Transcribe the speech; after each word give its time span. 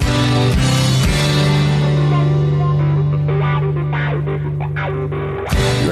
You're 0.00 0.08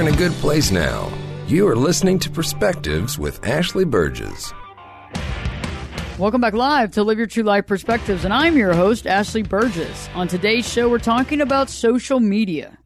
in 0.00 0.08
a 0.08 0.16
good 0.16 0.32
place 0.32 0.70
now. 0.70 1.12
You 1.46 1.68
are 1.68 1.76
listening 1.76 2.18
to 2.20 2.30
Perspectives 2.30 3.18
with 3.18 3.44
Ashley 3.46 3.84
Burgess. 3.84 4.52
Welcome 6.18 6.40
back 6.40 6.54
live 6.54 6.92
to 6.92 7.02
Live 7.02 7.18
Your 7.18 7.26
True 7.26 7.42
Life 7.42 7.66
Perspectives, 7.66 8.24
and 8.24 8.32
I'm 8.32 8.56
your 8.56 8.72
host, 8.72 9.06
Ashley 9.06 9.42
Burgess. 9.42 10.08
On 10.14 10.28
today's 10.28 10.68
show, 10.70 10.88
we're 10.88 10.98
talking 10.98 11.40
about 11.40 11.68
social 11.68 12.20
media. 12.20 12.78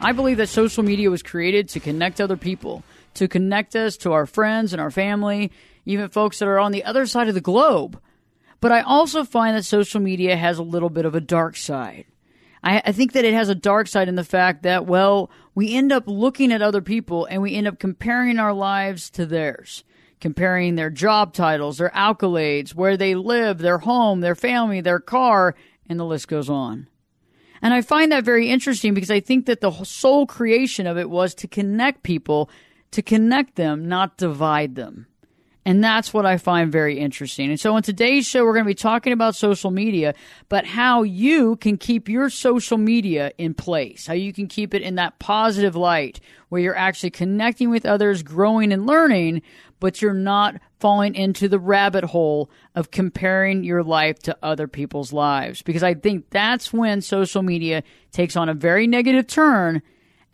I 0.00 0.12
believe 0.12 0.38
that 0.38 0.48
social 0.48 0.82
media 0.82 1.08
was 1.10 1.22
created 1.22 1.68
to 1.70 1.80
connect 1.80 2.20
other 2.20 2.36
people, 2.36 2.82
to 3.14 3.28
connect 3.28 3.76
us 3.76 3.96
to 3.98 4.12
our 4.12 4.26
friends 4.26 4.72
and 4.72 4.82
our 4.82 4.90
family, 4.90 5.52
even 5.86 6.08
folks 6.08 6.40
that 6.40 6.48
are 6.48 6.58
on 6.58 6.72
the 6.72 6.84
other 6.84 7.06
side 7.06 7.28
of 7.28 7.34
the 7.34 7.40
globe. 7.40 8.00
But 8.64 8.72
I 8.72 8.80
also 8.80 9.24
find 9.24 9.54
that 9.54 9.66
social 9.66 10.00
media 10.00 10.38
has 10.38 10.56
a 10.56 10.62
little 10.62 10.88
bit 10.88 11.04
of 11.04 11.14
a 11.14 11.20
dark 11.20 11.54
side. 11.54 12.06
I, 12.62 12.80
I 12.86 12.92
think 12.92 13.12
that 13.12 13.26
it 13.26 13.34
has 13.34 13.50
a 13.50 13.54
dark 13.54 13.88
side 13.88 14.08
in 14.08 14.14
the 14.14 14.24
fact 14.24 14.62
that, 14.62 14.86
well, 14.86 15.30
we 15.54 15.74
end 15.74 15.92
up 15.92 16.04
looking 16.06 16.50
at 16.50 16.62
other 16.62 16.80
people 16.80 17.26
and 17.26 17.42
we 17.42 17.54
end 17.54 17.68
up 17.68 17.78
comparing 17.78 18.38
our 18.38 18.54
lives 18.54 19.10
to 19.10 19.26
theirs 19.26 19.84
comparing 20.18 20.76
their 20.76 20.88
job 20.88 21.34
titles, 21.34 21.76
their 21.76 21.90
accolades, 21.90 22.74
where 22.74 22.96
they 22.96 23.14
live, 23.14 23.58
their 23.58 23.76
home, 23.76 24.20
their 24.22 24.34
family, 24.34 24.80
their 24.80 24.98
car, 24.98 25.54
and 25.86 26.00
the 26.00 26.04
list 26.04 26.28
goes 26.28 26.48
on. 26.48 26.88
And 27.60 27.74
I 27.74 27.82
find 27.82 28.10
that 28.12 28.24
very 28.24 28.48
interesting 28.48 28.94
because 28.94 29.10
I 29.10 29.20
think 29.20 29.44
that 29.44 29.60
the 29.60 29.84
sole 29.84 30.24
creation 30.24 30.86
of 30.86 30.96
it 30.96 31.10
was 31.10 31.34
to 31.34 31.46
connect 31.46 32.02
people, 32.02 32.48
to 32.92 33.02
connect 33.02 33.56
them, 33.56 33.86
not 33.86 34.16
divide 34.16 34.76
them. 34.76 35.06
And 35.66 35.82
that's 35.82 36.12
what 36.12 36.26
I 36.26 36.36
find 36.36 36.70
very 36.70 36.98
interesting. 36.98 37.48
And 37.48 37.58
so 37.58 37.74
on 37.74 37.82
today's 37.82 38.26
show, 38.26 38.44
we're 38.44 38.52
going 38.52 38.66
to 38.66 38.70
be 38.70 38.74
talking 38.74 39.14
about 39.14 39.34
social 39.34 39.70
media, 39.70 40.14
but 40.50 40.66
how 40.66 41.02
you 41.02 41.56
can 41.56 41.78
keep 41.78 42.08
your 42.08 42.28
social 42.28 42.76
media 42.76 43.32
in 43.38 43.54
place, 43.54 44.06
how 44.06 44.12
you 44.12 44.32
can 44.32 44.46
keep 44.46 44.74
it 44.74 44.82
in 44.82 44.96
that 44.96 45.18
positive 45.18 45.74
light 45.74 46.20
where 46.50 46.60
you're 46.60 46.76
actually 46.76 47.10
connecting 47.10 47.70
with 47.70 47.86
others, 47.86 48.22
growing 48.22 48.72
and 48.72 48.86
learning, 48.86 49.40
but 49.80 50.02
you're 50.02 50.12
not 50.12 50.56
falling 50.80 51.14
into 51.14 51.48
the 51.48 51.58
rabbit 51.58 52.04
hole 52.04 52.50
of 52.74 52.90
comparing 52.90 53.64
your 53.64 53.82
life 53.82 54.18
to 54.18 54.36
other 54.42 54.68
people's 54.68 55.14
lives. 55.14 55.62
Because 55.62 55.82
I 55.82 55.94
think 55.94 56.28
that's 56.28 56.74
when 56.74 57.00
social 57.00 57.42
media 57.42 57.82
takes 58.12 58.36
on 58.36 58.50
a 58.50 58.54
very 58.54 58.86
negative 58.86 59.26
turn. 59.26 59.80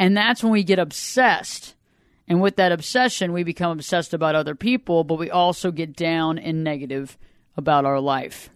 And 0.00 0.16
that's 0.16 0.43
when 0.43 0.53
we 0.53 0.65
get 0.65 0.81
obsessed 0.81 1.77
and 2.30 2.41
with 2.41 2.54
that 2.56 2.70
obsession, 2.70 3.32
we 3.32 3.42
become 3.42 3.72
obsessed 3.72 4.14
about 4.14 4.36
other 4.36 4.54
people, 4.54 5.02
but 5.02 5.18
we 5.18 5.28
also 5.28 5.72
get 5.72 5.96
down 5.96 6.38
and 6.38 6.62
negative 6.62 7.18
about 7.56 7.84
our 7.84 7.98
life. 7.98 8.50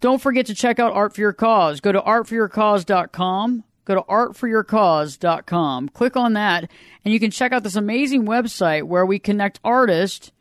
Don't 0.00 0.20
forget 0.20 0.46
to 0.46 0.54
check 0.54 0.80
out 0.80 0.92
Art 0.92 1.14
for 1.14 1.20
Your 1.20 1.32
Cause. 1.32 1.80
Go 1.80 1.92
to 1.92 2.00
artforyourcause.com. 2.00 3.62
Go 3.84 3.94
to 3.94 4.02
artforyourcause.com. 4.02 5.88
Click 5.90 6.16
on 6.16 6.32
that, 6.32 6.68
and 7.04 7.14
you 7.14 7.20
can 7.20 7.30
check 7.30 7.52
out 7.52 7.62
this 7.62 7.76
amazing 7.76 8.26
website 8.26 8.82
where 8.82 9.06
we 9.06 9.20
connect 9.20 9.60
artists 9.62 10.32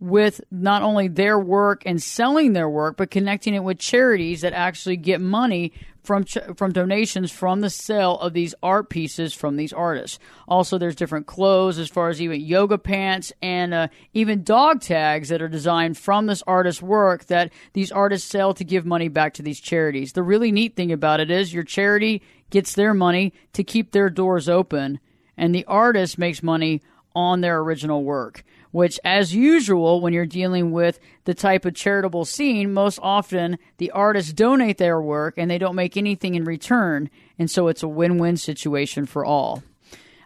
with 0.00 0.40
not 0.50 0.82
only 0.82 1.08
their 1.08 1.38
work 1.38 1.82
and 1.84 2.02
selling 2.02 2.52
their 2.52 2.68
work, 2.68 2.96
but 2.96 3.10
connecting 3.10 3.54
it 3.54 3.64
with 3.64 3.78
charities 3.78 4.42
that 4.42 4.52
actually 4.52 4.96
get 4.96 5.20
money 5.20 5.72
from 6.08 6.24
from 6.24 6.72
donations 6.72 7.30
from 7.30 7.60
the 7.60 7.68
sale 7.68 8.18
of 8.20 8.32
these 8.32 8.54
art 8.62 8.88
pieces 8.88 9.34
from 9.34 9.56
these 9.56 9.74
artists. 9.74 10.18
Also, 10.46 10.78
there's 10.78 10.94
different 10.94 11.26
clothes 11.26 11.78
as 11.78 11.88
far 11.88 12.08
as 12.08 12.22
even 12.22 12.40
yoga 12.40 12.78
pants 12.78 13.32
and 13.42 13.74
uh, 13.74 13.88
even 14.14 14.42
dog 14.42 14.80
tags 14.80 15.28
that 15.28 15.42
are 15.42 15.48
designed 15.48 15.98
from 15.98 16.26
this 16.26 16.42
artist's 16.46 16.80
work 16.80 17.26
that 17.26 17.52
these 17.74 17.92
artists 17.92 18.30
sell 18.30 18.54
to 18.54 18.64
give 18.64 18.86
money 18.86 19.08
back 19.08 19.34
to 19.34 19.42
these 19.42 19.60
charities. 19.60 20.12
The 20.12 20.22
really 20.22 20.50
neat 20.50 20.76
thing 20.76 20.92
about 20.92 21.20
it 21.20 21.30
is 21.30 21.52
your 21.52 21.64
charity 21.64 22.22
gets 22.48 22.72
their 22.72 22.94
money 22.94 23.34
to 23.52 23.62
keep 23.62 23.90
their 23.90 24.08
doors 24.08 24.48
open, 24.48 25.00
and 25.36 25.54
the 25.54 25.66
artist 25.66 26.16
makes 26.16 26.42
money 26.42 26.80
on 27.14 27.42
their 27.42 27.58
original 27.58 28.02
work 28.04 28.44
which, 28.70 29.00
as 29.04 29.34
usual, 29.34 30.00
when 30.00 30.12
you're 30.12 30.26
dealing 30.26 30.72
with 30.72 31.00
the 31.24 31.34
type 31.34 31.64
of 31.64 31.74
charitable 31.74 32.24
scene, 32.24 32.72
most 32.72 32.98
often 33.02 33.58
the 33.78 33.90
artists 33.90 34.32
donate 34.32 34.78
their 34.78 35.00
work 35.00 35.34
and 35.36 35.50
they 35.50 35.58
don't 35.58 35.74
make 35.74 35.96
anything 35.96 36.34
in 36.34 36.44
return. 36.44 37.10
And 37.38 37.50
so 37.50 37.68
it's 37.68 37.82
a 37.82 37.88
win 37.88 38.18
win 38.18 38.36
situation 38.36 39.06
for 39.06 39.24
all. 39.24 39.62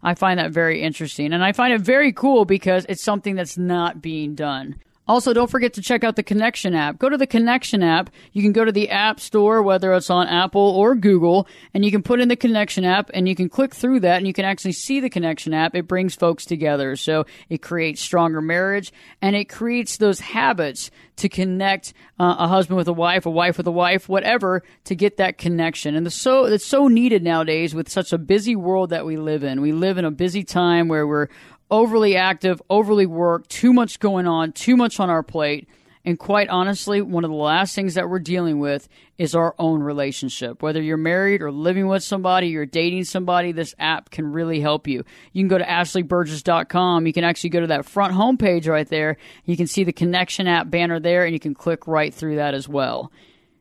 I 0.03 0.15
find 0.15 0.41
that 0.41 0.51
very 0.51 0.83
interesting. 0.83 1.33
And 1.33 1.45
I 1.45 1.53
find 1.53 1.73
it 1.73 1.81
very 1.81 2.13
cool 2.13 2.45
because 2.45 2.85
it's 2.89 3.03
something 3.03 3.37
that's 3.37 3.57
not 3.57 4.03
being 4.03 4.35
done. 4.35 4.77
Also, 5.09 5.33
don't 5.33 5.51
forget 5.51 5.73
to 5.75 5.83
check 5.83 6.05
out 6.05 6.15
the 6.15 6.23
Connection 6.23 6.75
app. 6.75 6.99
Go 6.99 7.09
to 7.09 7.17
the 7.17 7.27
Connection 7.27 7.83
app. 7.83 8.09
You 8.33 8.41
can 8.41 8.53
go 8.53 8.65
to 8.65 8.71
the 8.71 8.89
App 8.91 9.19
Store, 9.19 9.61
whether 9.61 9.93
it's 9.95 10.11
on 10.11 10.29
Apple 10.29 10.61
or 10.61 10.95
Google, 10.95 11.49
and 11.75 11.85
you 11.85 11.91
can 11.91 12.05
put 12.05 12.21
in 12.21 12.29
the 12.29 12.37
Connection 12.37 12.85
app 12.85 13.11
and 13.13 13.29
you 13.29 13.35
can 13.35 13.49
click 13.49 13.75
through 13.75 14.01
that 14.01 14.19
and 14.19 14.29
you 14.29 14.33
can 14.33 14.45
actually 14.45 14.73
see 14.73 15.01
the 15.01 15.11
Connection 15.11 15.53
app. 15.55 15.75
It 15.75 15.89
brings 15.89 16.15
folks 16.15 16.45
together. 16.45 16.95
So 16.95 17.27
it 17.49 17.63
creates 17.63 18.01
stronger 18.01 18.41
marriage 18.41 18.93
and 19.21 19.35
it 19.35 19.49
creates 19.49 19.97
those 19.97 20.21
habits 20.21 20.91
to 21.17 21.29
connect 21.29 21.93
uh, 22.19 22.37
a 22.39 22.49
husband 22.49 22.77
with 22.77 22.89
a 22.89 22.93
wife, 22.93 23.27
a 23.27 23.31
wife 23.31 23.57
with 23.59 23.67
a 23.67 23.73
wife, 23.73 24.09
whatever, 24.09 24.63
to 24.85 24.95
get 24.95 25.17
that 25.17 25.39
connection. 25.39 25.95
And 25.95 26.07
the 26.07 26.11
so 26.11 26.45
it's 26.45 26.65
so 26.65 26.89
needed 26.89 27.23
nowadays 27.23 27.75
with 27.75 27.89
such 27.89 28.13
a 28.13 28.19
busy 28.19 28.57
world 28.57 28.91
that 28.91 29.05
we 29.05 29.17
live 29.17 29.43
in. 29.43 29.61
We 29.61 29.73
live 29.73 29.99
in 29.99 30.05
a 30.05 30.11
busy 30.11 30.45
time 30.45 30.89
where 30.89 31.07
we're 31.07 31.29
overly 31.73 32.17
active, 32.17 32.63
overly 32.71 33.07
worked, 33.07 33.51
too 33.51 33.73
much 33.73 33.99
going 33.99 34.29
on, 34.29 34.53
too 34.53 34.77
much 34.77 35.01
on 35.01 35.11
our 35.11 35.23
plate. 35.23 35.67
And 36.05 36.19
quite 36.19 36.49
honestly, 36.49 37.01
one 37.01 37.25
of 37.25 37.31
the 37.31 37.37
last 37.37 37.75
things 37.75 37.95
that 37.95 38.09
we're 38.11 38.19
dealing 38.19 38.59
with 38.59 38.89
is 39.19 39.35
our 39.37 39.55
own 39.59 39.83
relationship. 39.83 40.61
Whether 40.61 40.83
you're 40.83 40.97
married 40.97 41.43
or 41.43 41.53
living 41.53 41.87
with 41.87 42.03
somebody, 42.03 42.49
you're 42.49 42.67
dating 42.67 43.05
somebody, 43.05 43.53
this 43.53 43.75
app 43.79 44.11
can 44.11 44.33
really 44.33 44.61
help 44.61 44.89
you. 44.89 45.05
You 45.33 45.43
can 45.43 45.49
go 45.49 45.59
to 45.59 45.65
ashleyburgess.com. 45.65 47.07
You 47.07 47.13
can 47.13 47.25
actually 47.25 47.51
go 47.51 47.61
to 47.61 47.69
that 47.69 47.87
front 47.87 48.15
homepage 48.15 48.69
right 48.69 48.89
there. 48.89 49.17
You 49.45 49.57
can 49.57 49.69
see 49.69 49.85
the 49.85 49.93
connection 49.93 50.49
app 50.49 50.69
banner 50.69 51.01
there 51.01 51.25
and 51.25 51.33
you 51.33 51.41
can 51.41 51.55
click 51.55 51.87
right 51.87 52.13
through 52.13 52.37
that 52.37 52.53
as 52.53 52.69
well. 52.69 53.13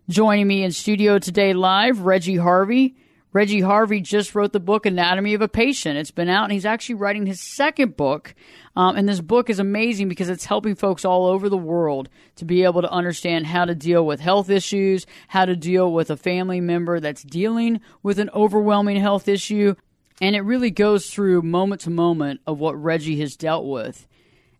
Joining 0.09 0.47
me 0.47 0.63
in 0.63 0.71
studio 0.71 1.19
today 1.19 1.53
live, 1.53 2.01
Reggie 2.01 2.37
Harvey. 2.37 2.95
Reggie 3.33 3.61
Harvey 3.61 4.01
just 4.01 4.35
wrote 4.35 4.51
the 4.51 4.59
book 4.59 4.85
Anatomy 4.85 5.33
of 5.33 5.41
a 5.41 5.47
Patient. 5.47 5.97
It's 5.97 6.11
been 6.11 6.27
out, 6.27 6.43
and 6.43 6.51
he's 6.51 6.65
actually 6.65 6.95
writing 6.95 7.25
his 7.25 7.39
second 7.39 7.95
book. 7.95 8.35
Um, 8.75 8.97
and 8.97 9.07
this 9.07 9.21
book 9.21 9.49
is 9.49 9.57
amazing 9.57 10.09
because 10.09 10.27
it's 10.27 10.43
helping 10.43 10.75
folks 10.75 11.05
all 11.05 11.25
over 11.27 11.47
the 11.47 11.55
world 11.55 12.09
to 12.35 12.45
be 12.45 12.65
able 12.65 12.81
to 12.81 12.91
understand 12.91 13.47
how 13.47 13.63
to 13.63 13.73
deal 13.73 14.05
with 14.05 14.19
health 14.19 14.49
issues, 14.49 15.05
how 15.29 15.45
to 15.45 15.55
deal 15.55 15.93
with 15.93 16.09
a 16.09 16.17
family 16.17 16.59
member 16.59 16.99
that's 16.99 17.23
dealing 17.23 17.79
with 18.03 18.19
an 18.19 18.29
overwhelming 18.33 18.97
health 18.97 19.29
issue. 19.29 19.75
And 20.19 20.35
it 20.35 20.41
really 20.41 20.71
goes 20.71 21.09
through 21.09 21.41
moment 21.41 21.81
to 21.81 21.89
moment 21.89 22.41
of 22.45 22.59
what 22.59 22.81
Reggie 22.81 23.21
has 23.21 23.37
dealt 23.37 23.65
with. 23.65 24.09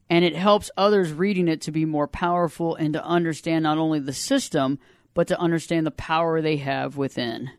And 0.10 0.24
it 0.24 0.36
helps 0.36 0.72
others 0.78 1.12
reading 1.12 1.50
it 1.50 1.60
to 1.62 1.72
be 1.72 1.84
more 1.84 2.08
powerful 2.08 2.76
and 2.76 2.94
to 2.94 3.04
understand 3.04 3.64
not 3.64 3.78
only 3.78 4.00
the 4.00 4.14
system, 4.14 4.80
but 5.14 5.28
to 5.28 5.40
understand 5.40 5.86
the 5.86 5.92
power 5.92 6.42
they 6.42 6.58
have 6.58 6.96
within. 6.96 7.52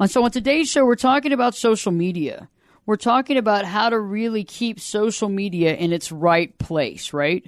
And 0.00 0.10
so 0.10 0.24
on 0.24 0.30
today's 0.30 0.70
show, 0.70 0.86
we're 0.86 0.94
talking 0.94 1.34
about 1.34 1.54
social 1.54 1.92
media. 1.92 2.48
We're 2.86 2.96
talking 2.96 3.36
about 3.36 3.66
how 3.66 3.90
to 3.90 4.00
really 4.00 4.44
keep 4.44 4.80
social 4.80 5.28
media 5.28 5.76
in 5.76 5.92
its 5.92 6.10
right 6.10 6.56
place, 6.56 7.12
right? 7.12 7.46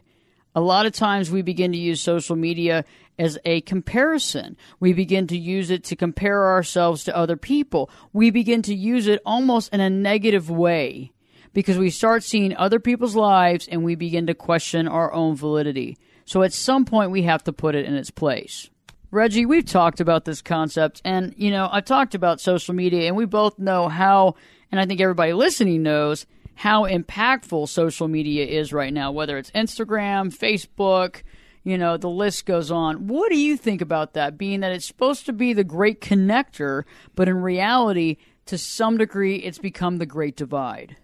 A 0.55 0.61
lot 0.61 0.85
of 0.85 0.93
times 0.93 1.31
we 1.31 1.41
begin 1.41 1.73
to 1.73 1.79
use 1.79 2.03
social 2.03 2.37
media 2.37 2.85
as 3.19 3.39
a 3.47 3.63
comparison. 3.63 4.59
We 4.81 4.93
begin 4.93 5.27
to 5.29 5.39
use 5.39 5.71
it 5.71 5.83
to 5.85 5.97
compare 5.97 6.47
ourselves 6.47 7.05
to 7.05 7.17
other 7.17 7.39
people. 7.39 7.89
We 8.13 8.31
begin 8.31 8.61
to 8.63 8.75
use 8.75 9.07
it 9.07 9.23
almost 9.25 9.73
in 9.73 9.81
a 9.81 9.89
negative 9.89 10.51
way 10.51 11.13
because 11.55 11.79
we 11.79 11.89
start 11.89 12.23
seeing 12.23 12.55
other 12.55 12.79
people's 12.79 13.17
lives 13.17 13.67
and 13.67 13.83
we 13.83 13.95
begin 13.95 14.27
to 14.27 14.35
question 14.35 14.87
our 14.87 15.11
own 15.15 15.37
validity. 15.37 15.97
So 16.27 16.43
at 16.43 16.53
some 16.53 16.85
point, 16.85 17.11
we 17.11 17.23
have 17.23 17.43
to 17.45 17.53
put 17.53 17.75
it 17.75 17.87
in 17.87 17.95
its 17.95 18.11
place. 18.11 18.69
Reggie, 19.13 19.45
we've 19.45 19.67
talked 19.67 20.01
about 20.01 20.25
this 20.25 20.41
concept, 20.41 21.03
and 21.05 21.35
you 21.37 21.51
know, 21.51 21.69
I've 21.71 21.85
talked 21.85 22.15
about 22.15 22.41
social 22.41 22.75
media, 22.75 23.07
and 23.09 23.15
we 23.15 23.27
both 23.27 23.59
know 23.59 23.89
how, 23.89 24.37
and 24.73 24.81
I 24.81 24.87
think 24.87 25.03
everybody 25.03 25.35
listening 25.35 25.83
knows 25.83 26.25
how 26.55 26.87
impactful 26.87 27.69
social 27.69 28.09
media 28.09 28.47
is 28.47 28.73
right 28.73 28.93
now, 28.93 29.13
whether 29.13 29.37
it's 29.37 29.51
Instagram, 29.51 30.35
Facebook, 30.35 31.25
you 31.63 31.77
know, 31.77 31.99
the 31.99 32.09
list 32.09 32.47
goes 32.47 32.71
on. 32.71 33.07
What 33.07 33.29
do 33.29 33.39
you 33.39 33.59
think 33.59 33.83
about 33.83 34.15
that, 34.15 34.39
being 34.39 34.61
that 34.61 34.73
it's 34.73 34.87
supposed 34.87 35.27
to 35.27 35.35
be 35.35 35.53
the 35.53 35.63
great 35.63 36.01
connector, 36.01 36.85
but 37.15 37.29
in 37.29 37.37
reality, 37.37 38.17
to 38.47 38.57
some 38.57 38.97
degree, 38.97 39.37
it's 39.37 39.59
become 39.59 39.99
the 39.99 40.07
great 40.07 40.37
divide? 40.37 40.97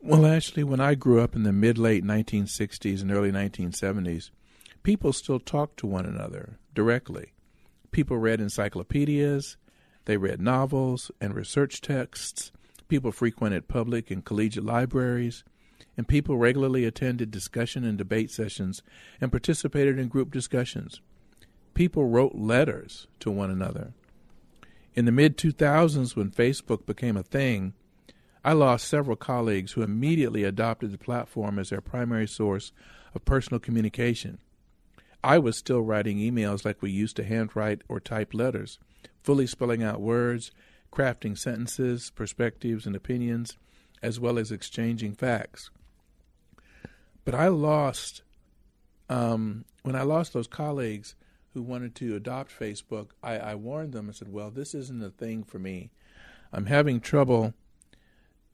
Well, 0.00 0.26
actually, 0.26 0.64
when 0.64 0.80
I 0.80 0.94
grew 0.94 1.22
up 1.22 1.34
in 1.34 1.44
the 1.44 1.52
mid 1.52 1.78
late 1.78 2.04
1960s 2.04 3.00
and 3.00 3.10
early 3.10 3.32
1970s, 3.32 4.30
people 4.82 5.14
still 5.14 5.40
talked 5.40 5.78
to 5.78 5.86
one 5.86 6.04
another 6.04 6.58
directly. 6.76 7.32
People 7.90 8.18
read 8.18 8.40
encyclopedias, 8.40 9.56
they 10.04 10.16
read 10.16 10.40
novels 10.40 11.10
and 11.20 11.34
research 11.34 11.80
texts, 11.80 12.52
people 12.86 13.10
frequented 13.10 13.66
public 13.66 14.10
and 14.12 14.24
collegiate 14.24 14.64
libraries, 14.64 15.42
and 15.96 16.06
people 16.06 16.36
regularly 16.36 16.84
attended 16.84 17.32
discussion 17.32 17.82
and 17.84 17.98
debate 17.98 18.30
sessions 18.30 18.82
and 19.20 19.32
participated 19.32 19.98
in 19.98 20.06
group 20.08 20.30
discussions. 20.30 21.00
People 21.74 22.04
wrote 22.08 22.34
letters 22.34 23.08
to 23.20 23.30
one 23.30 23.50
another. 23.50 23.92
In 24.94 25.04
the 25.04 25.12
mid 25.12 25.36
2000s, 25.36 26.14
when 26.14 26.30
Facebook 26.30 26.86
became 26.86 27.16
a 27.16 27.22
thing, 27.22 27.74
I 28.44 28.52
lost 28.52 28.86
several 28.86 29.16
colleagues 29.16 29.72
who 29.72 29.82
immediately 29.82 30.44
adopted 30.44 30.92
the 30.92 30.98
platform 30.98 31.58
as 31.58 31.70
their 31.70 31.80
primary 31.80 32.28
source 32.28 32.72
of 33.14 33.24
personal 33.24 33.58
communication. 33.58 34.38
I 35.26 35.38
was 35.38 35.58
still 35.58 35.80
writing 35.80 36.18
emails 36.18 36.64
like 36.64 36.80
we 36.80 36.92
used 36.92 37.16
to 37.16 37.24
handwrite 37.24 37.82
or 37.88 37.98
type 37.98 38.32
letters, 38.32 38.78
fully 39.24 39.48
spelling 39.48 39.82
out 39.82 40.00
words, 40.00 40.52
crafting 40.92 41.36
sentences, 41.36 42.12
perspectives, 42.14 42.86
and 42.86 42.94
opinions, 42.94 43.56
as 44.00 44.20
well 44.20 44.38
as 44.38 44.52
exchanging 44.52 45.14
facts. 45.14 45.70
But 47.24 47.34
I 47.34 47.48
lost, 47.48 48.22
um, 49.08 49.64
when 49.82 49.96
I 49.96 50.02
lost 50.02 50.32
those 50.32 50.46
colleagues 50.46 51.16
who 51.54 51.60
wanted 51.60 51.96
to 51.96 52.14
adopt 52.14 52.56
Facebook, 52.56 53.08
I, 53.20 53.36
I 53.36 53.54
warned 53.56 53.94
them 53.94 54.06
and 54.06 54.14
said, 54.14 54.32
well, 54.32 54.52
this 54.52 54.76
isn't 54.76 55.02
a 55.02 55.10
thing 55.10 55.42
for 55.42 55.58
me. 55.58 55.90
I'm 56.52 56.66
having 56.66 57.00
trouble 57.00 57.52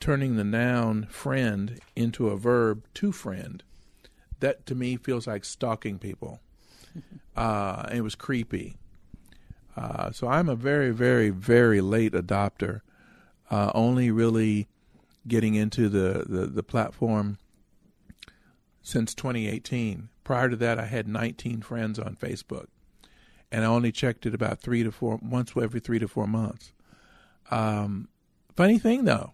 turning 0.01 0.37
the 0.37 0.43
noun 0.43 1.05
friend 1.11 1.81
into 1.95 2.29
a 2.29 2.39
verb 2.39 2.87
to 2.95 3.13
friend. 3.13 3.63
That 4.41 4.65
to 4.65 4.75
me 4.75 4.97
feels 4.97 5.27
like 5.27 5.45
stalking 5.45 5.99
people. 5.99 6.41
Uh, 7.35 7.89
it 7.91 8.03
was 8.03 8.15
creepy. 8.15 8.77
Uh, 9.75 10.11
so 10.11 10.29
I'm 10.29 10.51
a 10.51 10.55
very, 10.55 10.91
very, 10.91 11.31
very 11.31 11.81
late 11.81 12.13
adopter. 12.13 12.83
Uh, 13.51 13.71
only 13.75 14.11
really 14.11 14.69
getting 15.27 15.55
into 15.55 15.89
the, 15.89 16.25
the, 16.29 16.47
the 16.47 16.63
platform 16.63 17.39
since 18.83 19.15
2018. 19.15 20.09
Prior 20.25 20.51
to 20.51 20.57
that, 20.57 20.79
I 20.79 20.87
had 20.87 21.09
19 21.09 21.63
friends 21.63 21.99
on 21.99 22.17
Facebook, 22.17 22.67
and 23.51 23.65
I 23.65 23.69
only 23.69 23.93
checked 23.93 24.27
it 24.27 24.35
about 24.35 24.61
three 24.61 24.83
to 24.83 24.93
four 24.93 25.19
once 25.23 25.53
every 25.57 25.81
three 25.81 25.99
to 25.99 26.09
four 26.09 26.27
months. 26.27 26.73
Um, 27.51 28.09
funny 28.55 28.79
thing 28.79 29.05
though, 29.05 29.33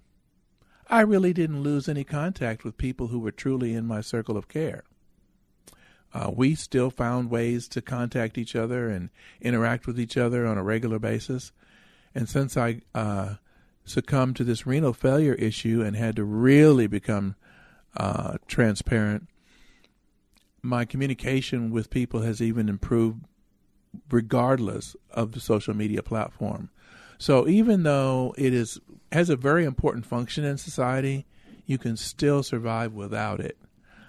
I 0.89 1.03
really 1.03 1.33
didn't 1.33 1.63
lose 1.63 1.89
any 1.89 2.05
contact 2.05 2.65
with 2.65 2.79
people 2.79 3.09
who 3.09 3.19
were 3.19 3.33
truly 3.33 3.75
in 3.75 3.87
my 3.87 4.01
circle 4.01 4.37
of 4.37 4.49
care. 4.49 4.85
Uh, 6.15 6.31
we 6.35 6.55
still 6.55 6.91
found 6.91 7.31
ways 7.31 7.69
to 7.69 7.83
contact 7.83 8.39
each 8.39 8.57
other 8.57 8.89
and 8.89 9.11
interact 9.41 9.87
with 9.87 10.01
each 10.01 10.17
other 10.17 10.47
on 10.47 10.57
a 10.57 10.63
regular 10.63 10.99
basis. 10.99 11.53
And 12.15 12.29
since 12.29 12.57
I 12.57 12.81
uh, 12.95 13.35
succumbed 13.85 14.37
to 14.37 14.45
this 14.45 14.67
renal 14.67 14.93
failure 14.93 15.35
issue 15.35 15.83
and 15.83 15.97
had 15.97 16.17
to 16.17 16.25
really 16.25 16.87
become 16.87 17.37
uh, 17.97 18.39
transparent, 18.47 19.29
my 20.63 20.85
communication 20.85 21.71
with 21.71 21.91
people 21.91 22.23
has 22.23 22.41
even 22.41 22.69
improved 22.69 23.25
regardless 24.11 24.97
of 25.11 25.33
the 25.33 25.41
social 25.41 25.75
media 25.75 26.03
platform. 26.03 26.71
So 27.19 27.49
even 27.49 27.83
though 27.83 28.35
it 28.39 28.55
is 28.55 28.81
has 29.11 29.31
a 29.31 29.37
very 29.37 29.65
important 29.65 30.07
function 30.07 30.45
in 30.45 30.59
society, 30.59 31.27
you 31.67 31.79
can 31.79 31.97
still 31.97 32.43
survive 32.43 32.93
without 32.93 33.41
it, 33.41 33.57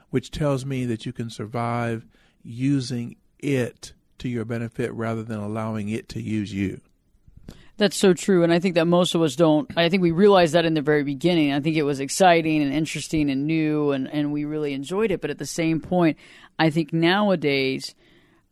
which 0.10 0.32
tells 0.32 0.66
me 0.66 0.86
that 0.86 1.06
you 1.06 1.14
can 1.14 1.30
survive 1.30 2.06
using 2.44 3.16
it 3.40 3.94
to 4.20 4.30
your 4.30 4.46
benefit 4.46 4.94
rather 4.94 5.24
than 5.24 5.40
allowing 5.40 5.90
it 5.90 6.10
to 6.10 6.22
use 6.22 6.54
you. 6.54 6.82
That's 7.80 7.96
so 7.96 8.14
true. 8.14 8.44
And 8.44 8.52
I 8.52 8.60
think 8.60 8.76
that 8.76 8.86
most 8.86 9.16
of 9.16 9.22
us 9.22 9.38
don't. 9.38 9.72
I 9.78 9.88
think 9.88 10.04
we 10.04 10.12
realized 10.12 10.54
that 10.54 10.66
in 10.66 10.74
the 10.74 10.82
very 10.82 11.04
beginning. 11.04 11.54
I 11.54 11.62
think 11.62 11.78
it 11.78 11.84
was 11.84 12.02
exciting 12.02 12.62
and 12.62 12.74
interesting 12.74 13.30
and 13.30 13.48
new, 13.48 13.92
and, 13.92 14.10
and 14.10 14.34
we 14.34 14.44
really 14.44 14.74
enjoyed 14.74 15.12
it. 15.12 15.22
But 15.22 15.30
at 15.30 15.38
the 15.38 15.46
same 15.46 15.80
point, 15.80 16.18
I 16.60 16.72
think 16.72 16.92
nowadays, 16.92 17.96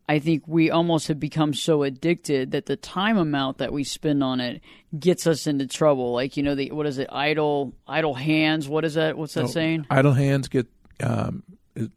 I 0.08 0.20
think 0.20 0.44
we 0.48 0.72
almost 0.72 1.10
have 1.10 1.20
become 1.20 1.54
so 1.54 1.84
addicted 1.84 2.52
that 2.52 2.68
the 2.68 2.78
time 2.78 3.18
amount 3.18 3.58
that 3.58 3.74
we 3.74 3.84
spend 3.84 4.24
on 4.24 4.40
it 4.40 4.62
gets 4.98 5.28
us 5.28 5.46
into 5.46 5.68
trouble. 5.68 6.14
Like 6.14 6.38
you 6.38 6.44
know, 6.44 6.56
the 6.56 6.72
what 6.72 6.86
is 6.86 6.98
it? 6.98 7.10
Idle, 7.12 7.74
idle 7.86 8.14
hands. 8.14 8.70
What 8.70 8.86
is 8.86 8.94
that? 8.94 9.18
What's 9.18 9.34
that 9.34 9.44
oh, 9.44 9.48
saying? 9.48 9.88
Idle 9.90 10.14
hands 10.14 10.48
get 10.48 10.68
um, 11.02 11.44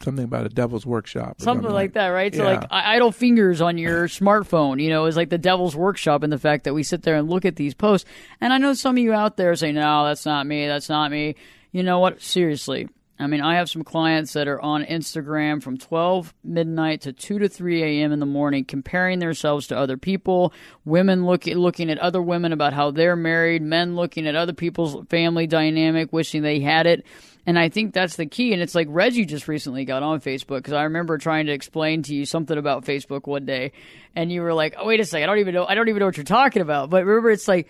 something 0.02 0.24
about 0.24 0.46
a 0.46 0.48
devil's 0.48 0.84
workshop. 0.84 1.40
Something, 1.40 1.62
something 1.62 1.74
like 1.74 1.94
that, 1.94 2.08
right? 2.08 2.34
So, 2.34 2.44
like 2.44 2.64
idle 2.70 3.12
fingers 3.12 3.60
on 3.60 3.78
your 3.78 4.08
smartphone, 4.08 4.82
you 4.82 4.90
know, 4.90 5.06
is 5.06 5.16
like 5.16 5.30
the 5.30 5.38
devil's 5.38 5.76
workshop 5.76 6.22
and 6.22 6.32
the 6.32 6.38
fact 6.38 6.64
that 6.64 6.74
we 6.74 6.82
sit 6.82 7.02
there 7.02 7.16
and 7.16 7.28
look 7.28 7.44
at 7.44 7.56
these 7.56 7.74
posts. 7.74 8.08
And 8.40 8.52
I 8.52 8.58
know 8.58 8.74
some 8.74 8.96
of 8.96 9.02
you 9.02 9.12
out 9.12 9.36
there 9.36 9.54
say, 9.56 9.72
"No, 9.72 10.04
that's 10.06 10.26
not 10.26 10.46
me. 10.46 10.66
That's 10.66 10.88
not 10.88 11.10
me." 11.10 11.36
You 11.72 11.82
know 11.82 12.00
what? 12.00 12.20
Seriously, 12.20 12.88
I 13.20 13.26
mean, 13.26 13.42
I 13.42 13.56
have 13.56 13.68
some 13.68 13.84
clients 13.84 14.32
that 14.32 14.48
are 14.48 14.60
on 14.60 14.82
Instagram 14.82 15.62
from 15.62 15.76
12 15.76 16.32
midnight 16.42 17.02
to 17.02 17.12
2 17.12 17.38
to 17.40 17.48
3 17.50 17.82
a.m. 17.82 18.12
in 18.12 18.18
the 18.18 18.26
morning, 18.26 18.64
comparing 18.64 19.18
themselves 19.18 19.66
to 19.66 19.76
other 19.76 19.98
people, 19.98 20.54
women 20.86 21.26
look, 21.26 21.44
looking 21.44 21.90
at 21.90 21.98
other 21.98 22.22
women 22.22 22.52
about 22.52 22.72
how 22.72 22.90
they're 22.90 23.16
married, 23.16 23.60
men 23.60 23.94
looking 23.94 24.26
at 24.26 24.36
other 24.36 24.54
people's 24.54 25.06
family 25.08 25.46
dynamic, 25.46 26.12
wishing 26.14 26.40
they 26.40 26.60
had 26.60 26.86
it. 26.86 27.04
And 27.46 27.58
I 27.58 27.68
think 27.68 27.94
that's 27.94 28.16
the 28.16 28.26
key. 28.26 28.52
And 28.52 28.60
it's 28.60 28.74
like 28.74 28.86
Reggie 28.90 29.24
just 29.24 29.48
recently 29.48 29.84
got 29.84 30.02
on 30.02 30.20
Facebook 30.20 30.58
because 30.58 30.74
I 30.74 30.82
remember 30.84 31.18
trying 31.18 31.46
to 31.46 31.52
explain 31.52 32.02
to 32.04 32.14
you 32.14 32.26
something 32.26 32.56
about 32.56 32.84
Facebook 32.84 33.26
one 33.26 33.46
day, 33.46 33.72
and 34.14 34.30
you 34.30 34.42
were 34.42 34.54
like, 34.54 34.74
"Oh, 34.78 34.86
wait 34.86 35.00
a 35.00 35.04
second, 35.04 35.24
I 35.24 35.26
don't 35.32 35.40
even 35.40 35.54
know, 35.54 35.64
I 35.66 35.74
don't 35.74 35.88
even 35.88 36.00
know 36.00 36.06
what 36.06 36.16
you're 36.16 36.24
talking 36.24 36.62
about." 36.62 36.90
But 36.90 37.04
remember, 37.04 37.30
it's 37.30 37.48
like 37.48 37.68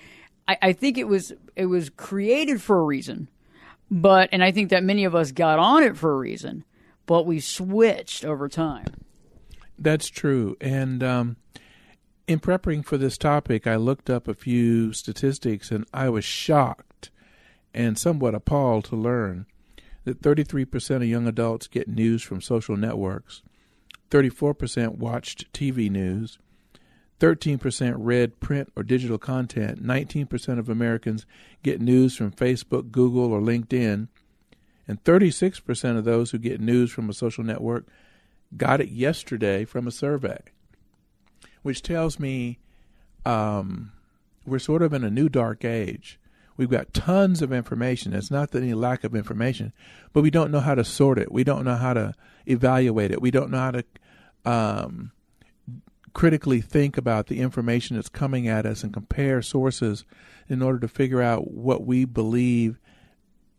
I, 0.48 0.58
I 0.60 0.72
think 0.72 0.98
it 0.98 1.06
was 1.06 1.32
it 1.56 1.66
was 1.66 1.90
created 1.90 2.60
for 2.60 2.78
a 2.78 2.82
reason 2.82 3.28
but, 3.90 4.28
and 4.32 4.42
I 4.42 4.52
think 4.52 4.70
that 4.70 4.84
many 4.84 5.04
of 5.04 5.14
us 5.14 5.32
got 5.32 5.58
on 5.58 5.82
it 5.82 5.96
for 5.96 6.12
a 6.12 6.16
reason, 6.16 6.64
but 7.06 7.26
we 7.26 7.40
switched 7.40 8.24
over 8.24 8.48
time. 8.48 8.86
That's 9.78 10.08
true. 10.08 10.56
And 10.60 11.02
um, 11.02 11.36
in 12.28 12.38
preparing 12.38 12.82
for 12.82 12.96
this 12.96 13.18
topic, 13.18 13.66
I 13.66 13.76
looked 13.76 14.08
up 14.08 14.28
a 14.28 14.34
few 14.34 14.92
statistics 14.92 15.72
and 15.72 15.86
I 15.92 16.08
was 16.08 16.24
shocked 16.24 17.10
and 17.74 17.98
somewhat 17.98 18.34
appalled 18.34 18.84
to 18.86 18.96
learn 18.96 19.46
that 20.04 20.22
33% 20.22 20.96
of 20.96 21.04
young 21.04 21.26
adults 21.26 21.66
get 21.66 21.88
news 21.88 22.22
from 22.22 22.40
social 22.40 22.76
networks, 22.76 23.42
34% 24.10 24.96
watched 24.96 25.52
TV 25.52 25.90
news, 25.90 26.38
13% 27.20 27.94
read 27.98 28.40
print 28.40 28.72
or 28.74 28.82
digital 28.82 29.18
content. 29.18 29.84
19% 29.84 30.58
of 30.58 30.68
Americans 30.68 31.26
get 31.62 31.80
news 31.80 32.16
from 32.16 32.32
Facebook, 32.32 32.90
Google, 32.90 33.32
or 33.32 33.40
LinkedIn. 33.40 34.08
And 34.88 35.04
36% 35.04 35.98
of 35.98 36.04
those 36.04 36.30
who 36.30 36.38
get 36.38 36.60
news 36.60 36.90
from 36.90 37.08
a 37.08 37.12
social 37.14 37.44
network 37.44 37.86
got 38.56 38.80
it 38.80 38.88
yesterday 38.88 39.64
from 39.64 39.86
a 39.86 39.92
survey, 39.92 40.40
which 41.62 41.82
tells 41.82 42.18
me 42.18 42.58
um, 43.24 43.92
we're 44.44 44.58
sort 44.58 44.82
of 44.82 44.92
in 44.92 45.04
a 45.04 45.10
new 45.10 45.28
dark 45.28 45.64
age. 45.64 46.18
We've 46.60 46.68
got 46.68 46.92
tons 46.92 47.40
of 47.40 47.54
information. 47.54 48.12
It's 48.12 48.30
not 48.30 48.50
that 48.50 48.62
any 48.62 48.74
lack 48.74 49.02
of 49.02 49.14
information, 49.14 49.72
but 50.12 50.20
we 50.20 50.30
don't 50.30 50.50
know 50.50 50.60
how 50.60 50.74
to 50.74 50.84
sort 50.84 51.18
it. 51.18 51.32
We 51.32 51.42
don't 51.42 51.64
know 51.64 51.76
how 51.76 51.94
to 51.94 52.12
evaluate 52.44 53.10
it. 53.10 53.22
We 53.22 53.30
don't 53.30 53.50
know 53.50 53.56
how 53.56 53.70
to 53.70 53.84
um, 54.44 55.12
critically 56.12 56.60
think 56.60 56.98
about 56.98 57.28
the 57.28 57.40
information 57.40 57.96
that's 57.96 58.10
coming 58.10 58.46
at 58.46 58.66
us 58.66 58.84
and 58.84 58.92
compare 58.92 59.40
sources 59.40 60.04
in 60.50 60.60
order 60.60 60.78
to 60.80 60.88
figure 60.88 61.22
out 61.22 61.50
what 61.50 61.86
we 61.86 62.04
believe 62.04 62.78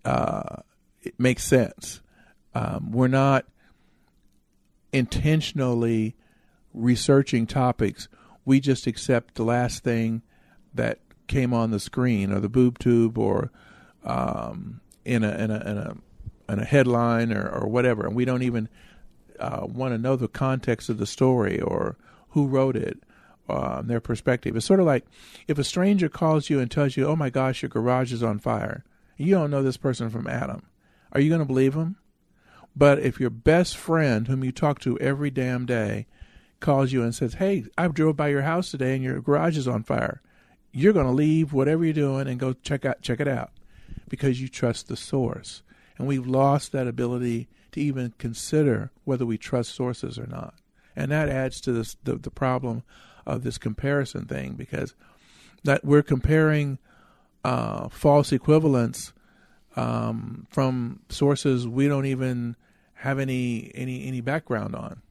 uh, 0.05 0.57
it 1.01 1.19
makes 1.19 1.43
sense. 1.43 2.01
Um, 2.53 2.91
we're 2.91 3.07
not 3.07 3.47
intentionally 4.93 6.15
researching 6.71 7.47
topics. 7.47 8.07
We 8.45 8.59
just 8.59 8.85
accept 8.85 9.33
the 9.33 9.43
last 9.43 9.83
thing 9.83 10.21
that 10.75 10.99
came 11.31 11.53
on 11.53 11.71
the 11.71 11.79
screen 11.79 12.31
or 12.31 12.41
the 12.41 12.49
boob 12.49 12.77
tube 12.77 13.17
or 13.17 13.49
um, 14.03 14.81
in 15.05 15.23
a 15.23 15.31
in 15.31 15.49
a 15.49 15.59
in 15.69 15.77
a 15.77 15.95
in 16.49 16.59
a 16.59 16.65
headline 16.65 17.31
or, 17.31 17.47
or 17.47 17.67
whatever, 17.67 18.05
and 18.05 18.15
we 18.15 18.25
don't 18.25 18.43
even 18.43 18.67
uh, 19.39 19.65
want 19.65 19.93
to 19.93 19.97
know 19.97 20.15
the 20.17 20.27
context 20.27 20.89
of 20.89 20.97
the 20.97 21.05
story 21.05 21.59
or 21.61 21.95
who 22.31 22.47
wrote 22.47 22.75
it, 22.75 22.99
uh, 23.47 23.81
their 23.81 24.01
perspective. 24.01 24.55
It's 24.55 24.65
sort 24.65 24.81
of 24.81 24.85
like 24.85 25.05
if 25.47 25.57
a 25.57 25.63
stranger 25.63 26.09
calls 26.09 26.49
you 26.49 26.59
and 26.59 26.69
tells 26.69 26.97
you, 26.97 27.07
"Oh 27.07 27.15
my 27.15 27.29
gosh, 27.29 27.61
your 27.61 27.69
garage 27.69 28.11
is 28.11 28.21
on 28.21 28.37
fire," 28.39 28.83
you 29.15 29.33
don't 29.33 29.51
know 29.51 29.63
this 29.63 29.77
person 29.77 30.09
from 30.09 30.27
Adam. 30.27 30.63
Are 31.13 31.21
you 31.21 31.29
going 31.29 31.39
to 31.39 31.45
believe 31.45 31.73
him? 31.73 31.95
But 32.75 32.99
if 32.99 33.19
your 33.19 33.29
best 33.29 33.77
friend, 33.77 34.27
whom 34.27 34.43
you 34.43 34.51
talk 34.51 34.79
to 34.81 34.99
every 34.99 35.29
damn 35.29 35.65
day, 35.65 36.07
calls 36.59 36.91
you 36.91 37.03
and 37.03 37.15
says, 37.15 37.35
"Hey, 37.35 37.65
I 37.77 37.87
drove 37.87 38.17
by 38.17 38.27
your 38.27 38.41
house 38.41 38.69
today 38.71 38.95
and 38.95 39.03
your 39.03 39.21
garage 39.21 39.57
is 39.57 39.67
on 39.67 39.83
fire," 39.83 40.21
you're 40.71 40.93
going 40.93 41.05
to 41.05 41.11
leave 41.11 41.53
whatever 41.53 41.83
you're 41.83 41.93
doing 41.93 42.27
and 42.27 42.39
go 42.39 42.53
check 42.53 42.85
out 42.85 43.01
check 43.01 43.19
it 43.19 43.27
out 43.27 43.51
because 44.07 44.41
you 44.41 44.47
trust 44.47 44.87
the 44.87 44.97
source. 44.97 45.63
And 45.97 46.07
we've 46.07 46.27
lost 46.27 46.71
that 46.71 46.87
ability 46.87 47.47
to 47.71 47.81
even 47.81 48.13
consider 48.17 48.91
whether 49.03 49.25
we 49.25 49.37
trust 49.37 49.73
sources 49.73 50.17
or 50.17 50.27
not. 50.27 50.55
And 50.95 51.11
that 51.11 51.29
adds 51.29 51.61
to 51.61 51.71
this, 51.71 51.95
the, 52.03 52.15
the 52.15 52.31
problem 52.31 52.83
of 53.25 53.43
this 53.43 53.57
comparison 53.57 54.25
thing 54.25 54.53
because 54.53 54.93
that 55.63 55.85
we're 55.85 56.01
comparing 56.01 56.79
uh, 57.43 57.87
false 57.89 58.31
equivalents 58.31 59.13
um, 59.75 60.47
from 60.49 60.99
sources 61.09 61.67
we 61.67 61.87
don't 61.87 62.05
even 62.05 62.55
have 62.95 63.19
any 63.19 63.71
any 63.73 64.05
any 64.05 64.21
background 64.21 64.75
on. 64.75 65.01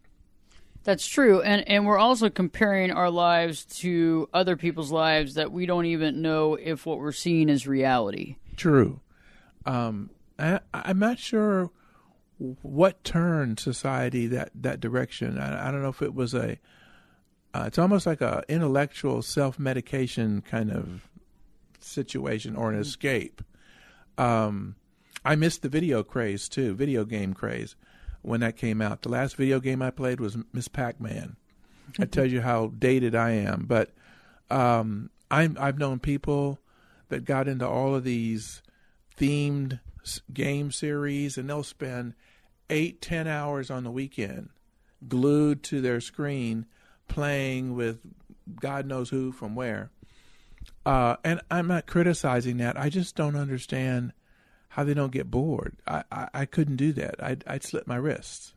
That's 0.83 1.07
true, 1.07 1.43
and 1.43 1.67
and 1.69 1.85
we're 1.85 1.99
also 1.99 2.31
comparing 2.31 2.91
our 2.91 3.11
lives 3.11 3.65
to 3.81 4.29
other 4.33 4.57
people's 4.57 4.91
lives 4.91 5.35
that 5.35 5.53
we 5.53 5.67
don't 5.67 5.85
even 5.85 6.23
know 6.23 6.55
if 6.55 6.87
what 6.87 6.99
we're 6.99 7.13
seeing 7.13 7.51
is 7.51 7.67
reality. 7.67 8.37
True. 8.57 9.01
Um, 9.67 10.11
I, 10.39 10.61
I'm 10.73 10.99
not 10.99 11.19
sure 11.19 11.71
what 12.63 13.05
turned 13.05 13.61
society 13.61 14.27
that 14.29 14.51
that 14.55 14.81
direction. 14.81 15.39
I, 15.39 15.69
I 15.69 15.71
don't 15.71 15.83
know 15.83 15.91
if 15.91 16.03
it 16.03 16.15
was 16.15 16.35
a. 16.35 16.59
Uh, 17.53 17.65
it's 17.67 17.79
almost 17.79 18.07
like 18.07 18.23
a 18.23 18.43
intellectual 18.49 19.21
self 19.21 19.59
medication 19.59 20.41
kind 20.41 20.71
of 20.71 21.09
situation 21.81 22.57
or 22.57 22.71
an 22.71 22.75
mm-hmm. 22.75 22.83
escape. 22.83 23.43
Um, 24.17 24.77
I 25.25 25.37
missed 25.37 25.61
the 25.61 25.69
video 25.69 26.03
craze 26.03 26.49
too, 26.49 26.75
video 26.75 27.05
game 27.05 27.35
craze 27.35 27.77
when 28.23 28.41
that 28.41 28.57
came 28.57 28.81
out. 28.81 29.03
The 29.03 29.09
last 29.09 29.37
video 29.37 29.61
game 29.61 29.83
I 29.83 29.91
played 29.91 30.21
was 30.21 30.37
Miss 30.53 30.69
Pac 30.69 31.00
Man. 31.00 31.37
That 31.99 32.12
tells 32.12 32.31
you 32.31 32.41
how 32.41 32.69
dated 32.79 33.15
I 33.15 33.31
am. 33.31 33.65
But 33.67 33.91
um, 34.50 35.11
I'm, 35.31 35.57
I've 35.61 35.79
known 35.79 35.99
people 35.99 36.61
that 37.09 37.25
got 37.25 37.49
into 37.49 37.67
all 37.67 37.95
of 37.95 38.05
these 38.05 38.62
themed 39.19 39.81
game 40.33 40.71
series, 40.71 41.37
and 41.37 41.49
they'll 41.49 41.62
spend 41.62 42.15
eight, 42.69 43.03
ten 43.03 43.27
hours 43.27 43.71
on 43.71 43.85
the 43.85 43.91
weekend 43.91 44.50
glued 45.09 45.62
to 45.65 45.81
their 45.81 46.00
screen 46.00 46.67
playing 47.09 47.75
with 47.75 47.99
God 48.61 48.87
knows 48.87 49.11
who 49.11 49.33
from 49.33 49.55
where. 49.55 49.91
Uh, 50.85 51.17
and 51.25 51.41
I'm 51.50 51.67
not 51.67 51.87
criticizing 51.87 52.59
that. 52.59 52.79
I 52.79 52.89
just 52.89 53.17
don't 53.17 53.37
understand 53.37 54.12
how 54.71 54.85
they 54.85 54.95
don't 54.95 55.12
get 55.12 55.31
bored. 55.31 55.77
I, 55.87 56.05
I, 56.11 56.29
I 56.33 56.45
couldn't 56.47 56.77
do 56.77 56.93
that. 56.93 57.23
I'd, 57.23 57.45
I'd 57.47 57.65
slit 57.65 57.87
my 57.87 57.97
wrists. 57.97 58.55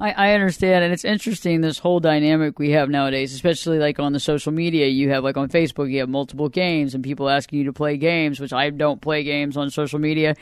I, 0.00 0.12
I 0.12 0.34
understand, 0.34 0.84
and 0.84 0.92
it's 0.92 1.04
interesting 1.04 1.60
this 1.60 1.78
whole 1.78 2.00
dynamic 2.00 2.58
we 2.58 2.70
have 2.70 2.88
nowadays, 2.88 3.34
especially 3.34 3.78
like 3.78 3.98
on 3.98 4.12
the 4.12 4.20
social 4.20 4.52
media. 4.52 4.86
You 4.86 5.10
have 5.10 5.22
like 5.24 5.36
on 5.36 5.48
Facebook, 5.48 5.90
you 5.90 6.00
have 6.00 6.08
multiple 6.08 6.48
games, 6.48 6.94
and 6.94 7.04
people 7.04 7.28
asking 7.28 7.58
you 7.58 7.64
to 7.66 7.72
play 7.72 7.96
games, 7.96 8.40
which 8.40 8.52
I 8.52 8.70
don't 8.70 9.00
play 9.00 9.22
games 9.22 9.56
on 9.56 9.70
social 9.70 9.98
media. 9.98 10.34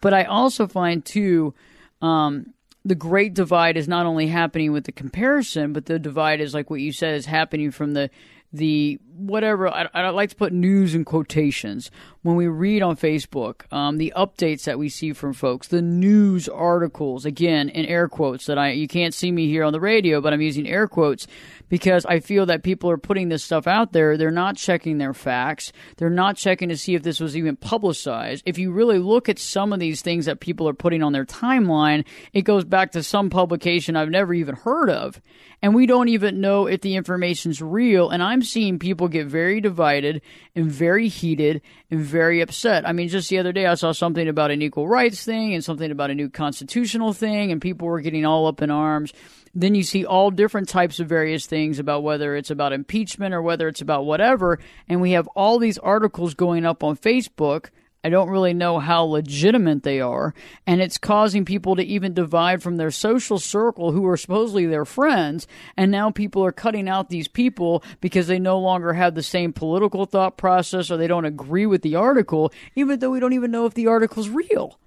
But 0.00 0.14
I 0.14 0.24
also 0.24 0.66
find 0.66 1.04
too, 1.04 1.54
um, 2.00 2.54
the 2.84 2.94
great 2.94 3.34
divide 3.34 3.76
is 3.76 3.88
not 3.88 4.06
only 4.06 4.28
happening 4.28 4.72
with 4.72 4.84
the 4.84 4.92
comparison, 4.92 5.72
but 5.72 5.86
the 5.86 5.98
divide 5.98 6.40
is 6.40 6.54
like 6.54 6.70
what 6.70 6.80
you 6.80 6.92
said 6.92 7.14
is 7.14 7.26
happening 7.26 7.70
from 7.72 7.92
the 7.92 8.10
the 8.52 9.00
whatever 9.16 9.68
I, 9.68 9.88
I 9.94 10.08
like 10.10 10.30
to 10.30 10.36
put 10.36 10.52
news 10.52 10.94
in 10.94 11.04
quotations 11.04 11.90
when 12.24 12.36
we 12.36 12.48
read 12.48 12.82
on 12.82 12.96
Facebook 12.96 13.70
um, 13.70 13.98
the 13.98 14.12
updates 14.16 14.64
that 14.64 14.78
we 14.78 14.88
see 14.88 15.12
from 15.12 15.34
folks, 15.34 15.68
the 15.68 15.82
news 15.82 16.48
articles 16.48 17.26
again 17.26 17.68
in 17.68 17.84
air 17.84 18.08
quotes 18.08 18.46
that 18.46 18.58
I 18.58 18.70
you 18.70 18.88
can't 18.88 19.12
see 19.12 19.30
me 19.30 19.46
here 19.46 19.62
on 19.62 19.72
the 19.72 19.80
radio, 19.80 20.20
but 20.20 20.32
I'm 20.32 20.40
using 20.40 20.66
air 20.66 20.88
quotes 20.88 21.26
because 21.68 22.06
I 22.06 22.20
feel 22.20 22.46
that 22.46 22.62
people 22.62 22.90
are 22.90 22.96
putting 22.96 23.28
this 23.28 23.44
stuff 23.44 23.66
out 23.66 23.92
there. 23.92 24.16
They're 24.16 24.30
not 24.30 24.56
checking 24.56 24.98
their 24.98 25.12
facts. 25.12 25.70
They're 25.96 26.08
not 26.08 26.36
checking 26.36 26.70
to 26.70 26.76
see 26.76 26.94
if 26.94 27.02
this 27.02 27.20
was 27.20 27.36
even 27.36 27.56
publicized. 27.56 28.42
If 28.46 28.58
you 28.58 28.72
really 28.72 28.98
look 28.98 29.28
at 29.28 29.38
some 29.38 29.72
of 29.72 29.80
these 29.80 30.00
things 30.00 30.24
that 30.24 30.40
people 30.40 30.68
are 30.68 30.74
putting 30.74 31.02
on 31.02 31.12
their 31.12 31.26
timeline, 31.26 32.04
it 32.32 32.42
goes 32.42 32.64
back 32.64 32.92
to 32.92 33.02
some 33.02 33.28
publication 33.28 33.96
I've 33.96 34.10
never 34.10 34.32
even 34.32 34.56
heard 34.56 34.88
of. 34.88 35.20
And 35.60 35.74
we 35.74 35.86
don't 35.86 36.08
even 36.08 36.40
know 36.40 36.66
if 36.66 36.82
the 36.82 36.96
information's 36.96 37.62
real. 37.62 38.10
And 38.10 38.22
I'm 38.22 38.42
seeing 38.42 38.78
people 38.78 39.03
get 39.08 39.26
very 39.26 39.60
divided 39.60 40.22
and 40.54 40.70
very 40.70 41.08
heated 41.08 41.62
and 41.90 42.00
very 42.00 42.40
upset. 42.40 42.86
I 42.86 42.92
mean, 42.92 43.08
just 43.08 43.28
the 43.28 43.38
other 43.38 43.52
day 43.52 43.66
I 43.66 43.74
saw 43.74 43.92
something 43.92 44.28
about 44.28 44.50
an 44.50 44.62
equal 44.62 44.88
rights 44.88 45.24
thing 45.24 45.54
and 45.54 45.64
something 45.64 45.90
about 45.90 46.10
a 46.10 46.14
new 46.14 46.28
constitutional 46.28 47.12
thing, 47.12 47.52
and 47.52 47.60
people 47.60 47.88
were 47.88 48.00
getting 48.00 48.24
all 48.24 48.46
up 48.46 48.62
in 48.62 48.70
arms. 48.70 49.12
Then 49.54 49.74
you 49.74 49.84
see 49.84 50.04
all 50.04 50.30
different 50.30 50.68
types 50.68 50.98
of 50.98 51.08
various 51.08 51.46
things 51.46 51.78
about 51.78 52.02
whether 52.02 52.34
it's 52.34 52.50
about 52.50 52.72
impeachment 52.72 53.34
or 53.34 53.40
whether 53.40 53.68
it's 53.68 53.80
about 53.80 54.04
whatever. 54.04 54.58
And 54.88 55.00
we 55.00 55.12
have 55.12 55.28
all 55.28 55.58
these 55.58 55.78
articles 55.78 56.34
going 56.34 56.66
up 56.66 56.82
on 56.82 56.96
Facebook. 56.96 57.70
I 58.04 58.10
don't 58.10 58.28
really 58.28 58.52
know 58.52 58.78
how 58.78 59.04
legitimate 59.04 59.82
they 59.82 59.98
are. 60.00 60.34
And 60.66 60.82
it's 60.82 60.98
causing 60.98 61.46
people 61.46 61.74
to 61.76 61.82
even 61.82 62.12
divide 62.12 62.62
from 62.62 62.76
their 62.76 62.90
social 62.90 63.38
circle 63.38 63.92
who 63.92 64.06
are 64.06 64.18
supposedly 64.18 64.66
their 64.66 64.84
friends. 64.84 65.46
And 65.74 65.90
now 65.90 66.10
people 66.10 66.44
are 66.44 66.52
cutting 66.52 66.86
out 66.86 67.08
these 67.08 67.28
people 67.28 67.82
because 68.02 68.26
they 68.26 68.38
no 68.38 68.58
longer 68.58 68.92
have 68.92 69.14
the 69.14 69.22
same 69.22 69.54
political 69.54 70.04
thought 70.04 70.36
process 70.36 70.90
or 70.90 70.98
they 70.98 71.06
don't 71.06 71.24
agree 71.24 71.64
with 71.64 71.80
the 71.80 71.96
article, 71.96 72.52
even 72.76 72.98
though 72.98 73.10
we 73.10 73.20
don't 73.20 73.32
even 73.32 73.50
know 73.50 73.64
if 73.64 73.72
the 73.72 73.86
article's 73.86 74.28
real. 74.28 74.78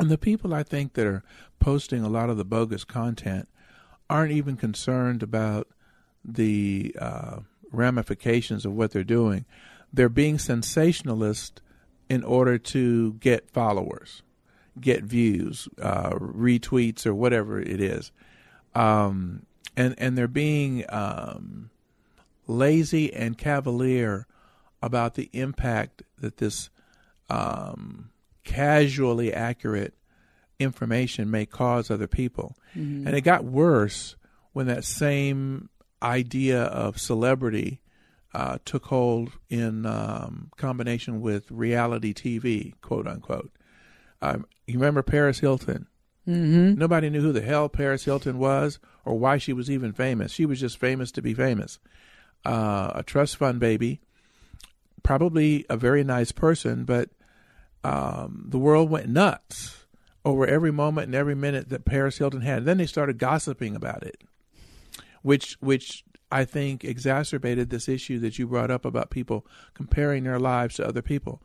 And 0.00 0.10
the 0.10 0.18
people 0.18 0.52
I 0.52 0.64
think 0.64 0.94
that 0.94 1.06
are 1.06 1.22
posting 1.60 2.02
a 2.02 2.08
lot 2.08 2.28
of 2.28 2.36
the 2.36 2.44
bogus 2.44 2.82
content 2.82 3.48
aren't 4.10 4.32
even 4.32 4.56
concerned 4.56 5.22
about 5.22 5.68
the 6.24 6.94
uh, 7.00 7.38
ramifications 7.70 8.66
of 8.66 8.72
what 8.72 8.90
they're 8.90 9.04
doing. 9.04 9.44
They're 9.92 10.08
being 10.08 10.40
sensationalist 10.40 11.60
in 12.08 12.24
order 12.24 12.58
to 12.58 13.14
get 13.14 13.50
followers, 13.50 14.22
get 14.80 15.04
views, 15.04 15.68
uh, 15.80 16.10
retweets, 16.10 17.06
or 17.06 17.14
whatever 17.14 17.60
it 17.60 17.80
is. 17.80 18.12
Um, 18.74 19.46
and 19.76 19.94
and 19.98 20.16
they're 20.16 20.28
being 20.28 20.84
um, 20.88 21.70
lazy 22.46 23.12
and 23.12 23.36
cavalier 23.36 24.26
about 24.82 25.14
the 25.14 25.30
impact 25.32 26.02
that 26.18 26.36
this 26.36 26.70
um, 27.30 28.10
casually 28.44 29.32
accurate 29.32 29.94
information 30.58 31.30
may 31.30 31.46
cause 31.46 31.90
other 31.90 32.06
people. 32.06 32.56
Mm-hmm. 32.76 33.06
And 33.06 33.16
it 33.16 33.22
got 33.22 33.44
worse 33.44 34.16
when 34.52 34.66
that 34.66 34.84
same 34.84 35.68
idea 36.02 36.62
of 36.62 37.00
celebrity 37.00 37.80
uh, 38.34 38.58
took 38.64 38.86
hold 38.86 39.32
in 39.48 39.86
um, 39.86 40.50
combination 40.56 41.20
with 41.20 41.50
reality 41.50 42.12
TV, 42.12 42.74
quote 42.80 43.06
unquote. 43.06 43.52
Um, 44.20 44.46
you 44.66 44.74
remember 44.74 45.02
Paris 45.02 45.38
Hilton? 45.38 45.86
Mm-hmm. 46.26 46.74
Nobody 46.78 47.10
knew 47.10 47.20
who 47.20 47.32
the 47.32 47.42
hell 47.42 47.68
Paris 47.68 48.04
Hilton 48.04 48.38
was 48.38 48.78
or 49.04 49.18
why 49.18 49.38
she 49.38 49.52
was 49.52 49.70
even 49.70 49.92
famous. 49.92 50.32
She 50.32 50.46
was 50.46 50.58
just 50.58 50.78
famous 50.78 51.12
to 51.12 51.22
be 51.22 51.34
famous. 51.34 51.78
Uh, 52.44 52.92
a 52.94 53.02
trust 53.02 53.36
fund 53.36 53.60
baby, 53.60 54.00
probably 55.02 55.64
a 55.70 55.76
very 55.76 56.02
nice 56.02 56.32
person, 56.32 56.84
but 56.84 57.10
um, 57.84 58.46
the 58.48 58.58
world 58.58 58.90
went 58.90 59.08
nuts 59.08 59.84
over 60.24 60.46
every 60.46 60.72
moment 60.72 61.06
and 61.06 61.14
every 61.14 61.34
minute 61.34 61.68
that 61.68 61.84
Paris 61.84 62.18
Hilton 62.18 62.40
had. 62.40 62.58
And 62.58 62.66
Then 62.66 62.78
they 62.78 62.86
started 62.86 63.18
gossiping 63.18 63.76
about 63.76 64.02
it, 64.02 64.22
which 65.22 65.56
which 65.60 66.04
I 66.30 66.44
think 66.44 66.84
exacerbated 66.84 67.70
this 67.70 67.88
issue 67.88 68.18
that 68.20 68.38
you 68.38 68.46
brought 68.46 68.70
up 68.70 68.84
about 68.84 69.10
people 69.10 69.46
comparing 69.74 70.24
their 70.24 70.40
lives 70.40 70.76
to 70.76 70.86
other 70.86 71.02
people. 71.02 71.42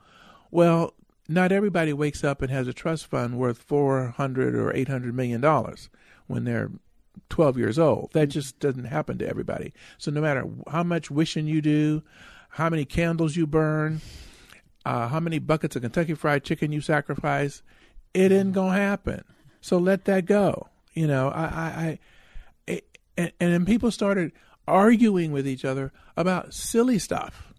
Well, 0.51 0.93
not 1.27 1.51
everybody 1.51 1.93
wakes 1.93 2.23
up 2.23 2.41
and 2.41 2.49
has 2.49 2.67
a 2.67 2.73
trust 2.73 3.05
fund 3.05 3.37
worth 3.37 3.59
four 3.59 4.09
hundred 4.09 4.55
or 4.55 4.75
eight 4.75 4.87
hundred 4.87 5.13
million 5.13 5.41
dollars 5.41 5.89
when 6.27 6.43
they're 6.43 6.71
12 7.29 7.57
years 7.57 7.77
old. 7.79 8.11
That 8.13 8.27
just 8.27 8.59
doesn't 8.59 8.85
happen 8.85 9.17
to 9.19 9.27
everybody. 9.27 9.73
So 9.97 10.11
no 10.11 10.21
matter 10.21 10.45
how 10.71 10.83
much 10.83 11.11
wishing 11.11 11.47
you 11.47 11.61
do, 11.61 12.01
how 12.49 12.69
many 12.69 12.85
candles 12.85 13.35
you 13.35 13.45
burn, 13.45 14.01
uh, 14.85 15.07
how 15.07 15.19
many 15.19 15.39
buckets 15.39 15.75
of 15.75 15.83
Kentucky 15.83 16.13
Fried 16.13 16.43
Chicken 16.43 16.71
you 16.71 16.81
sacrifice, 16.81 17.61
it 18.13 18.31
isn't 18.31 18.53
gonna 18.53 18.77
happen. 18.77 19.23
So 19.61 19.77
let 19.77 20.05
that 20.05 20.25
go. 20.25 20.67
You 20.93 21.07
know, 21.07 21.29
I, 21.29 21.43
I, 21.43 21.99
I 22.67 22.81
and, 23.17 23.31
and 23.39 23.53
then 23.53 23.65
people 23.65 23.91
started 23.91 24.31
arguing 24.69 25.31
with 25.31 25.47
each 25.47 25.65
other 25.65 25.91
about 26.15 26.53
silly 26.53 26.99
stuff. 26.99 27.53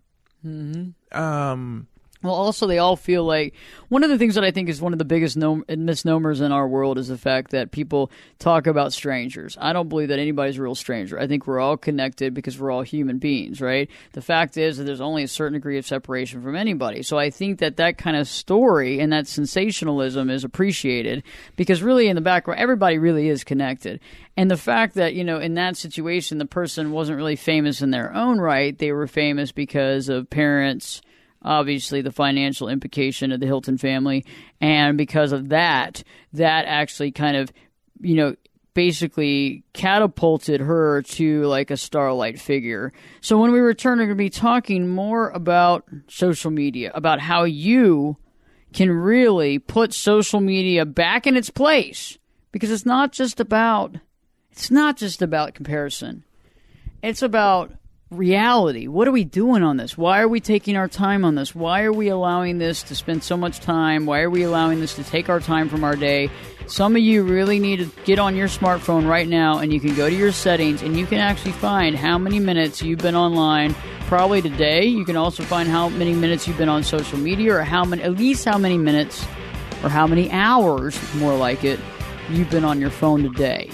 Mm-hmm. 0.44 1.18
Um, 1.18 1.88
well, 2.22 2.34
also, 2.34 2.66
they 2.66 2.76
all 2.76 2.96
feel 2.96 3.24
like 3.24 3.54
one 3.88 4.04
of 4.04 4.10
the 4.10 4.18
things 4.18 4.34
that 4.34 4.44
I 4.44 4.50
think 4.50 4.68
is 4.68 4.82
one 4.82 4.92
of 4.92 4.98
the 4.98 5.06
biggest 5.06 5.38
nom- 5.38 5.64
misnomers 5.68 6.42
in 6.42 6.52
our 6.52 6.68
world 6.68 6.98
is 6.98 7.08
the 7.08 7.16
fact 7.16 7.52
that 7.52 7.70
people 7.70 8.10
talk 8.38 8.66
about 8.66 8.92
strangers. 8.92 9.56
I 9.58 9.72
don't 9.72 9.88
believe 9.88 10.08
that 10.08 10.18
anybody's 10.18 10.58
a 10.58 10.62
real 10.62 10.74
stranger. 10.74 11.18
I 11.18 11.26
think 11.26 11.46
we're 11.46 11.60
all 11.60 11.78
connected 11.78 12.34
because 12.34 12.58
we're 12.58 12.70
all 12.70 12.82
human 12.82 13.16
beings, 13.16 13.62
right? 13.62 13.88
The 14.12 14.20
fact 14.20 14.58
is 14.58 14.76
that 14.76 14.84
there's 14.84 15.00
only 15.00 15.22
a 15.22 15.28
certain 15.28 15.54
degree 15.54 15.78
of 15.78 15.86
separation 15.86 16.42
from 16.42 16.56
anybody. 16.56 17.02
So 17.02 17.18
I 17.18 17.30
think 17.30 17.58
that 17.60 17.78
that 17.78 17.96
kind 17.96 18.18
of 18.18 18.28
story 18.28 19.00
and 19.00 19.10
that 19.14 19.26
sensationalism 19.26 20.28
is 20.28 20.44
appreciated 20.44 21.22
because 21.56 21.82
really 21.82 22.08
in 22.08 22.16
the 22.16 22.20
background, 22.20 22.60
everybody 22.60 22.98
really 22.98 23.28
is 23.28 23.44
connected. 23.44 23.98
And 24.36 24.50
the 24.50 24.58
fact 24.58 24.94
that, 24.96 25.14
you 25.14 25.24
know, 25.24 25.38
in 25.38 25.54
that 25.54 25.78
situation, 25.78 26.36
the 26.36 26.44
person 26.44 26.92
wasn't 26.92 27.16
really 27.16 27.36
famous 27.36 27.80
in 27.80 27.90
their 27.90 28.14
own 28.14 28.38
right, 28.38 28.76
they 28.76 28.92
were 28.92 29.06
famous 29.06 29.52
because 29.52 30.10
of 30.10 30.28
parents 30.28 31.00
obviously 31.42 32.02
the 32.02 32.12
financial 32.12 32.68
implication 32.68 33.32
of 33.32 33.40
the 33.40 33.46
Hilton 33.46 33.78
family. 33.78 34.24
And 34.60 34.98
because 34.98 35.32
of 35.32 35.48
that, 35.50 36.02
that 36.32 36.66
actually 36.66 37.12
kind 37.12 37.36
of, 37.36 37.52
you 38.00 38.14
know, 38.14 38.34
basically 38.74 39.64
catapulted 39.72 40.60
her 40.60 41.02
to 41.02 41.44
like 41.46 41.70
a 41.70 41.76
starlight 41.76 42.38
figure. 42.38 42.92
So 43.20 43.38
when 43.38 43.52
we 43.52 43.60
return, 43.60 43.98
we're 43.98 44.06
going 44.06 44.16
to 44.16 44.24
be 44.24 44.30
talking 44.30 44.88
more 44.88 45.30
about 45.30 45.88
social 46.08 46.50
media, 46.50 46.92
about 46.94 47.20
how 47.20 47.44
you 47.44 48.16
can 48.72 48.90
really 48.90 49.58
put 49.58 49.92
social 49.92 50.40
media 50.40 50.86
back 50.86 51.26
in 51.26 51.36
its 51.36 51.50
place 51.50 52.18
because 52.52 52.70
it's 52.70 52.86
not 52.86 53.12
just 53.12 53.40
about 53.40 53.96
it's 54.50 54.70
not 54.70 54.96
just 54.96 55.22
about 55.22 55.54
comparison. 55.54 56.24
It's 57.02 57.22
about 57.22 57.72
reality. 58.10 58.88
What 58.88 59.06
are 59.06 59.12
we 59.12 59.24
doing 59.24 59.62
on 59.62 59.76
this? 59.76 59.96
Why 59.96 60.20
are 60.20 60.28
we 60.28 60.40
taking 60.40 60.76
our 60.76 60.88
time 60.88 61.24
on 61.24 61.36
this? 61.36 61.54
Why 61.54 61.82
are 61.82 61.92
we 61.92 62.08
allowing 62.08 62.58
this 62.58 62.82
to 62.84 62.96
spend 62.96 63.22
so 63.22 63.36
much 63.36 63.60
time? 63.60 64.04
Why 64.04 64.20
are 64.20 64.30
we 64.30 64.42
allowing 64.42 64.80
this 64.80 64.96
to 64.96 65.04
take 65.04 65.28
our 65.28 65.38
time 65.38 65.68
from 65.68 65.84
our 65.84 65.94
day? 65.94 66.28
Some 66.66 66.96
of 66.96 67.02
you 67.02 67.22
really 67.22 67.60
need 67.60 67.78
to 67.78 67.90
get 68.04 68.18
on 68.18 68.34
your 68.34 68.48
smartphone 68.48 69.08
right 69.08 69.28
now 69.28 69.58
and 69.58 69.72
you 69.72 69.78
can 69.78 69.94
go 69.94 70.10
to 70.10 70.14
your 70.14 70.32
settings 70.32 70.82
and 70.82 70.98
you 70.98 71.06
can 71.06 71.18
actually 71.18 71.52
find 71.52 71.96
how 71.96 72.18
many 72.18 72.40
minutes 72.40 72.82
you've 72.82 72.98
been 72.98 73.16
online 73.16 73.74
probably 74.06 74.42
today. 74.42 74.84
You 74.84 75.04
can 75.04 75.16
also 75.16 75.44
find 75.44 75.68
how 75.68 75.88
many 75.88 76.12
minutes 76.12 76.48
you've 76.48 76.58
been 76.58 76.68
on 76.68 76.82
social 76.82 77.18
media 77.18 77.54
or 77.54 77.62
how 77.62 77.84
many 77.84 78.02
at 78.02 78.16
least 78.16 78.44
how 78.44 78.58
many 78.58 78.76
minutes 78.76 79.24
or 79.84 79.88
how 79.88 80.08
many 80.08 80.30
hours 80.32 80.98
more 81.14 81.36
like 81.36 81.62
it 81.62 81.78
you've 82.28 82.50
been 82.50 82.64
on 82.64 82.80
your 82.80 82.90
phone 82.90 83.22
today. 83.22 83.70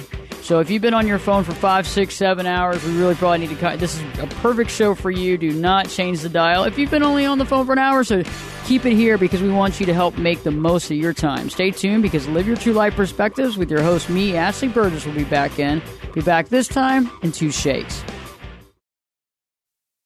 So 0.47 0.61
if 0.61 0.71
you've 0.71 0.81
been 0.81 0.95
on 0.95 1.09
your 1.09 1.19
phone 1.19 1.43
for 1.43 1.51
five, 1.55 1.89
six, 1.89 2.15
seven 2.15 2.47
hours, 2.47 2.81
we 2.85 2.97
really 2.97 3.17
probably 3.17 3.39
need 3.39 3.49
to 3.49 3.57
cut. 3.57 3.81
This 3.81 3.97
is 3.97 4.19
a 4.21 4.29
perfect 4.29 4.71
show 4.71 4.95
for 4.95 5.11
you. 5.11 5.37
Do 5.37 5.51
not 5.53 5.89
change 5.89 6.21
the 6.21 6.29
dial. 6.29 6.63
If 6.63 6.79
you've 6.79 6.89
been 6.89 7.03
only 7.03 7.27
on 7.27 7.39
the 7.39 7.45
phone 7.45 7.67
for 7.67 7.73
an 7.73 7.81
hour, 7.81 8.05
so 8.05 8.23
keep 8.65 8.87
it 8.87 8.95
here 8.95 9.19
because 9.19 9.43
we 9.43 9.51
want 9.51 9.81
you 9.81 9.87
to 9.87 9.93
help 9.93 10.17
make 10.19 10.45
the 10.45 10.53
most 10.53 10.89
of 10.89 10.99
your 10.99 11.13
time. 11.13 11.51
Stay 11.51 11.73
tuned 11.73 12.05
because 12.05 12.29
Live 12.29 12.47
Your 12.47 12.57
True 12.57 12.75
Life 12.75 12.95
Perspectives 12.95 13.57
with 13.57 13.73
your 13.73 13.83
host, 13.83 14.09
me, 14.09 14.37
Ashley 14.37 14.69
Burgess, 14.69 15.05
will 15.05 15.15
be 15.15 15.25
back 15.25 15.59
in. 15.59 15.83
Be 16.15 16.21
back 16.21 16.49
this 16.49 16.69
time 16.69 17.11
in 17.23 17.33
two 17.33 17.51
shakes. 17.51 18.05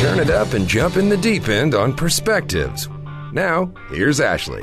Turn 0.00 0.20
it 0.20 0.30
up 0.30 0.54
and 0.54 0.66
jump 0.66 0.96
in 0.96 1.08
the 1.08 1.16
deep 1.16 1.48
end 1.48 1.74
on 1.74 1.94
perspectives. 1.94 2.88
Now, 3.32 3.72
here's 3.90 4.20
Ashley. 4.20 4.62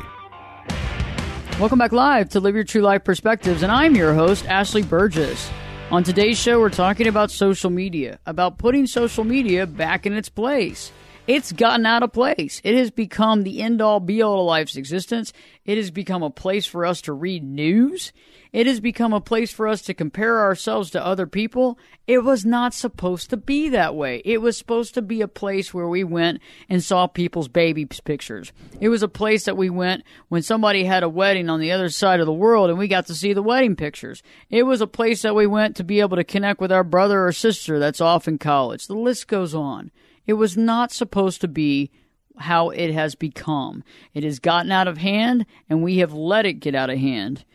Welcome 1.60 1.78
back 1.78 1.92
live 1.92 2.30
to 2.30 2.40
Live 2.40 2.56
Your 2.56 2.64
True 2.64 2.82
Life 2.82 3.04
Perspectives, 3.04 3.62
and 3.62 3.72
I'm 3.72 3.96
your 3.96 4.16
host, 4.16 4.48
Ashley 4.48 4.82
Burgess. 4.82 5.52
On 5.92 6.04
today's 6.04 6.40
show, 6.40 6.60
we're 6.60 6.72
talking 6.72 7.06
about 7.06 7.30
social 7.30 7.70
media, 7.70 8.18
about 8.26 8.58
putting 8.58 8.88
social 8.88 9.24
media 9.24 9.68
back 9.68 10.08
in 10.08 10.14
its 10.14 10.30
place. 10.30 10.92
It's 11.28 11.52
gotten 11.52 11.86
out 11.86 12.02
of 12.02 12.12
place. 12.12 12.60
It 12.64 12.76
has 12.76 12.90
become 12.90 13.44
the 13.44 13.62
end 13.62 13.82
all 13.82 14.00
be 14.00 14.24
all 14.24 14.40
of 14.40 14.48
life's 14.48 14.76
existence. 14.76 15.32
It 15.66 15.78
has 15.78 15.92
become 15.92 16.24
a 16.24 16.32
place 16.32 16.66
for 16.66 16.86
us 16.86 17.02
to 17.02 17.14
read 17.14 17.44
news. 17.44 18.12
It 18.54 18.68
has 18.68 18.80
become 18.80 19.13
a 19.13 19.20
place 19.20 19.52
for 19.52 19.68
us 19.68 19.82
to 19.82 19.96
compare 19.96 20.39
ourselves 20.39 20.92
to 20.92 21.04
other 21.04 21.26
people. 21.26 21.80
It 22.06 22.20
was 22.20 22.46
not 22.46 22.76
supposed 22.76 23.32
to 23.32 23.38
be 23.38 23.68
that 23.70 23.96
way. 23.96 24.22
It 24.24 24.44
was 24.44 24.60
supposed 24.60 24.94
to 24.94 25.02
be 25.02 25.22
a 25.22 25.28
place 25.28 25.74
where 25.74 25.88
we 25.88 26.04
went 26.04 26.39
and 26.70 26.84
saw 26.84 27.08
people's 27.08 27.48
baby 27.48 27.86
pictures. 27.86 28.54
It 28.80 28.89
was 28.89 29.02
a 29.02 29.08
place 29.08 29.46
that 29.46 29.58
we 29.58 29.72
went 29.72 30.04
when 30.30 30.44
somebody 30.44 30.84
had 30.84 31.02
a 31.02 31.10
wedding 31.10 31.50
on 31.50 31.60
the 31.60 31.72
other 31.72 31.89
side 31.89 32.20
of 32.20 32.28
the 32.28 32.32
world 32.32 32.70
and 32.70 32.78
we 32.78 32.88
got 32.88 33.08
to 33.08 33.16
see 33.16 33.34
the 33.34 33.42
wedding 33.42 33.76
pictures. 33.76 34.22
It 34.52 34.63
was 34.63 34.82
a 34.82 34.88
place 34.88 35.24
that 35.24 35.34
we 35.34 35.48
went 35.48 35.76
to 35.78 35.84
be 35.84 36.00
able 36.00 36.18
to 36.18 36.24
connect 36.24 36.62
with 36.62 36.72
our 36.72 36.84
brother 36.84 37.26
or 37.26 37.32
sister 37.32 37.80
that's 37.80 38.02
off 38.02 38.28
in 38.28 38.38
college. 38.38 38.86
The 38.86 38.94
list 38.94 39.28
goes 39.28 39.56
on. 39.56 39.89
It 40.28 40.34
was 40.34 40.56
not 40.56 40.92
supposed 40.92 41.42
to 41.42 41.48
be 41.48 41.89
how 42.38 42.70
it 42.70 42.94
has 42.94 43.16
become. 43.16 43.84
It 44.13 44.24
has 44.24 44.38
gotten 44.38 44.72
out 44.72 44.88
of 44.88 45.00
hand 45.00 45.48
and 45.70 45.82
we 45.82 45.98
have 45.98 46.13
let 46.13 46.46
it 46.46 46.60
get 46.60 46.76
out 46.76 46.92
of 46.92 47.00
hand. 47.00 47.46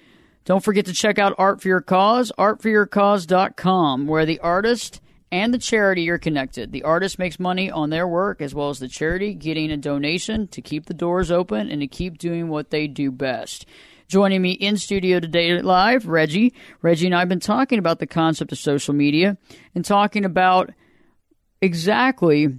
Don't 0.48 0.64
forget 0.64 0.86
to 0.86 0.94
check 0.94 1.18
out 1.18 1.34
Art 1.36 1.60
for 1.60 1.68
Your 1.68 1.82
Cause, 1.82 2.32
artforyourcause.com, 2.38 4.06
where 4.06 4.24
the 4.24 4.40
artist 4.40 5.02
and 5.30 5.52
the 5.52 5.58
charity 5.58 6.08
are 6.08 6.16
connected. 6.16 6.72
The 6.72 6.84
artist 6.84 7.18
makes 7.18 7.38
money 7.38 7.70
on 7.70 7.90
their 7.90 8.08
work 8.08 8.40
as 8.40 8.54
well 8.54 8.70
as 8.70 8.78
the 8.78 8.88
charity 8.88 9.34
getting 9.34 9.70
a 9.70 9.76
donation 9.76 10.48
to 10.48 10.62
keep 10.62 10.86
the 10.86 10.94
doors 10.94 11.30
open 11.30 11.70
and 11.70 11.82
to 11.82 11.86
keep 11.86 12.16
doing 12.16 12.48
what 12.48 12.70
they 12.70 12.86
do 12.86 13.12
best. 13.12 13.66
Joining 14.08 14.40
me 14.40 14.52
in 14.52 14.78
studio 14.78 15.20
today 15.20 15.60
live, 15.60 16.06
Reggie. 16.06 16.54
Reggie 16.80 17.04
and 17.04 17.14
I 17.14 17.18
have 17.18 17.28
been 17.28 17.40
talking 17.40 17.78
about 17.78 17.98
the 17.98 18.06
concept 18.06 18.50
of 18.50 18.56
social 18.56 18.94
media 18.94 19.36
and 19.74 19.84
talking 19.84 20.24
about 20.24 20.70
exactly 21.60 22.58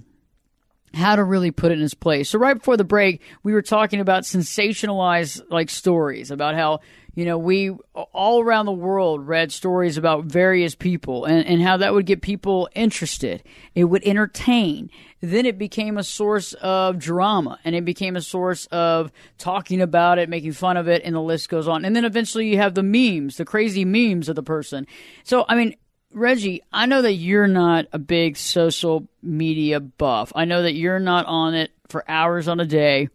how 0.94 1.16
to 1.16 1.24
really 1.24 1.50
put 1.50 1.72
it 1.72 1.78
in 1.78 1.84
its 1.84 1.94
place. 1.94 2.30
So 2.30 2.38
right 2.38 2.54
before 2.54 2.76
the 2.76 2.84
break, 2.84 3.22
we 3.42 3.52
were 3.52 3.62
talking 3.62 4.00
about 4.00 4.24
sensationalized 4.24 5.42
like 5.50 5.70
stories 5.70 6.30
about 6.30 6.54
how 6.54 6.80
you 7.14 7.24
know, 7.24 7.38
we 7.38 7.70
all 8.12 8.40
around 8.40 8.66
the 8.66 8.72
world 8.72 9.26
read 9.26 9.52
stories 9.52 9.96
about 9.96 10.24
various 10.24 10.74
people 10.74 11.24
and, 11.24 11.44
and 11.46 11.60
how 11.60 11.76
that 11.78 11.92
would 11.92 12.06
get 12.06 12.22
people 12.22 12.68
interested. 12.74 13.42
It 13.74 13.84
would 13.84 14.04
entertain. 14.04 14.90
Then 15.20 15.44
it 15.44 15.58
became 15.58 15.98
a 15.98 16.04
source 16.04 16.52
of 16.54 16.98
drama 16.98 17.58
and 17.64 17.74
it 17.74 17.84
became 17.84 18.16
a 18.16 18.22
source 18.22 18.66
of 18.66 19.12
talking 19.38 19.80
about 19.80 20.18
it, 20.18 20.28
making 20.28 20.52
fun 20.52 20.76
of 20.76 20.88
it, 20.88 21.02
and 21.04 21.14
the 21.14 21.20
list 21.20 21.48
goes 21.48 21.66
on. 21.66 21.84
And 21.84 21.96
then 21.96 22.04
eventually 22.04 22.48
you 22.48 22.58
have 22.58 22.74
the 22.74 22.82
memes, 22.82 23.36
the 23.36 23.44
crazy 23.44 23.84
memes 23.84 24.28
of 24.28 24.36
the 24.36 24.42
person. 24.42 24.86
So, 25.24 25.44
I 25.48 25.56
mean, 25.56 25.74
Reggie, 26.12 26.62
I 26.72 26.86
know 26.86 27.02
that 27.02 27.14
you're 27.14 27.46
not 27.46 27.86
a 27.92 27.98
big 27.98 28.36
social 28.36 29.08
media 29.22 29.80
buff. 29.80 30.32
I 30.34 30.44
know 30.44 30.62
that 30.62 30.74
you're 30.74 30.98
not 30.98 31.26
on 31.26 31.54
it 31.54 31.70
for 31.88 32.04
hours 32.08 32.48
on 32.48 32.60
a 32.60 32.66
day. 32.66 33.08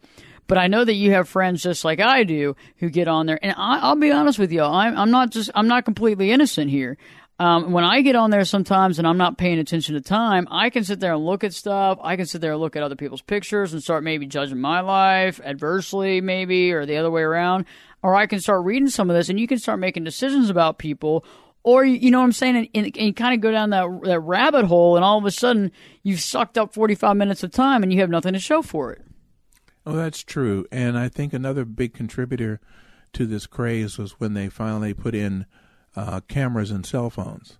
But 0.48 0.58
I 0.58 0.68
know 0.68 0.86
that 0.86 0.94
you 0.94 1.12
have 1.12 1.28
friends 1.28 1.64
just 1.64 1.84
like 1.84 2.00
I 2.00 2.24
do 2.24 2.56
who 2.78 2.90
get 2.90 3.08
on 3.08 3.26
there, 3.26 3.40
and 3.42 3.56
I, 3.58 3.90
will 3.90 4.00
be 4.00 4.12
honest 4.12 4.38
with 4.38 4.52
you, 4.52 4.62
I'm, 4.62 4.98
I'm 4.98 5.12
not 5.12 5.32
just 5.32 5.50
I'm 5.56 5.68
not 5.68 5.86
completely 5.86 6.32
innocent 6.32 6.70
here. 6.70 6.98
Um, 7.38 7.74
when 7.74 7.84
I 7.84 8.02
get 8.02 8.16
on 8.16 8.30
there 8.30 8.46
sometimes 8.46 8.98
and 8.98 9.06
I'm 9.06 9.18
not 9.18 9.38
paying 9.38 9.60
attention 9.60 9.96
to 9.96 10.02
time, 10.02 10.48
I 10.50 10.70
can 10.70 10.86
sit 10.86 11.02
there 11.02 11.14
and 11.14 11.26
look 11.26 11.44
at 11.44 11.54
stuff. 11.54 12.00
I 12.02 12.16
can 12.16 12.28
sit 12.28 12.40
there 12.40 12.54
and 12.54 12.62
look 12.62 12.78
at 12.78 12.84
other 12.84 12.96
people's 12.96 13.22
pictures 13.22 13.74
and 13.74 13.84
start 13.84 14.04
maybe 14.04 14.26
judging 14.26 14.62
my 14.62 14.80
life 14.80 15.42
adversely, 15.44 16.22
maybe, 16.22 16.72
or 16.72 16.86
the 16.86 16.96
other 16.96 17.12
way 17.12 17.24
around. 17.24 17.66
Or 18.02 18.16
I 18.16 18.28
can 18.28 18.40
start 18.40 18.64
reading 18.64 18.88
some 18.88 19.10
of 19.10 19.18
this 19.18 19.28
and 19.28 19.38
you 19.38 19.48
can 19.48 19.60
start 19.60 19.80
making 19.80 20.06
decisions 20.06 20.50
about 20.50 20.78
people. 20.78 21.26
Or, 21.66 21.84
you 21.84 22.12
know 22.12 22.20
what 22.20 22.26
I'm 22.26 22.32
saying? 22.32 22.56
And, 22.56 22.68
and, 22.76 22.86
and 22.86 23.08
you 23.08 23.14
kind 23.14 23.34
of 23.34 23.42
go 23.42 23.50
down 23.52 23.72
that, 23.72 23.88
that 24.04 24.20
rabbit 24.20 24.66
hole 24.66 24.96
and 24.96 25.04
all 25.04 25.18
of 25.18 25.26
a 25.26 25.32
sudden 25.32 25.72
you've 26.04 26.20
sucked 26.20 26.60
up 26.60 26.76
45 26.76 27.18
minutes 27.18 27.42
of 27.42 27.50
time 27.50 27.82
and 27.82 27.92
you 27.92 28.02
have 28.02 28.10
nothing 28.12 28.34
to 28.34 28.40
show 28.40 28.62
for 28.62 28.94
it. 28.94 29.02
Oh, 29.84 29.96
that's 29.96 30.22
true. 30.24 30.68
And 30.72 30.96
I 30.96 31.10
think 31.10 31.34
another 31.34 31.66
big 31.66 31.96
contributor 31.96 32.62
to 33.14 33.26
this 33.26 33.48
craze 33.48 33.98
was 33.98 34.20
when 34.20 34.36
they 34.36 34.48
finally 34.48 34.94
put 34.94 35.16
in 35.16 35.48
uh, 35.96 36.20
cameras 36.28 36.70
and 36.70 36.86
cell 36.86 37.10
phones, 37.10 37.58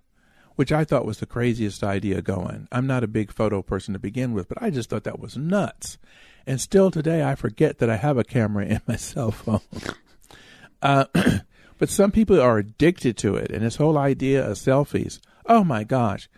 which 0.56 0.72
I 0.72 0.84
thought 0.84 1.06
was 1.08 1.18
the 1.18 1.26
craziest 1.26 1.84
idea 1.84 2.22
going. 2.22 2.68
I'm 2.72 2.86
not 2.86 3.04
a 3.04 3.08
big 3.08 3.32
photo 3.32 3.64
person 3.64 3.94
to 3.94 4.00
begin 4.00 4.34
with, 4.34 4.48
but 4.48 4.62
I 4.62 4.70
just 4.70 4.92
thought 4.92 5.06
that 5.06 5.20
was 5.20 5.36
nuts. 5.36 5.98
And 6.46 6.62
still 6.62 6.92
today, 6.92 7.24
I 7.24 7.34
forget 7.34 7.80
that 7.80 7.90
I 7.90 7.96
have 7.96 8.20
a 8.20 8.24
camera 8.24 8.66
in 8.68 8.82
my 8.88 8.98
cell 8.98 9.32
phone. 9.32 9.62
uh, 10.84 11.06
but 11.78 11.90
some 11.90 12.12
people 12.12 12.40
are 12.40 12.58
addicted 12.58 13.18
to 13.18 13.36
it, 13.36 13.52
and 13.52 13.64
this 13.64 13.76
whole 13.76 13.98
idea 13.98 14.46
of 14.46 14.58
selfies. 14.58 15.20
Oh 15.46 15.64
my 15.64 15.84
gosh, 15.84 16.30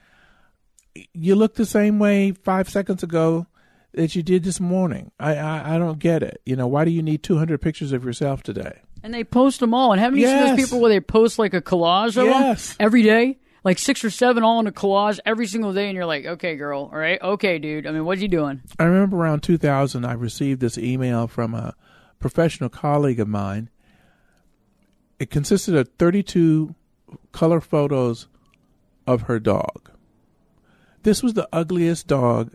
you 1.13 1.35
look 1.35 1.55
the 1.55 1.65
same 1.65 1.99
way 1.99 2.31
five 2.31 2.69
seconds 2.69 3.03
ago 3.03 3.47
that 3.93 4.15
you 4.15 4.23
did 4.23 4.43
this 4.43 4.59
morning. 4.59 5.11
I, 5.19 5.35
I, 5.35 5.75
I 5.75 5.77
don't 5.77 5.99
get 5.99 6.23
it. 6.23 6.41
You 6.45 6.55
know, 6.55 6.67
why 6.67 6.85
do 6.85 6.91
you 6.91 7.01
need 7.01 7.23
200 7.23 7.61
pictures 7.61 7.91
of 7.91 8.05
yourself 8.05 8.43
today? 8.43 8.79
And 9.03 9.13
they 9.13 9.23
post 9.23 9.59
them 9.59 9.73
all. 9.73 9.91
And 9.91 10.01
haven't 10.01 10.19
you 10.19 10.25
yes. 10.25 10.39
seen 10.39 10.55
those 10.55 10.65
people 10.65 10.79
where 10.79 10.89
they 10.89 10.99
post 10.99 11.39
like 11.39 11.53
a 11.53 11.61
collage 11.61 12.17
of 12.17 12.25
yes. 12.25 12.69
them 12.69 12.77
every 12.79 13.03
day? 13.03 13.39
Like 13.63 13.79
six 13.79 14.03
or 14.03 14.09
seven 14.09 14.43
all 14.43 14.59
in 14.59 14.67
a 14.67 14.71
collage 14.71 15.19
every 15.25 15.47
single 15.47 15.73
day. 15.73 15.87
And 15.87 15.95
you're 15.95 16.05
like, 16.05 16.25
okay, 16.25 16.55
girl, 16.55 16.89
all 16.91 16.97
right, 16.97 17.21
okay, 17.21 17.59
dude. 17.59 17.85
I 17.85 17.91
mean, 17.91 18.05
what 18.05 18.17
are 18.17 18.21
you 18.21 18.27
doing? 18.27 18.61
I 18.79 18.85
remember 18.85 19.17
around 19.17 19.43
2000, 19.43 20.05
I 20.05 20.13
received 20.13 20.61
this 20.61 20.77
email 20.77 21.27
from 21.27 21.53
a 21.53 21.75
professional 22.19 22.69
colleague 22.69 23.19
of 23.19 23.27
mine. 23.27 23.69
It 25.19 25.29
consisted 25.29 25.75
of 25.75 25.89
32 25.97 26.75
color 27.31 27.61
photos 27.61 28.27
of 29.05 29.23
her 29.23 29.39
dog. 29.39 29.91
This 31.03 31.23
was 31.23 31.33
the 31.33 31.49
ugliest 31.51 32.07
dog 32.07 32.53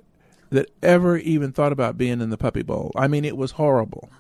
that 0.51 0.71
ever 0.83 1.17
even 1.17 1.53
thought 1.53 1.73
about 1.73 1.97
being 1.97 2.21
in 2.21 2.31
the 2.31 2.37
puppy 2.37 2.63
bowl. 2.63 2.93
I 2.95 3.09
mean, 3.09 3.25
it 3.25 3.37
was 3.37 3.53
horrible. 3.53 4.11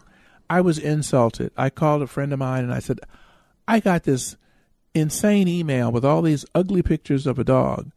I 0.49 0.61
was 0.61 0.79
insulted. 0.79 1.53
I 1.57 1.71
called 1.71 2.03
a 2.03 2.07
friend 2.07 2.33
of 2.33 2.39
mine 2.39 2.65
and 2.65 2.73
I 2.73 2.79
said, 2.79 3.01
I 3.69 3.81
got 3.81 4.05
this 4.05 4.37
insane 4.95 5.49
email 5.49 5.93
with 5.93 6.05
all 6.05 6.23
these 6.23 6.47
ugly 6.55 6.83
pictures 6.83 7.27
of 7.27 7.39
a 7.39 7.45
dog. 7.45 7.93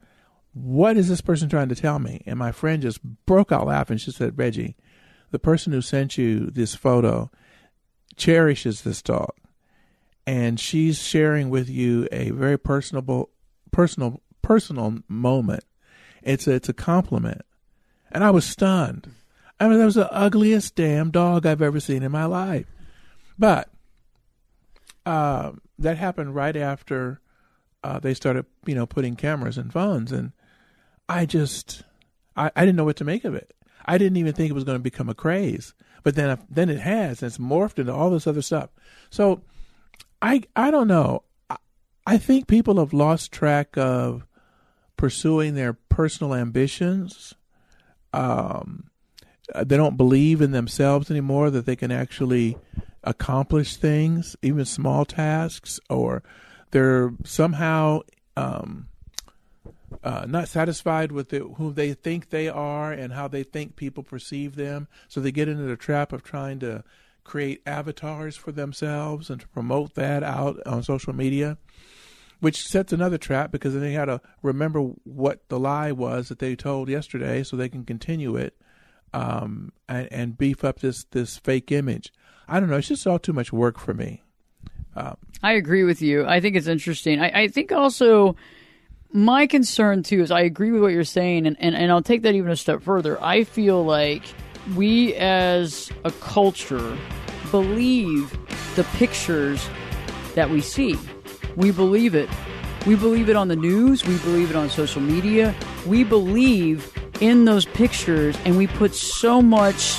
What 0.54 0.98
is 0.98 1.10
this 1.10 1.22
person 1.22 1.50
trying 1.50 1.70
to 1.70 1.76
tell 1.76 2.00
me? 2.00 2.24
And 2.26 2.40
my 2.40 2.52
friend 2.52 2.82
just 2.82 3.04
broke 3.26 3.52
out 3.52 3.68
laughing. 3.68 3.98
She 3.98 4.12
said, 4.12 4.38
Reggie, 4.38 4.76
the 5.32 5.40
person 5.40 5.74
who 5.74 5.82
sent 5.82 6.18
you 6.18 6.50
this 6.50 6.76
photo 6.76 7.30
cherishes 8.16 8.82
this 8.82 9.02
dog. 9.02 9.34
And 10.28 10.60
she's 10.60 11.02
sharing 11.02 11.50
with 11.50 11.70
you 11.70 12.08
a 12.12 12.32
very 12.32 12.58
personable, 12.58 13.30
personal, 13.72 14.22
personal 14.42 15.00
moment. 15.08 15.64
It's 16.24 16.48
a, 16.48 16.54
it's 16.54 16.70
a 16.70 16.74
compliment. 16.74 17.42
And 18.12 18.24
I 18.24 18.32
was 18.32 18.46
stunned. 18.46 19.12
I 19.60 19.68
mean, 19.68 19.78
that 19.78 19.86
was 19.86 19.96
the 19.96 20.12
ugliest 20.12 20.76
damn 20.76 21.12
dog 21.12 21.46
I've 21.46 21.62
ever 21.62 21.80
seen 21.80 22.04
in 22.04 22.12
my 22.12 22.26
life. 22.26 22.66
But 23.38 23.70
uh, 25.06 25.54
that 25.80 25.98
happened 25.98 26.36
right 26.36 26.56
after 26.56 27.22
uh, 27.84 28.00
they 28.00 28.14
started, 28.14 28.46
you 28.66 28.74
know, 28.74 28.86
putting 28.86 29.16
cameras 29.16 29.58
in 29.58 29.70
phones, 29.70 30.12
and 30.12 30.32
I 31.08 31.26
just, 31.28 31.84
I, 32.36 32.50
I 32.56 32.62
didn't 32.62 32.78
know 32.78 32.84
what 32.84 32.96
to 32.98 33.04
make 33.04 33.26
of 33.26 33.36
it. 33.36 33.54
I 33.86 34.00
didn't 34.00 34.18
even 34.18 34.34
think 34.34 34.50
it 34.50 34.56
was 34.56 34.64
going 34.64 34.78
to 34.78 34.84
become 34.84 35.08
a 35.08 35.14
craze, 35.14 35.76
but 36.02 36.16
then, 36.16 36.40
then 36.50 36.70
it 36.70 36.80
has, 36.80 37.22
and 37.22 37.28
it's 37.28 37.38
morphed 37.38 37.78
into 37.78 37.94
all 37.94 38.10
this 38.10 38.26
other 38.26 38.42
stuff. 38.42 38.72
So, 39.12 39.42
I, 40.26 40.42
I 40.56 40.72
don't 40.72 40.88
know. 40.88 41.22
I, 41.52 41.58
I 42.08 42.18
think 42.18 42.48
people 42.48 42.80
have 42.80 42.94
lost 42.94 43.32
track 43.32 43.78
of 43.78 44.26
pursuing 44.98 45.54
their 45.54 45.74
personal 45.74 46.34
ambitions. 46.34 47.36
Um, 48.12 48.90
uh, 49.54 49.64
they 49.64 49.78
don't 49.78 49.98
believe 49.98 50.42
in 50.42 50.50
themselves 50.50 51.12
anymore 51.12 51.52
that 51.52 51.68
they 51.68 51.76
can 51.76 51.92
actually 51.92 52.58
accomplish 53.04 53.76
things, 53.76 54.36
even 54.42 54.66
small 54.66 55.06
tasks, 55.06 55.80
or 55.92 56.24
they're 56.72 57.14
somehow 57.24 58.00
um, 58.36 58.88
uh, 60.04 60.26
not 60.28 60.48
satisfied 60.48 61.12
with 61.12 61.30
the, 61.30 61.42
who 61.42 61.72
they 61.72 61.94
think 61.94 62.32
they 62.32 62.50
are 62.50 62.92
and 62.92 63.14
how 63.14 63.28
they 63.28 63.44
think 63.44 63.76
people 63.76 64.02
perceive 64.02 64.56
them. 64.56 64.88
So 65.08 65.22
they 65.22 65.32
get 65.32 65.48
into 65.48 65.66
the 65.66 65.78
trap 65.78 66.12
of 66.12 66.24
trying 66.24 66.58
to 66.62 66.84
create 67.26 67.62
avatars 67.66 68.38
for 68.38 68.54
themselves 68.54 69.30
and 69.30 69.42
to 69.42 69.48
promote 69.50 69.96
that 69.96 70.24
out 70.24 70.66
on 70.66 70.84
social 70.84 71.14
media, 71.14 71.58
which 72.40 72.66
sets 72.66 72.94
another 72.94 73.18
trap 73.18 73.52
because 73.52 73.74
then 73.74 73.82
they 73.82 73.94
got 73.94 74.06
to 74.06 74.22
remember 74.42 74.82
what 75.04 75.50
the 75.50 75.60
lie 75.60 75.92
was 75.92 76.30
that 76.30 76.40
they 76.40 76.56
told 76.56 76.88
yesterday 76.88 77.44
so 77.44 77.58
they 77.58 77.68
can 77.68 77.84
continue 77.84 78.38
it 78.38 78.56
um, 79.14 79.74
and, 79.90 80.08
and 80.12 80.38
beef 80.38 80.64
up 80.64 80.80
this 80.80 81.04
this 81.12 81.38
fake 81.38 81.72
image. 81.72 82.14
I 82.48 82.60
don't 82.60 82.70
know. 82.70 82.78
It's 82.78 82.88
just 82.88 83.08
all 83.08 83.20
too 83.20 83.34
much 83.34 83.52
work 83.52 83.80
for 83.80 83.94
me. 83.94 84.24
Um, 84.96 85.18
I 85.44 85.54
agree 85.54 85.84
with 85.84 86.02
you. 86.02 86.26
I 86.26 86.40
think 86.40 86.56
it's 86.56 86.68
interesting. 86.68 87.20
I, 87.20 87.44
I, 87.44 87.48
think 87.50 87.74
also 87.74 88.38
my 89.12 89.46
concern 89.46 90.04
too 90.04 90.22
is 90.22 90.32
I 90.32 90.42
agree 90.42 90.72
with 90.72 90.82
what 90.82 90.94
you're 90.94 91.04
saying, 91.04 91.48
and, 91.48 91.58
and, 91.60 91.76
and 91.76 91.92
I'll 91.92 92.02
take 92.02 92.22
that 92.22 92.34
even 92.34 92.50
a 92.50 92.56
step 92.56 92.82
further. 92.82 93.22
I 93.22 93.44
feel 93.44 93.84
like 93.84 94.24
we 94.76 95.14
as 95.16 95.92
a 96.04 96.12
culture 96.12 96.98
believe 97.52 98.38
the 98.76 98.84
pictures 98.96 99.70
that 100.34 100.50
we 100.50 100.62
see. 100.62 100.96
We 101.56 101.72
believe 101.72 102.16
it. 102.16 102.30
We 102.86 102.96
believe 102.96 103.30
it 103.30 103.36
on 103.36 103.48
the 103.48 103.56
news. 103.56 104.06
We 104.06 104.18
believe 104.20 104.50
it 104.50 104.56
on 104.56 104.70
social 104.70 105.02
media. 105.02 105.56
We 105.86 106.04
believe 106.04 106.92
in 107.22 107.46
those 107.46 107.66
pictures 107.66 108.38
and 108.46 108.58
we 108.58 108.68
put 108.68 108.94
so 108.94 109.42
much 109.42 109.98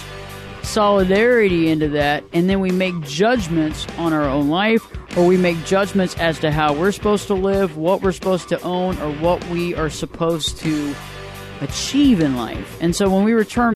solidarity 0.62 1.70
into 1.70 1.88
that 1.88 2.24
and 2.32 2.50
then 2.50 2.60
we 2.60 2.70
make 2.70 3.00
judgments 3.02 3.86
on 3.96 4.12
our 4.12 4.28
own 4.28 4.50
life 4.50 4.86
or 5.16 5.24
we 5.24 5.36
make 5.36 5.64
judgments 5.64 6.14
as 6.16 6.38
to 6.40 6.50
how 6.50 6.74
we're 6.74 6.92
supposed 6.92 7.26
to 7.28 7.34
live, 7.34 7.76
what 7.76 8.02
we're 8.02 8.12
supposed 8.12 8.48
to 8.50 8.60
own 8.62 8.98
or 8.98 9.10
what 9.14 9.42
we 9.48 9.74
are 9.74 9.88
supposed 9.88 10.58
to 10.58 10.94
achieve 11.62 12.20
in 12.20 12.36
life. 12.36 12.76
And 12.82 12.94
so 12.94 13.08
when 13.08 13.24
we 13.24 13.32
return 13.32 13.75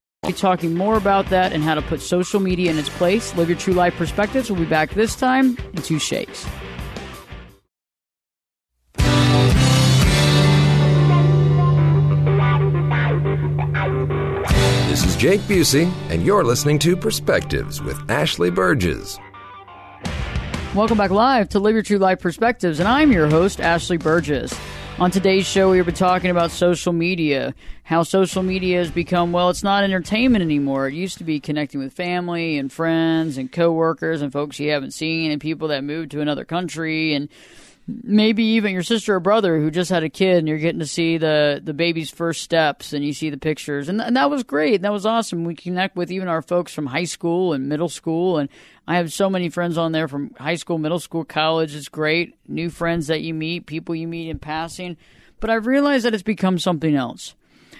Be 0.27 0.33
talking 0.33 0.75
more 0.75 0.97
about 0.97 1.25
that 1.31 1.51
and 1.51 1.63
how 1.63 1.73
to 1.73 1.81
put 1.81 1.99
social 1.99 2.39
media 2.39 2.69
in 2.69 2.77
its 2.77 2.89
place. 2.89 3.35
Live 3.35 3.49
your 3.49 3.57
true 3.57 3.73
life 3.73 3.95
perspectives. 3.95 4.51
We'll 4.51 4.59
be 4.59 4.67
back 4.67 4.91
this 4.91 5.15
time 5.15 5.57
in 5.73 5.81
two 5.81 5.97
shakes. 5.97 6.45
This 14.89 15.03
is 15.03 15.15
Jake 15.15 15.41
Busey, 15.41 15.91
and 16.11 16.23
you're 16.23 16.43
listening 16.43 16.77
to 16.79 16.95
Perspectives 16.95 17.81
with 17.81 17.97
Ashley 18.11 18.51
Burgess. 18.51 19.17
Welcome 20.75 20.99
back 20.99 21.09
live 21.09 21.49
to 21.49 21.59
Live 21.59 21.73
Your 21.73 21.81
True 21.81 21.97
Life 21.97 22.19
Perspectives, 22.19 22.79
and 22.79 22.87
I'm 22.87 23.11
your 23.11 23.27
host, 23.27 23.59
Ashley 23.59 23.97
Burgess. 23.97 24.53
On 25.01 25.09
today's 25.09 25.47
show, 25.47 25.71
we've 25.71 25.83
been 25.83 25.95
talking 25.95 26.29
about 26.29 26.51
social 26.51 26.93
media, 26.93 27.55
how 27.81 28.03
social 28.03 28.43
media 28.43 28.77
has 28.77 28.91
become, 28.91 29.31
well, 29.31 29.49
it's 29.49 29.63
not 29.63 29.83
entertainment 29.83 30.43
anymore. 30.43 30.87
It 30.87 30.93
used 30.93 31.17
to 31.17 31.23
be 31.23 31.39
connecting 31.39 31.79
with 31.79 31.91
family 31.91 32.59
and 32.59 32.71
friends 32.71 33.35
and 33.35 33.51
coworkers 33.51 34.21
and 34.21 34.31
folks 34.31 34.59
you 34.59 34.69
haven't 34.69 34.91
seen 34.91 35.31
and 35.31 35.41
people 35.41 35.69
that 35.69 35.83
moved 35.83 36.11
to 36.11 36.21
another 36.21 36.45
country 36.45 37.15
and 37.15 37.29
maybe 38.03 38.43
even 38.43 38.73
your 38.73 38.83
sister 38.83 39.15
or 39.15 39.19
brother 39.19 39.59
who 39.59 39.71
just 39.71 39.89
had 39.89 40.03
a 40.03 40.09
kid 40.09 40.37
and 40.37 40.47
you're 40.47 40.57
getting 40.57 40.79
to 40.79 40.85
see 40.85 41.17
the 41.17 41.61
the 41.63 41.73
baby's 41.73 42.09
first 42.09 42.41
steps 42.41 42.93
and 42.93 43.03
you 43.03 43.13
see 43.13 43.29
the 43.29 43.37
pictures. 43.37 43.89
And, 43.89 43.99
th- 43.99 44.07
and 44.07 44.17
that 44.17 44.29
was 44.29 44.43
great. 44.43 44.81
That 44.81 44.91
was 44.91 45.05
awesome. 45.05 45.43
We 45.43 45.55
connect 45.55 45.95
with 45.95 46.11
even 46.11 46.27
our 46.27 46.41
folks 46.41 46.73
from 46.73 46.85
high 46.85 47.05
school 47.05 47.53
and 47.53 47.69
middle 47.69 47.89
school. 47.89 48.37
And 48.37 48.49
i 48.87 48.95
have 48.95 49.13
so 49.13 49.29
many 49.29 49.49
friends 49.49 49.77
on 49.77 49.91
there 49.91 50.07
from 50.07 50.33
high 50.37 50.55
school 50.55 50.77
middle 50.77 50.99
school 50.99 51.23
college. 51.23 51.75
It's 51.75 51.89
great. 51.89 52.35
New 52.47 52.69
friends 52.69 53.07
that 53.07 53.21
you 53.21 53.33
meet 53.33 53.65
people 53.65 53.95
you 53.95 54.07
meet 54.07 54.29
in 54.29 54.39
passing. 54.39 54.97
But 55.39 55.49
i've 55.49 55.67
realized 55.67 56.05
that 56.05 56.13
it's 56.13 56.23
become 56.23 56.59
something 56.59 56.95
else. 56.95 57.35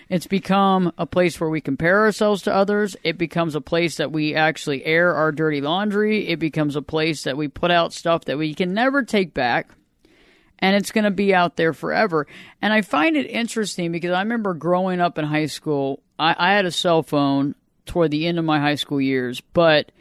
It's 0.09 0.27
become 0.27 0.91
a 0.97 1.05
place 1.05 1.39
where 1.39 1.49
we 1.49 1.61
compare 1.61 2.01
ourselves 2.01 2.41
to 2.41 2.53
others. 2.53 2.97
It 3.01 3.17
becomes 3.17 3.55
a 3.55 3.61
place 3.61 3.95
that 3.95 4.11
we 4.11 4.35
actually 4.35 4.83
air 4.83 5.15
our 5.15 5.31
dirty 5.31 5.61
laundry. 5.61 6.27
It 6.27 6.37
becomes 6.37 6.75
a 6.75 6.81
place 6.81 7.23
that 7.23 7.37
we 7.37 7.47
put 7.47 7.71
out 7.71 7.93
stuff 7.93 8.25
that 8.25 8.37
we 8.37 8.53
can 8.53 8.73
never 8.73 9.03
take 9.03 9.33
back 9.33 9.69
and 10.61 10.75
it's 10.75 10.91
going 10.91 11.03
to 11.03 11.11
be 11.11 11.33
out 11.33 11.55
there 11.55 11.73
forever. 11.73 12.27
And 12.61 12.71
I 12.71 12.81
find 12.81 13.17
it 13.17 13.25
interesting 13.29 13.91
because 13.91 14.11
I 14.11 14.21
remember 14.21 14.53
growing 14.53 15.01
up 15.01 15.17
in 15.17 15.25
high 15.25 15.47
school, 15.47 16.01
I, 16.19 16.35
I 16.37 16.53
had 16.53 16.65
a 16.65 16.71
cell 16.71 17.03
phone 17.03 17.55
toward 17.85 18.11
the 18.11 18.27
end 18.27 18.37
of 18.39 18.45
my 18.45 18.59
high 18.59 18.75
school 18.75 19.01
years, 19.01 19.41
but 19.41 19.91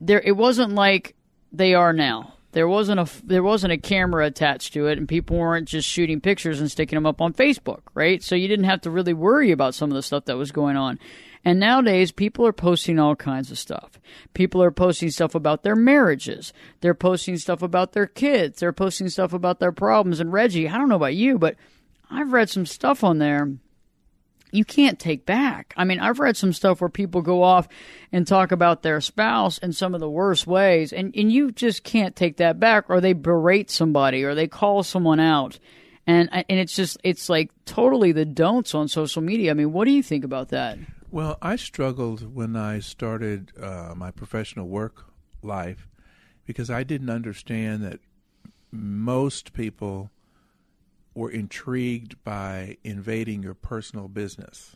there 0.00 0.20
it 0.20 0.36
wasn't 0.36 0.74
like 0.74 1.14
they 1.52 1.74
are 1.74 1.92
now. 1.92 2.34
There 2.52 2.68
wasn't 2.68 3.00
a 3.00 3.08
there 3.24 3.42
wasn't 3.42 3.72
a 3.72 3.78
camera 3.78 4.26
attached 4.26 4.74
to 4.74 4.86
it, 4.88 4.98
and 4.98 5.08
people 5.08 5.38
weren't 5.38 5.68
just 5.68 5.88
shooting 5.88 6.20
pictures 6.20 6.60
and 6.60 6.70
sticking 6.70 6.96
them 6.96 7.06
up 7.06 7.22
on 7.22 7.32
Facebook, 7.32 7.80
right? 7.94 8.22
So 8.22 8.34
you 8.34 8.46
didn't 8.46 8.66
have 8.66 8.82
to 8.82 8.90
really 8.90 9.14
worry 9.14 9.52
about 9.52 9.74
some 9.74 9.90
of 9.90 9.94
the 9.94 10.02
stuff 10.02 10.26
that 10.26 10.36
was 10.36 10.52
going 10.52 10.76
on. 10.76 10.98
And 11.44 11.58
nowadays, 11.58 12.12
people 12.12 12.46
are 12.46 12.52
posting 12.52 12.98
all 12.98 13.16
kinds 13.16 13.50
of 13.50 13.58
stuff. 13.58 13.98
People 14.32 14.62
are 14.62 14.70
posting 14.70 15.10
stuff 15.10 15.34
about 15.34 15.64
their 15.64 15.74
marriages. 15.74 16.52
They're 16.80 16.94
posting 16.94 17.36
stuff 17.36 17.62
about 17.62 17.92
their 17.92 18.06
kids. 18.06 18.60
They're 18.60 18.72
posting 18.72 19.08
stuff 19.08 19.32
about 19.32 19.58
their 19.58 19.72
problems. 19.72 20.20
And 20.20 20.32
Reggie, 20.32 20.68
I 20.68 20.78
don't 20.78 20.88
know 20.88 20.96
about 20.96 21.14
you, 21.14 21.38
but 21.38 21.56
I've 22.10 22.32
read 22.32 22.48
some 22.48 22.66
stuff 22.66 23.02
on 23.02 23.18
there 23.18 23.48
you 24.52 24.64
can't 24.64 24.98
take 24.98 25.24
back. 25.24 25.72
I 25.76 25.84
mean, 25.84 25.98
I've 25.98 26.20
read 26.20 26.36
some 26.36 26.52
stuff 26.52 26.80
where 26.80 26.90
people 26.90 27.22
go 27.22 27.42
off 27.42 27.66
and 28.12 28.26
talk 28.26 28.52
about 28.52 28.82
their 28.82 29.00
spouse 29.00 29.58
in 29.58 29.72
some 29.72 29.94
of 29.94 30.00
the 30.00 30.10
worst 30.10 30.46
ways, 30.46 30.92
and, 30.92 31.12
and 31.16 31.32
you 31.32 31.50
just 31.50 31.82
can't 31.82 32.14
take 32.14 32.36
that 32.36 32.60
back, 32.60 32.84
or 32.88 33.00
they 33.00 33.14
berate 33.14 33.70
somebody, 33.70 34.22
or 34.22 34.34
they 34.34 34.46
call 34.46 34.82
someone 34.82 35.18
out. 35.18 35.58
And, 36.06 36.28
and 36.32 36.44
it's 36.48 36.76
just, 36.76 36.98
it's 37.02 37.28
like 37.28 37.50
totally 37.64 38.12
the 38.12 38.26
don'ts 38.26 38.74
on 38.74 38.88
social 38.88 39.22
media. 39.22 39.52
I 39.52 39.54
mean, 39.54 39.72
what 39.72 39.86
do 39.86 39.92
you 39.92 40.02
think 40.02 40.24
about 40.24 40.50
that? 40.50 40.78
Well, 41.12 41.36
I 41.42 41.56
struggled 41.56 42.34
when 42.34 42.56
I 42.56 42.78
started 42.78 43.52
uh, 43.60 43.92
my 43.94 44.10
professional 44.10 44.66
work 44.66 45.04
life 45.42 45.86
because 46.46 46.70
I 46.70 46.84
didn't 46.84 47.10
understand 47.10 47.84
that 47.84 48.00
most 48.70 49.52
people 49.52 50.10
were 51.14 51.30
intrigued 51.30 52.24
by 52.24 52.78
invading 52.82 53.42
your 53.42 53.52
personal 53.52 54.08
business. 54.08 54.74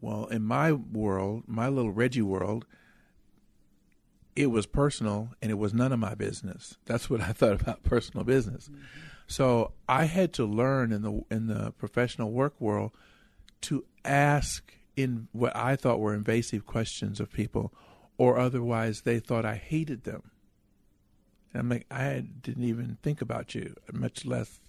Well, 0.00 0.24
in 0.28 0.42
my 0.42 0.72
world, 0.72 1.42
my 1.46 1.68
little 1.68 1.92
Reggie 1.92 2.22
world, 2.22 2.64
it 4.34 4.46
was 4.46 4.64
personal 4.64 5.34
and 5.42 5.50
it 5.50 5.58
was 5.58 5.74
none 5.74 5.92
of 5.92 5.98
my 5.98 6.14
business. 6.14 6.78
That's 6.86 7.10
what 7.10 7.20
I 7.28 7.32
thought 7.32 7.60
about 7.60 7.82
personal 7.82 8.24
business. 8.24 8.70
Mm-hmm. 8.70 8.80
So 9.26 9.72
I 9.86 10.06
had 10.06 10.32
to 10.32 10.46
learn 10.46 10.92
in 10.92 11.02
the 11.02 11.24
in 11.30 11.46
the 11.48 11.72
professional 11.72 12.30
work 12.30 12.58
world 12.58 12.92
to 13.62 13.84
ask 14.04 14.74
in 14.96 15.28
what 15.32 15.54
I 15.56 15.76
thought 15.76 16.00
were 16.00 16.14
invasive 16.14 16.66
questions 16.66 17.20
of 17.20 17.32
people, 17.32 17.72
or 18.18 18.38
otherwise 18.38 19.02
they 19.02 19.18
thought 19.18 19.44
I 19.44 19.56
hated 19.56 20.04
them. 20.04 20.30
And 21.52 21.60
I'm 21.60 21.68
like, 21.68 21.86
I 21.90 22.24
didn't 22.40 22.64
even 22.64 22.98
think 23.02 23.20
about 23.20 23.54
you, 23.54 23.74
much 23.92 24.24
less 24.24 24.60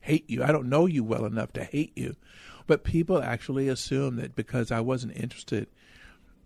hate 0.00 0.28
you. 0.30 0.42
I 0.42 0.52
don't 0.52 0.68
know 0.68 0.86
you 0.86 1.04
well 1.04 1.24
enough 1.24 1.52
to 1.54 1.64
hate 1.64 1.92
you. 1.96 2.16
But 2.66 2.84
people 2.84 3.22
actually 3.22 3.68
assume 3.68 4.16
that 4.16 4.34
because 4.34 4.70
I 4.70 4.80
wasn't 4.80 5.16
interested 5.16 5.68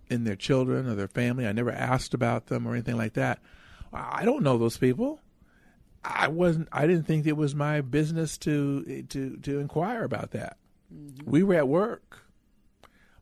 in 0.09 0.24
their 0.24 0.37
children 0.37 0.87
or 0.87 0.94
their 0.94 1.09
family, 1.09 1.46
I 1.46 1.52
never 1.52 1.70
asked 1.70 2.14
about 2.14 2.46
them 2.46 2.66
or 2.66 2.72
anything 2.72 2.96
like 2.96 3.14
that. 3.14 3.38
I 3.92 4.24
don't 4.24 4.42
know 4.42 4.59
those 4.59 4.76
people. 4.76 5.20
I 6.02 6.28
wasn't. 6.28 6.68
I 6.72 6.87
didn't 6.87 7.04
think 7.04 7.26
it 7.26 7.37
was 7.37 7.54
my 7.54 7.80
business 7.83 8.38
to 8.38 9.04
to 9.09 9.37
to 9.37 9.59
inquire 9.59 10.04
about 10.04 10.30
that. 10.30 10.56
Mm-hmm. 10.94 11.31
We 11.31 11.42
were 11.42 11.55
at 11.55 11.68
work. 11.68 12.24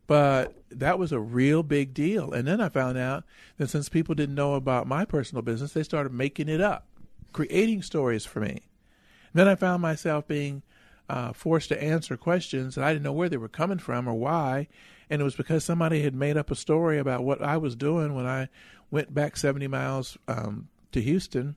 But 0.08 0.62
that 0.70 0.98
was 0.98 1.12
a 1.12 1.20
real 1.20 1.62
big 1.62 1.92
deal. 1.92 2.32
And 2.32 2.48
then 2.48 2.62
I 2.62 2.70
found 2.70 2.96
out 2.96 3.24
that 3.58 3.68
since 3.68 3.90
people 3.90 4.14
didn't 4.14 4.34
know 4.34 4.54
about 4.54 4.86
my 4.86 5.04
personal 5.04 5.42
business, 5.42 5.74
they 5.74 5.82
started 5.82 6.12
making 6.12 6.48
it 6.48 6.62
up, 6.62 6.86
creating 7.32 7.82
stories 7.82 8.24
for 8.24 8.40
me. 8.40 8.48
And 8.50 9.34
then 9.34 9.48
I 9.48 9.54
found 9.54 9.82
myself 9.82 10.26
being 10.26 10.62
uh, 11.10 11.34
forced 11.34 11.68
to 11.68 11.82
answer 11.82 12.16
questions 12.16 12.74
that 12.74 12.84
I 12.84 12.92
didn't 12.94 13.04
know 13.04 13.12
where 13.12 13.28
they 13.28 13.36
were 13.36 13.48
coming 13.48 13.78
from 13.78 14.08
or 14.08 14.14
why. 14.14 14.68
And 15.10 15.20
it 15.20 15.24
was 15.24 15.36
because 15.36 15.62
somebody 15.62 16.02
had 16.02 16.14
made 16.14 16.38
up 16.38 16.50
a 16.50 16.56
story 16.56 16.98
about 16.98 17.22
what 17.22 17.42
I 17.42 17.58
was 17.58 17.76
doing 17.76 18.14
when 18.14 18.26
I 18.26 18.48
went 18.90 19.12
back 19.12 19.36
70 19.36 19.66
miles 19.68 20.16
um, 20.26 20.68
to 20.92 21.02
Houston 21.02 21.56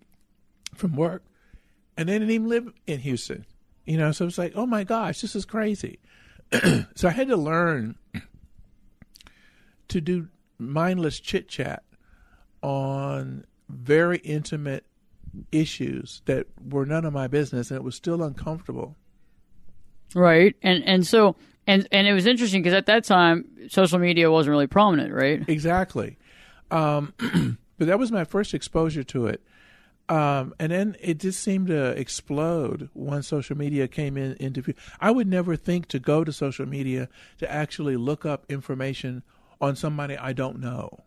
from 0.76 0.98
work. 0.98 1.24
And 1.96 2.10
they 2.10 2.14
didn't 2.14 2.32
even 2.32 2.50
live 2.50 2.74
in 2.86 3.00
Houston. 3.00 3.46
You 3.86 3.98
know, 3.98 4.12
so 4.12 4.26
it's 4.26 4.38
like, 4.38 4.54
oh 4.56 4.66
my 4.66 4.84
gosh, 4.84 5.22
this 5.22 5.36
is 5.36 5.46
crazy. 5.46 6.00
so 6.96 7.08
I 7.08 7.12
had 7.12 7.28
to 7.30 7.38
learn 7.38 7.96
to 9.88 10.02
do 10.02 10.28
mindless 10.58 11.20
chit 11.20 11.48
chat 11.48 11.84
on 12.62 13.46
very 13.70 14.18
intimate 14.20 14.86
issues 15.52 16.22
that 16.26 16.48
were 16.70 16.86
none 16.86 17.06
of 17.06 17.14
my 17.14 17.28
business 17.28 17.72
and 17.72 17.78
it 17.78 17.84
was 17.84 17.96
still 17.96 18.22
uncomfortable. 18.22 18.96
Right. 20.14 20.56
And 20.62 20.84
and 20.84 21.08
so 21.08 21.36
and 21.68 21.88
and 21.92 22.08
it 22.08 22.14
was 22.14 22.26
interesting 22.26 22.62
because 22.62 22.76
at 22.76 22.86
that 22.88 23.04
time 23.06 23.46
social 23.70 24.00
media 24.00 24.30
wasn't 24.30 24.52
really 24.52 24.68
prominent, 24.68 25.14
right? 25.14 25.48
Exactly. 25.48 26.18
Um, 26.70 27.14
but 27.78 27.88
that 27.88 28.00
was 28.00 28.12
my 28.12 28.26
first 28.26 28.54
exposure 28.54 29.04
to 29.06 29.28
it. 29.28 29.42
Um, 30.10 30.54
and 30.60 30.72
then 30.72 30.98
it 31.00 31.20
just 31.20 31.42
seemed 31.42 31.68
to 31.68 31.92
explode 31.92 32.90
once 32.94 33.28
social 33.28 33.58
media 33.58 33.88
came 33.88 34.18
in 34.18 34.36
into 34.40 34.62
view. 34.62 34.74
I 35.00 35.12
would 35.12 35.28
never 35.28 35.56
think 35.56 35.88
to 35.90 36.00
go 36.00 36.24
to 36.24 36.34
social 36.34 36.66
media 36.66 37.08
to 37.38 37.50
actually 37.50 37.96
look 37.96 38.26
up 38.26 38.46
information 38.50 39.24
on 39.62 39.76
somebody 39.76 40.18
I 40.18 40.34
don't 40.34 40.60
know. 40.60 41.00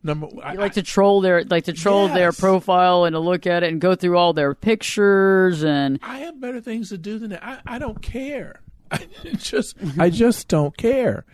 Number, 0.00 0.28
I, 0.44 0.54
like 0.54 0.74
to 0.74 0.82
troll 0.82 1.20
their 1.20 1.42
like 1.42 1.64
to 1.64 1.72
troll 1.72 2.06
yes. 2.06 2.14
their 2.14 2.32
profile 2.32 3.04
and 3.04 3.14
to 3.14 3.18
look 3.18 3.48
at 3.48 3.64
it 3.64 3.72
and 3.72 3.80
go 3.80 3.96
through 3.96 4.16
all 4.16 4.32
their 4.32 4.54
pictures 4.54 5.64
and. 5.64 5.98
I 6.02 6.20
have 6.20 6.40
better 6.40 6.60
things 6.60 6.90
to 6.90 6.98
do 6.98 7.18
than 7.18 7.30
that. 7.30 7.44
I, 7.44 7.58
I 7.66 7.78
don't 7.80 8.00
care. 8.00 8.62
I 8.92 9.06
just 9.36 9.76
I 9.98 10.08
just 10.08 10.46
don't 10.46 10.76
care. 10.76 11.24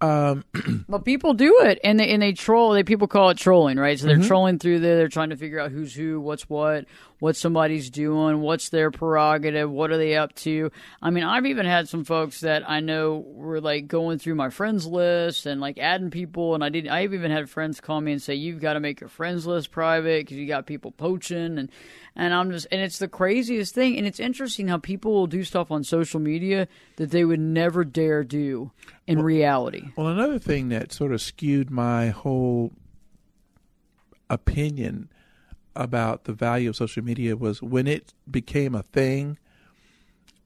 Um, 0.00 0.44
but 0.88 1.04
people 1.04 1.34
do 1.34 1.60
it, 1.60 1.78
and 1.82 1.98
they 1.98 2.10
and 2.10 2.22
they 2.22 2.32
troll. 2.32 2.72
They 2.72 2.84
people 2.84 3.08
call 3.08 3.30
it 3.30 3.38
trolling, 3.38 3.78
right? 3.78 3.98
So 3.98 4.06
they're 4.06 4.16
mm-hmm. 4.16 4.26
trolling 4.26 4.58
through 4.58 4.80
there. 4.80 4.96
They're 4.96 5.08
trying 5.08 5.30
to 5.30 5.36
figure 5.36 5.58
out 5.58 5.70
who's 5.70 5.94
who, 5.94 6.20
what's 6.20 6.48
what, 6.48 6.84
what 7.18 7.36
somebody's 7.36 7.88
doing, 7.90 8.40
what's 8.40 8.68
their 8.68 8.90
prerogative, 8.90 9.70
what 9.70 9.90
are 9.90 9.96
they 9.96 10.16
up 10.16 10.34
to. 10.34 10.70
I 11.00 11.10
mean, 11.10 11.24
I've 11.24 11.46
even 11.46 11.64
had 11.64 11.88
some 11.88 12.04
folks 12.04 12.40
that 12.40 12.68
I 12.68 12.80
know 12.80 13.24
were 13.26 13.60
like 13.60 13.88
going 13.88 14.18
through 14.18 14.34
my 14.34 14.50
friends 14.50 14.86
list 14.86 15.46
and 15.46 15.60
like 15.60 15.78
adding 15.78 16.10
people, 16.10 16.54
and 16.54 16.62
I 16.62 16.68
didn't. 16.68 16.90
I've 16.90 17.14
even 17.14 17.30
had 17.30 17.48
friends 17.48 17.80
call 17.80 18.00
me 18.00 18.12
and 18.12 18.22
say, 18.22 18.34
"You've 18.34 18.60
got 18.60 18.74
to 18.74 18.80
make 18.80 19.00
your 19.00 19.08
friends 19.08 19.46
list 19.46 19.70
private 19.70 20.26
because 20.26 20.36
you 20.36 20.46
got 20.46 20.66
people 20.66 20.90
poaching," 20.90 21.58
and 21.58 21.70
and 22.14 22.34
I'm 22.34 22.50
just, 22.50 22.66
and 22.70 22.80
it's 22.80 22.98
the 22.98 23.08
craziest 23.08 23.74
thing. 23.74 23.96
And 23.96 24.06
it's 24.06 24.20
interesting 24.20 24.68
how 24.68 24.78
people 24.78 25.12
will 25.12 25.26
do 25.26 25.44
stuff 25.44 25.70
on 25.70 25.84
social 25.84 26.20
media 26.20 26.68
that 26.96 27.10
they 27.10 27.24
would 27.24 27.40
never 27.40 27.84
dare 27.84 28.24
do 28.24 28.72
in 29.06 29.18
well, 29.18 29.26
reality. 29.26 29.88
Well, 29.96 30.08
another 30.08 30.38
thing 30.38 30.68
that 30.70 30.92
sort 30.92 31.12
of 31.12 31.20
skewed 31.22 31.70
my 31.70 32.08
whole 32.08 32.72
opinion 34.28 35.08
about 35.76 36.24
the 36.24 36.32
value 36.32 36.70
of 36.70 36.76
social 36.76 37.04
media 37.04 37.36
was 37.36 37.62
when 37.62 37.86
it 37.86 38.12
became 38.30 38.74
a 38.74 38.82
thing, 38.82 39.38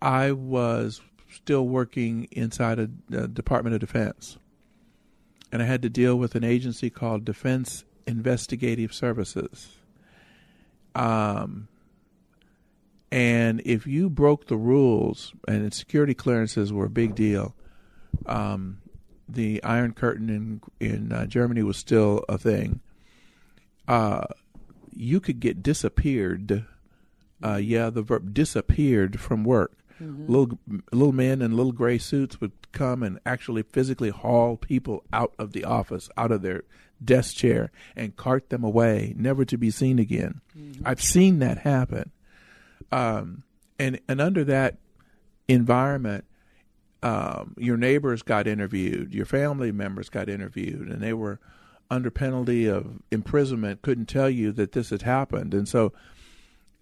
I 0.02 0.32
was 0.32 1.00
still 1.32 1.66
working 1.66 2.28
inside 2.32 2.78
a, 2.78 2.90
a 3.12 3.28
Department 3.28 3.74
of 3.74 3.80
Defense. 3.80 4.38
And 5.52 5.62
I 5.62 5.64
had 5.64 5.82
to 5.82 5.88
deal 5.88 6.16
with 6.16 6.34
an 6.34 6.44
agency 6.44 6.90
called 6.90 7.24
Defense 7.24 7.84
Investigative 8.06 8.92
Services 8.92 9.80
um, 10.94 11.68
and 13.12 13.60
if 13.64 13.86
you 13.86 14.08
broke 14.08 14.46
the 14.46 14.56
rules, 14.56 15.32
and 15.48 15.72
security 15.74 16.14
clearances 16.14 16.72
were 16.72 16.86
a 16.86 16.90
big 16.90 17.14
deal, 17.14 17.54
um, 18.26 18.80
the 19.28 19.62
Iron 19.62 19.92
Curtain 19.92 20.28
in 20.28 20.60
in 20.80 21.12
uh, 21.12 21.26
Germany 21.26 21.62
was 21.62 21.76
still 21.76 22.24
a 22.28 22.38
thing. 22.38 22.80
Uh, 23.88 24.26
you 24.92 25.20
could 25.20 25.40
get 25.40 25.62
disappeared 25.62 26.64
uh, 27.42 27.56
yeah, 27.56 27.90
the 27.90 28.02
verb 28.02 28.34
disappeared 28.34 29.18
from 29.18 29.44
work. 29.44 29.72
Mm-hmm. 30.00 30.32
Little 30.32 30.58
little 30.92 31.12
men 31.12 31.42
in 31.42 31.56
little 31.56 31.72
gray 31.72 31.98
suits 31.98 32.40
would 32.40 32.52
come 32.72 33.02
and 33.02 33.18
actually 33.26 33.62
physically 33.62 34.10
haul 34.10 34.56
people 34.56 35.04
out 35.12 35.34
of 35.38 35.52
the 35.52 35.64
office, 35.64 36.08
out 36.16 36.32
of 36.32 36.42
their 36.42 36.62
desk 37.04 37.36
chair, 37.36 37.70
and 37.96 38.16
cart 38.16 38.48
them 38.48 38.64
away, 38.64 39.14
never 39.16 39.44
to 39.44 39.58
be 39.58 39.70
seen 39.70 39.98
again. 39.98 40.40
Mm-hmm. 40.56 40.86
I've 40.86 41.02
seen 41.02 41.38
that 41.40 41.58
happen, 41.58 42.12
um, 42.90 43.42
and 43.78 44.00
and 44.08 44.22
under 44.22 44.42
that 44.44 44.78
environment, 45.48 46.24
um, 47.02 47.54
your 47.58 47.76
neighbors 47.76 48.22
got 48.22 48.46
interviewed, 48.46 49.12
your 49.12 49.26
family 49.26 49.70
members 49.70 50.08
got 50.08 50.30
interviewed, 50.30 50.88
and 50.88 51.02
they 51.02 51.12
were 51.12 51.40
under 51.90 52.10
penalty 52.10 52.66
of 52.66 53.00
imprisonment, 53.10 53.82
couldn't 53.82 54.06
tell 54.06 54.30
you 54.30 54.52
that 54.52 54.72
this 54.72 54.90
had 54.90 55.02
happened, 55.02 55.54
and 55.54 55.68
so 55.68 55.92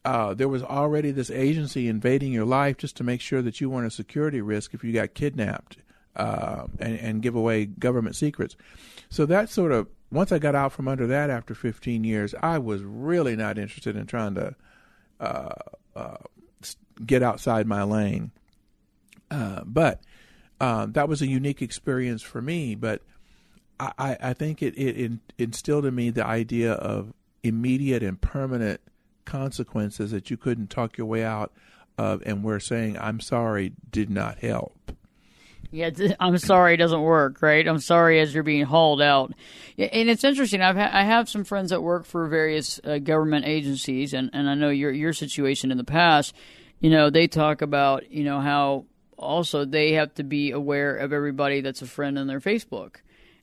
uh, 0.04 0.34
there 0.34 0.48
was 0.48 0.62
already 0.62 1.10
this 1.10 1.30
agency 1.30 1.88
invading 1.88 2.32
your 2.32 2.44
life 2.44 2.76
just 2.76 2.96
to 2.96 3.04
make 3.04 3.20
sure 3.20 3.42
that 3.42 3.60
you 3.60 3.68
weren't 3.68 3.86
a 3.86 3.90
security 3.90 4.40
risk 4.40 4.72
if 4.72 4.82
you 4.82 4.92
got 4.92 5.14
kidnapped 5.14 5.78
uh, 6.16 6.66
and, 6.78 6.98
and 6.98 7.22
give 7.22 7.34
away 7.34 7.66
government 7.66 8.16
secrets. 8.16 8.56
So 9.10 9.26
that 9.26 9.50
sort 9.50 9.72
of 9.72 9.88
once 10.10 10.32
I 10.32 10.38
got 10.38 10.54
out 10.54 10.72
from 10.72 10.88
under 10.88 11.06
that 11.08 11.30
after 11.30 11.54
15 11.54 12.04
years, 12.04 12.34
I 12.42 12.58
was 12.58 12.82
really 12.82 13.36
not 13.36 13.58
interested 13.58 13.96
in 13.96 14.06
trying 14.06 14.34
to 14.36 14.54
uh, 15.20 15.52
uh 15.94 16.16
get 17.04 17.22
outside 17.22 17.66
my 17.66 17.82
lane. 17.82 18.30
Uh, 19.30 19.62
but 19.64 20.00
uh, 20.60 20.86
that 20.86 21.08
was 21.08 21.22
a 21.22 21.26
unique 21.26 21.62
experience 21.62 22.22
for 22.22 22.40
me. 22.40 22.74
But 22.74 23.02
I, 23.80 24.16
I 24.20 24.32
think 24.32 24.62
it, 24.62 24.74
it 24.76 25.12
instilled 25.38 25.86
in 25.86 25.94
me 25.94 26.10
the 26.10 26.26
idea 26.26 26.72
of 26.72 27.12
immediate 27.42 28.02
and 28.02 28.20
permanent 28.20 28.80
consequences 29.24 30.10
that 30.10 30.30
you 30.30 30.36
couldn't 30.36 30.70
talk 30.70 30.98
your 30.98 31.06
way 31.06 31.24
out 31.24 31.52
of, 31.96 32.22
and 32.26 32.42
we're 32.42 32.60
saying, 32.60 32.96
I'm 32.98 33.20
sorry, 33.20 33.72
did 33.90 34.10
not 34.10 34.38
help. 34.38 34.92
Yeah, 35.70 35.90
I'm 36.18 36.38
sorry 36.38 36.78
doesn't 36.78 37.02
work, 37.02 37.42
right? 37.42 37.66
I'm 37.66 37.78
sorry 37.78 38.20
as 38.20 38.32
you're 38.32 38.42
being 38.42 38.64
hauled 38.64 39.02
out. 39.02 39.34
And 39.76 40.08
it's 40.08 40.24
interesting. 40.24 40.62
I've 40.62 40.76
ha- 40.76 40.90
I 40.90 41.04
have 41.04 41.28
some 41.28 41.44
friends 41.44 41.70
that 41.70 41.82
work 41.82 42.06
for 42.06 42.26
various 42.26 42.80
uh, 42.84 42.98
government 42.98 43.44
agencies, 43.44 44.14
and, 44.14 44.30
and 44.32 44.48
I 44.48 44.54
know 44.54 44.70
your 44.70 44.90
your 44.90 45.12
situation 45.12 45.70
in 45.70 45.76
the 45.76 45.84
past. 45.84 46.34
You 46.80 46.88
know, 46.88 47.10
they 47.10 47.26
talk 47.26 47.60
about 47.60 48.10
you 48.10 48.24
know 48.24 48.40
how 48.40 48.86
also 49.18 49.66
they 49.66 49.92
have 49.92 50.14
to 50.14 50.22
be 50.22 50.52
aware 50.52 50.96
of 50.96 51.12
everybody 51.12 51.60
that's 51.60 51.82
a 51.82 51.86
friend 51.86 52.18
on 52.18 52.28
their 52.28 52.40
Facebook 52.40 52.96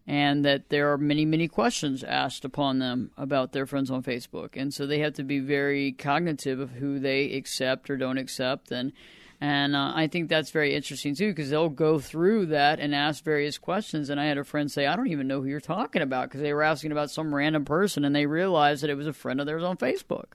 and 0.08 0.46
that 0.46 0.70
there 0.70 0.92
are 0.92 0.98
many, 0.98 1.26
many 1.26 1.48
questions 1.48 2.04
asked 2.04 2.46
upon 2.46 2.80
them 2.80 3.12
about 3.18 3.52
their 3.52 3.66
friends 3.66 3.90
on 3.90 4.04
Facebook. 4.04 4.50
And 4.56 4.74
so 4.74 4.86
they 4.86 5.00
have 5.00 5.14
to 5.14 5.24
be 5.24 5.40
very 5.40 5.92
cognitive 5.94 6.60
of 6.60 6.72
who 6.72 7.00
they 7.00 7.34
accept 7.34 7.90
or 7.90 7.98
don't 7.98 8.20
accept. 8.20 8.72
And, 8.72 8.94
and 9.42 9.76
uh, 9.76 9.94
I 9.96 10.08
think 10.08 10.30
that's 10.30 10.52
very 10.52 10.76
interesting 10.76 11.16
too, 11.16 11.32
because 11.32 11.50
they'll 11.50 11.70
go 11.70 12.00
through 12.00 12.48
that 12.48 12.80
and 12.80 12.94
ask 12.94 13.24
various 13.24 13.58
questions. 13.58 14.10
And 14.10 14.20
I 14.20 14.26
had 14.26 14.38
a 14.38 14.44
friend 14.44 14.72
say, 14.72 14.86
I 14.86 14.96
don't 14.96 15.08
even 15.08 15.28
know 15.28 15.42
who 15.42 15.48
you're 15.48 15.60
talking 15.60 16.04
about, 16.04 16.30
because 16.30 16.42
they 16.42 16.54
were 16.54 16.64
asking 16.64 16.92
about 16.92 17.10
some 17.10 17.34
random 17.34 17.66
person 17.66 18.06
and 18.06 18.16
they 18.16 18.28
realized 18.28 18.84
that 18.84 18.92
it 18.92 18.98
was 18.98 19.08
a 19.08 19.14
friend 19.14 19.40
of 19.40 19.48
theirs 19.48 19.64
on 19.64 19.78
Facebook. 19.78 20.34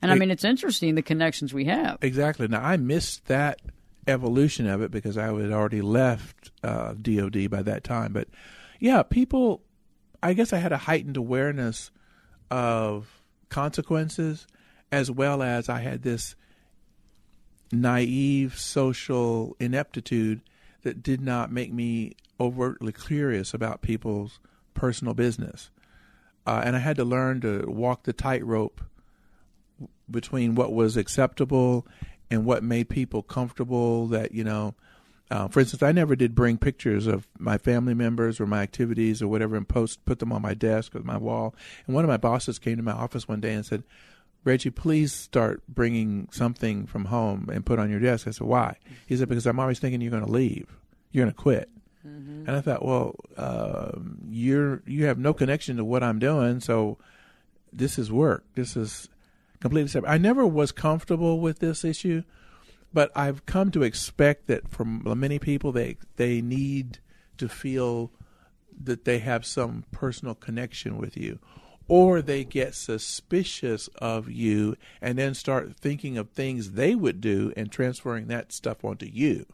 And 0.00 0.10
I 0.10 0.16
mean, 0.16 0.32
it's 0.32 0.44
interesting 0.44 0.96
the 0.96 1.02
connections 1.02 1.54
we 1.54 1.66
have. 1.66 1.98
Exactly. 2.02 2.48
Now, 2.48 2.60
I 2.60 2.76
missed 2.76 3.26
that 3.26 3.60
evolution 4.08 4.66
of 4.66 4.82
it 4.82 4.90
because 4.90 5.16
I 5.16 5.26
had 5.26 5.52
already 5.52 5.80
left 5.80 6.50
uh, 6.64 6.94
DOD 7.00 7.48
by 7.48 7.62
that 7.62 7.84
time. 7.84 8.12
But 8.12 8.26
yeah, 8.82 9.04
people, 9.04 9.62
I 10.24 10.32
guess 10.32 10.52
I 10.52 10.58
had 10.58 10.72
a 10.72 10.76
heightened 10.76 11.16
awareness 11.16 11.92
of 12.50 13.22
consequences 13.48 14.48
as 14.90 15.08
well 15.08 15.40
as 15.40 15.68
I 15.68 15.78
had 15.78 16.02
this 16.02 16.34
naive 17.70 18.58
social 18.58 19.56
ineptitude 19.60 20.40
that 20.82 21.00
did 21.00 21.20
not 21.20 21.52
make 21.52 21.72
me 21.72 22.16
overtly 22.40 22.90
curious 22.90 23.54
about 23.54 23.82
people's 23.82 24.40
personal 24.74 25.14
business. 25.14 25.70
Uh, 26.44 26.62
and 26.64 26.74
I 26.74 26.80
had 26.80 26.96
to 26.96 27.04
learn 27.04 27.40
to 27.42 27.64
walk 27.68 28.02
the 28.02 28.12
tightrope 28.12 28.80
between 30.10 30.56
what 30.56 30.72
was 30.72 30.96
acceptable 30.96 31.86
and 32.32 32.44
what 32.44 32.64
made 32.64 32.88
people 32.88 33.22
comfortable 33.22 34.08
that, 34.08 34.32
you 34.32 34.42
know, 34.42 34.74
uh, 35.32 35.48
for 35.48 35.60
instance, 35.60 35.82
I 35.82 35.92
never 35.92 36.14
did 36.14 36.34
bring 36.34 36.58
pictures 36.58 37.06
of 37.06 37.26
my 37.38 37.56
family 37.56 37.94
members 37.94 38.38
or 38.38 38.46
my 38.46 38.60
activities 38.60 39.22
or 39.22 39.28
whatever 39.28 39.56
and 39.56 39.66
post 39.66 40.04
put 40.04 40.18
them 40.18 40.30
on 40.30 40.42
my 40.42 40.52
desk 40.52 40.94
or 40.94 41.00
my 41.00 41.16
wall. 41.16 41.54
And 41.86 41.94
one 41.94 42.04
of 42.04 42.08
my 42.08 42.18
bosses 42.18 42.58
came 42.58 42.76
to 42.76 42.82
my 42.82 42.92
office 42.92 43.26
one 43.26 43.40
day 43.40 43.54
and 43.54 43.64
said, 43.64 43.82
"Reggie, 44.44 44.68
please 44.68 45.10
start 45.10 45.62
bringing 45.66 46.28
something 46.30 46.84
from 46.86 47.06
home 47.06 47.48
and 47.50 47.64
put 47.64 47.78
on 47.78 47.90
your 47.90 47.98
desk." 47.98 48.28
I 48.28 48.32
said, 48.32 48.46
"Why?" 48.46 48.76
He 49.06 49.16
said, 49.16 49.30
"Because 49.30 49.46
I'm 49.46 49.58
always 49.58 49.78
thinking 49.78 50.02
you're 50.02 50.10
going 50.10 50.26
to 50.26 50.30
leave, 50.30 50.76
you're 51.12 51.24
going 51.24 51.34
to 51.34 51.42
quit." 51.42 51.70
Mm-hmm. 52.06 52.48
And 52.48 52.50
I 52.50 52.60
thought, 52.60 52.84
well, 52.84 53.14
uh, 53.38 53.92
you're 54.28 54.82
you 54.86 55.06
have 55.06 55.18
no 55.18 55.32
connection 55.32 55.78
to 55.78 55.84
what 55.84 56.02
I'm 56.02 56.18
doing, 56.18 56.60
so 56.60 56.98
this 57.72 57.98
is 57.98 58.12
work. 58.12 58.44
This 58.54 58.76
is 58.76 59.08
completely 59.60 59.88
separate. 59.88 60.10
I 60.10 60.18
never 60.18 60.46
was 60.46 60.72
comfortable 60.72 61.40
with 61.40 61.60
this 61.60 61.86
issue 61.86 62.22
but 62.92 63.10
I've 63.16 63.46
come 63.46 63.70
to 63.72 63.82
expect 63.82 64.46
that 64.48 64.68
from 64.68 65.02
many 65.18 65.38
people 65.38 65.72
they 65.72 65.96
they 66.16 66.40
need 66.40 66.98
to 67.38 67.48
feel 67.48 68.12
that 68.84 69.04
they 69.04 69.18
have 69.18 69.44
some 69.44 69.84
personal 69.90 70.34
connection 70.34 70.98
with 70.98 71.16
you 71.16 71.38
or 71.88 72.22
they 72.22 72.44
get 72.44 72.74
suspicious 72.74 73.88
of 73.96 74.30
you 74.30 74.76
and 75.00 75.18
then 75.18 75.34
start 75.34 75.76
thinking 75.76 76.16
of 76.16 76.30
things 76.30 76.72
they 76.72 76.94
would 76.94 77.20
do 77.20 77.52
and 77.56 77.70
transferring 77.70 78.28
that 78.28 78.52
stuff 78.52 78.84
onto 78.84 79.06
you. 79.06 79.46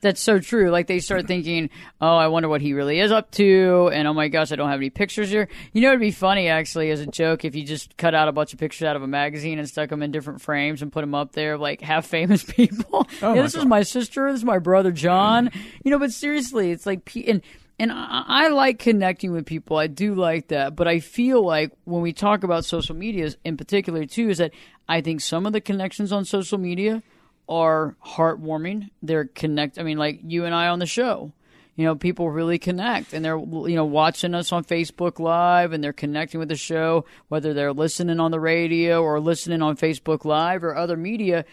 That's 0.00 0.20
so 0.20 0.38
true. 0.38 0.70
Like 0.70 0.86
they 0.86 0.98
start 0.98 1.26
thinking, 1.26 1.68
"Oh, 2.00 2.16
I 2.16 2.28
wonder 2.28 2.48
what 2.48 2.62
he 2.62 2.72
really 2.72 3.00
is 3.00 3.12
up 3.12 3.30
to," 3.32 3.90
and 3.92 4.08
"Oh 4.08 4.14
my 4.14 4.28
gosh, 4.28 4.50
I 4.50 4.56
don't 4.56 4.70
have 4.70 4.78
any 4.78 4.88
pictures 4.88 5.28
here." 5.28 5.48
You 5.72 5.82
know, 5.82 5.88
it'd 5.88 6.00
be 6.00 6.10
funny 6.10 6.48
actually 6.48 6.90
as 6.90 7.00
a 7.00 7.06
joke 7.06 7.44
if 7.44 7.54
you 7.54 7.64
just 7.64 7.96
cut 7.98 8.14
out 8.14 8.26
a 8.26 8.32
bunch 8.32 8.54
of 8.54 8.58
pictures 8.58 8.86
out 8.86 8.96
of 8.96 9.02
a 9.02 9.06
magazine 9.06 9.58
and 9.58 9.68
stuck 9.68 9.90
them 9.90 10.02
in 10.02 10.10
different 10.10 10.40
frames 10.40 10.80
and 10.80 10.90
put 10.90 11.02
them 11.02 11.14
up 11.14 11.32
there, 11.32 11.58
like 11.58 11.82
half 11.82 12.06
famous 12.06 12.42
people. 12.48 13.06
Oh 13.20 13.34
yeah, 13.34 13.42
this 13.42 13.54
God. 13.54 13.60
is 13.60 13.66
my 13.66 13.82
sister. 13.82 14.30
This 14.30 14.40
is 14.40 14.44
my 14.44 14.58
brother 14.58 14.90
John. 14.90 15.48
Mm. 15.48 15.60
You 15.84 15.90
know, 15.90 15.98
but 15.98 16.12
seriously, 16.12 16.70
it's 16.70 16.86
like 16.86 17.14
and 17.16 17.42
and 17.78 17.92
I, 17.92 18.24
I, 18.26 18.48
like 18.48 18.78
connecting 18.78 19.32
with 19.32 19.46
people. 19.46 19.76
I 19.76 19.86
do 19.86 20.14
like 20.14 20.48
that, 20.48 20.76
but 20.76 20.86
I 20.86 21.00
feel 21.00 21.44
like 21.44 21.72
when 21.84 22.02
we 22.02 22.12
talk 22.12 22.42
about 22.42 22.64
social 22.64 22.94
media 22.94 23.30
in 23.44 23.56
particular 23.56 24.04
too, 24.06 24.28
is 24.30 24.38
that 24.38 24.52
I 24.88 25.00
think 25.00 25.20
some 25.20 25.46
of 25.46 25.52
the 25.52 25.60
connections 25.60 26.12
on 26.12 26.24
social 26.24 26.58
media 26.58 27.02
are 27.50 27.96
heartwarming. 28.06 28.90
They're 29.02 29.26
connect. 29.26 29.78
I 29.78 29.82
mean, 29.82 29.98
like 29.98 30.20
you 30.22 30.44
and 30.44 30.54
I 30.54 30.68
on 30.68 30.78
the 30.78 30.86
show. 30.86 31.32
You 31.76 31.86
know, 31.86 31.94
people 31.94 32.30
really 32.30 32.58
connect, 32.58 33.14
and 33.14 33.24
they're 33.24 33.38
you 33.38 33.74
know 33.74 33.84
watching 33.84 34.34
us 34.34 34.52
on 34.52 34.64
Facebook 34.64 35.18
Live, 35.18 35.72
and 35.72 35.82
they're 35.82 35.92
connecting 35.92 36.38
with 36.38 36.50
the 36.50 36.56
show, 36.56 37.04
whether 37.28 37.52
they're 37.54 37.72
listening 37.72 38.20
on 38.20 38.30
the 38.30 38.40
radio 38.40 39.02
or 39.02 39.18
listening 39.18 39.62
on 39.62 39.76
Facebook 39.76 40.24
Live 40.24 40.62
or 40.62 40.76
other 40.76 40.96
media. 40.96 41.44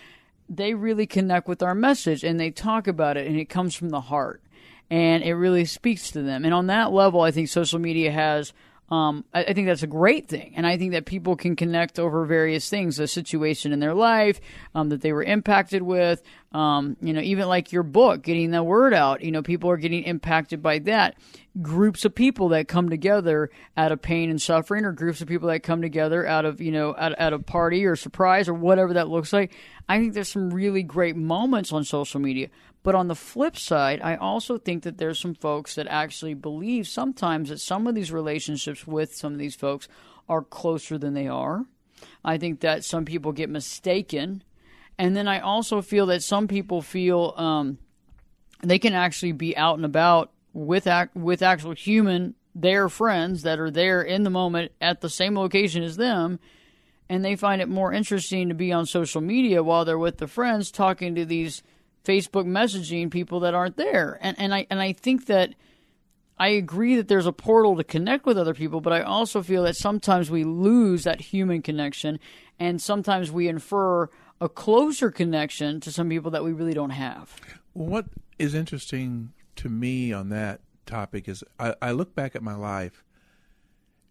They 0.50 0.74
really 0.74 1.08
connect 1.08 1.48
with 1.48 1.64
our 1.64 1.76
message, 1.76 2.24
and 2.24 2.40
they 2.40 2.52
talk 2.52 2.88
about 2.88 3.18
it, 3.18 3.28
and 3.28 3.38
it 3.38 3.50
comes 3.50 3.74
from 3.74 3.90
the 3.90 4.02
heart, 4.02 4.42
and 4.90 5.24
it 5.24 5.34
really 5.34 5.66
speaks 5.66 6.12
to 6.12 6.22
them. 6.22 6.46
And 6.46 6.54
on 6.54 6.68
that 6.68 6.92
level, 6.92 7.22
I 7.22 7.32
think 7.32 7.48
social 7.48 7.80
media 7.80 8.12
has 8.12 8.54
um, 8.90 9.26
I, 9.34 9.44
I, 9.44 9.54
think 9.54 9.68
that's 9.68 9.84
a 9.84 9.88
great 9.88 10.30
thing. 10.30 10.54
And 10.56 10.66
I 10.66 10.78
think 10.78 10.94
that 10.94 11.06
people 11.06 11.36
can 11.36 11.58
connect 11.58 12.00
over 12.00 12.26
various 12.26 12.70
things, 12.70 13.00
a 13.00 13.08
situation 13.08 13.74
in 13.74 13.82
their 13.82 13.94
life 13.94 14.40
um, 14.74 14.90
that 14.90 15.02
they 15.02 15.12
were 15.12 15.24
impacted 15.24 15.82
with. 15.82 16.22
Um, 16.54 16.96
you 17.02 17.12
know, 17.12 17.20
even 17.20 17.50
like 17.50 17.74
your 17.74 17.84
book, 17.84 18.22
getting 18.22 18.52
the 18.52 18.64
word 18.64 18.94
out, 18.94 19.22
you 19.22 19.32
know, 19.32 19.42
people 19.42 19.70
are 19.70 19.78
getting 19.78 20.04
impacted 20.04 20.62
by 20.62 20.80
that. 20.80 21.18
Groups 21.62 22.06
of 22.06 22.14
people 22.14 22.50
that 22.50 22.68
come 22.68 22.90
together 22.90 23.50
out 23.76 23.92
of 23.92 24.02
pain 24.02 24.30
and 24.30 24.42
suffering, 24.42 24.86
or 24.86 24.92
groups 24.92 25.22
of 25.22 25.28
people 25.28 25.48
that 25.48 25.64
come 25.64 25.82
together 25.82 26.26
out 26.26 26.46
of, 26.46 26.62
you 26.62 26.72
know, 26.72 26.96
out, 26.98 27.20
out 27.20 27.34
of 27.34 27.46
party 27.46 27.86
or 27.86 27.96
surprise 27.96 28.48
or 28.48 28.54
whatever 28.54 28.94
that 28.94 29.10
looks 29.10 29.34
like. 29.34 29.54
I 29.90 29.98
think 30.00 30.14
there's 30.14 30.30
some 30.30 30.52
really 30.52 30.84
great 30.84 31.16
moments 31.16 31.72
on 31.72 31.84
social 31.84 32.20
media. 32.20 32.50
But 32.84 32.96
on 32.96 33.08
the 33.08 33.16
flip 33.16 33.58
side, 33.58 34.02
I 34.02 34.16
also 34.16 34.58
think 34.58 34.84
that 34.84 34.98
there's 34.98 35.20
some 35.20 35.34
folks 35.34 35.76
that 35.76 35.88
actually 35.88 36.36
believe 36.36 36.88
sometimes 36.88 37.50
that 37.50 37.60
some 37.60 37.88
of 37.88 37.96
these 37.96 38.12
relationships 38.12 38.86
with 38.86 39.16
some 39.16 39.34
of 39.34 39.40
these 39.40 39.56
folks 39.56 39.88
are 40.30 40.42
closer 40.42 40.98
than 40.98 41.14
they 41.14 41.28
are. 41.28 41.66
I 42.24 42.38
think 42.38 42.60
that 42.62 42.86
some 42.86 43.04
people 43.04 43.32
get 43.32 43.50
mistaken. 43.50 44.44
And 44.98 45.16
then 45.16 45.28
I 45.28 45.40
also 45.40 45.82
feel 45.82 46.06
that 46.08 46.24
some 46.24 46.48
people 46.48 46.82
feel 46.82 47.34
um, 47.36 47.78
they 48.64 48.80
can 48.80 48.94
actually 48.94 49.32
be 49.32 49.58
out 49.58 49.76
and 49.78 49.86
about 49.86 50.32
with 50.58 50.88
ac- 50.88 51.12
with 51.14 51.44
actual 51.44 51.74
human 51.74 52.34
their 52.56 52.90
friends 52.90 53.44
that 53.44 53.60
are 53.60 53.70
there 53.70 54.02
in 54.02 54.24
the 54.24 54.30
moment 54.32 54.72
at 54.82 55.02
the 55.02 55.10
same 55.10 55.38
location 55.38 55.84
as 55.84 55.98
them 55.98 56.40
and 57.08 57.24
they 57.24 57.36
find 57.36 57.62
it 57.62 57.70
more 57.70 57.94
interesting 57.94 58.50
to 58.50 58.56
be 58.56 58.74
on 58.74 58.86
social 58.88 59.22
media 59.22 59.62
while 59.62 59.86
they're 59.86 60.00
with 60.00 60.18
the 60.18 60.28
friends 60.28 60.72
talking 60.72 61.14
to 61.14 61.26
these 61.26 61.62
Facebook 62.04 62.46
messaging 62.46 63.12
people 63.12 63.40
that 63.42 63.54
aren't 63.54 63.78
there. 63.78 64.18
And 64.20 64.36
and 64.40 64.54
I 64.54 64.66
and 64.70 64.82
I 64.82 64.94
think 64.94 65.28
that 65.28 65.54
I 66.40 66.50
agree 66.50 66.96
that 66.96 67.08
there's 67.08 67.28
a 67.28 67.32
portal 67.32 67.78
to 67.78 67.84
connect 67.84 68.26
with 68.26 68.38
other 68.38 68.54
people, 68.54 68.82
but 68.82 68.94
I 68.94 69.02
also 69.02 69.42
feel 69.44 69.64
that 69.64 69.76
sometimes 69.76 70.30
we 70.32 70.44
lose 70.44 71.04
that 71.04 71.22
human 71.22 71.62
connection 71.62 72.20
and 72.60 72.82
sometimes 72.82 73.32
we 73.32 73.48
infer 73.48 74.10
a 74.42 74.50
closer 74.50 75.12
connection 75.12 75.80
to 75.82 75.92
some 75.92 76.10
people 76.10 76.32
that 76.32 76.44
we 76.44 76.52
really 76.52 76.74
don't 76.74 76.92
have. 76.92 77.40
What 77.74 78.06
is 78.40 78.54
interesting 78.54 79.34
to 79.58 79.70
me 79.70 80.14
on 80.14 80.30
that 80.30 80.62
topic 80.86 81.28
is 81.28 81.44
I, 81.60 81.76
I 81.82 81.92
look 81.92 82.16
back 82.16 82.36
at 82.36 82.42
my 82.42 82.56
life 82.56 83.04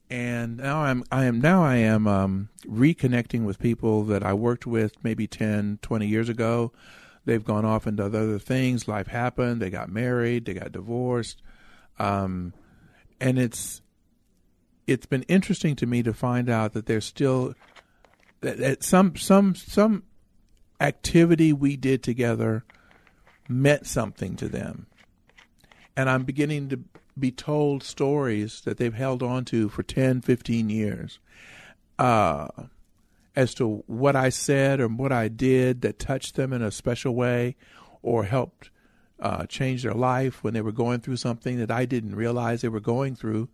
and 0.08 0.58
now 0.58 0.82
I'm 0.82 1.04
I 1.10 1.24
am 1.24 1.40
now 1.40 1.64
I 1.64 1.76
am 1.76 2.06
um, 2.06 2.48
reconnecting 2.64 3.44
with 3.44 3.58
people 3.58 4.04
that 4.04 4.22
I 4.22 4.34
worked 4.34 4.66
with 4.66 4.92
maybe 5.02 5.26
10, 5.26 5.80
20 5.82 6.06
years 6.06 6.28
ago. 6.28 6.72
They've 7.24 7.44
gone 7.44 7.64
off 7.64 7.88
into 7.88 8.04
other 8.04 8.38
things. 8.38 8.86
Life 8.86 9.08
happened. 9.08 9.60
They 9.60 9.70
got 9.70 9.88
married. 9.88 10.44
They 10.44 10.54
got 10.54 10.70
divorced, 10.70 11.42
um, 11.98 12.54
and 13.20 13.36
it's 13.36 13.82
it's 14.86 15.06
been 15.06 15.22
interesting 15.24 15.74
to 15.76 15.86
me 15.86 16.04
to 16.04 16.14
find 16.14 16.48
out 16.48 16.72
that 16.74 16.86
there's 16.86 17.04
still 17.04 17.54
that, 18.42 18.58
that 18.58 18.84
some 18.84 19.16
some 19.16 19.56
some 19.56 20.04
activity 20.80 21.52
we 21.52 21.76
did 21.76 22.04
together 22.04 22.64
meant 23.48 23.88
something 23.88 24.36
to 24.36 24.48
them, 24.48 24.86
and 25.96 26.10
I'm 26.10 26.24
beginning 26.24 26.68
to 26.68 26.80
be 27.18 27.30
told 27.30 27.82
stories 27.82 28.60
that 28.62 28.76
they've 28.76 28.94
held 28.94 29.22
on 29.22 29.44
to 29.46 29.68
for 29.68 29.82
10, 29.82 30.20
15 30.20 30.68
years 30.68 31.18
uh, 31.98 32.48
as 33.34 33.54
to 33.54 33.82
what 33.86 34.14
I 34.14 34.28
said 34.28 34.80
or 34.80 34.88
what 34.88 35.12
I 35.12 35.28
did 35.28 35.80
that 35.80 35.98
touched 35.98 36.36
them 36.36 36.52
in 36.52 36.62
a 36.62 36.70
special 36.70 37.14
way 37.14 37.56
or 38.02 38.24
helped 38.24 38.70
uh, 39.18 39.46
change 39.46 39.82
their 39.82 39.94
life 39.94 40.44
when 40.44 40.52
they 40.52 40.60
were 40.60 40.72
going 40.72 41.00
through 41.00 41.16
something 41.16 41.58
that 41.58 41.70
I 41.70 41.86
didn't 41.86 42.14
realize 42.14 42.60
they 42.60 42.68
were 42.68 42.80
going 42.80 43.16
through. 43.16 43.48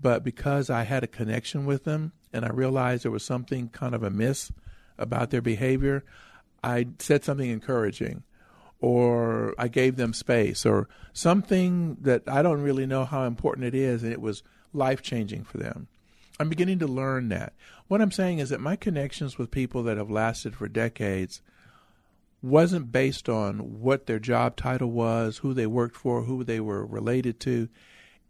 But 0.00 0.22
because 0.22 0.70
I 0.70 0.82
had 0.82 1.02
a 1.02 1.08
connection 1.08 1.64
with 1.64 1.84
them 1.84 2.12
and 2.32 2.44
I 2.44 2.50
realized 2.50 3.04
there 3.04 3.10
was 3.10 3.24
something 3.24 3.70
kind 3.70 3.94
of 3.94 4.02
amiss 4.02 4.52
about 4.98 5.30
their 5.30 5.40
behavior, 5.40 6.04
I 6.62 6.88
said 6.98 7.24
something 7.24 7.48
encouraging 7.48 8.22
or 8.80 9.54
I 9.58 9.68
gave 9.68 9.96
them 9.96 10.12
space 10.12 10.64
or 10.64 10.88
something 11.12 11.96
that 12.00 12.22
I 12.28 12.42
don't 12.42 12.62
really 12.62 12.86
know 12.86 13.04
how 13.04 13.24
important 13.24 13.66
it 13.66 13.74
is, 13.74 14.02
and 14.02 14.12
it 14.12 14.20
was 14.20 14.42
life 14.72 15.02
changing 15.02 15.44
for 15.44 15.58
them. 15.58 15.88
I'm 16.38 16.48
beginning 16.48 16.78
to 16.80 16.86
learn 16.86 17.28
that. 17.30 17.52
What 17.88 18.00
I'm 18.00 18.12
saying 18.12 18.38
is 18.38 18.50
that 18.50 18.60
my 18.60 18.76
connections 18.76 19.38
with 19.38 19.50
people 19.50 19.82
that 19.84 19.96
have 19.96 20.10
lasted 20.10 20.54
for 20.54 20.68
decades 20.68 21.42
wasn't 22.40 22.92
based 22.92 23.28
on 23.28 23.80
what 23.80 24.06
their 24.06 24.20
job 24.20 24.54
title 24.54 24.92
was, 24.92 25.38
who 25.38 25.52
they 25.52 25.66
worked 25.66 25.96
for, 25.96 26.22
who 26.22 26.44
they 26.44 26.60
were 26.60 26.86
related 26.86 27.40
to. 27.40 27.68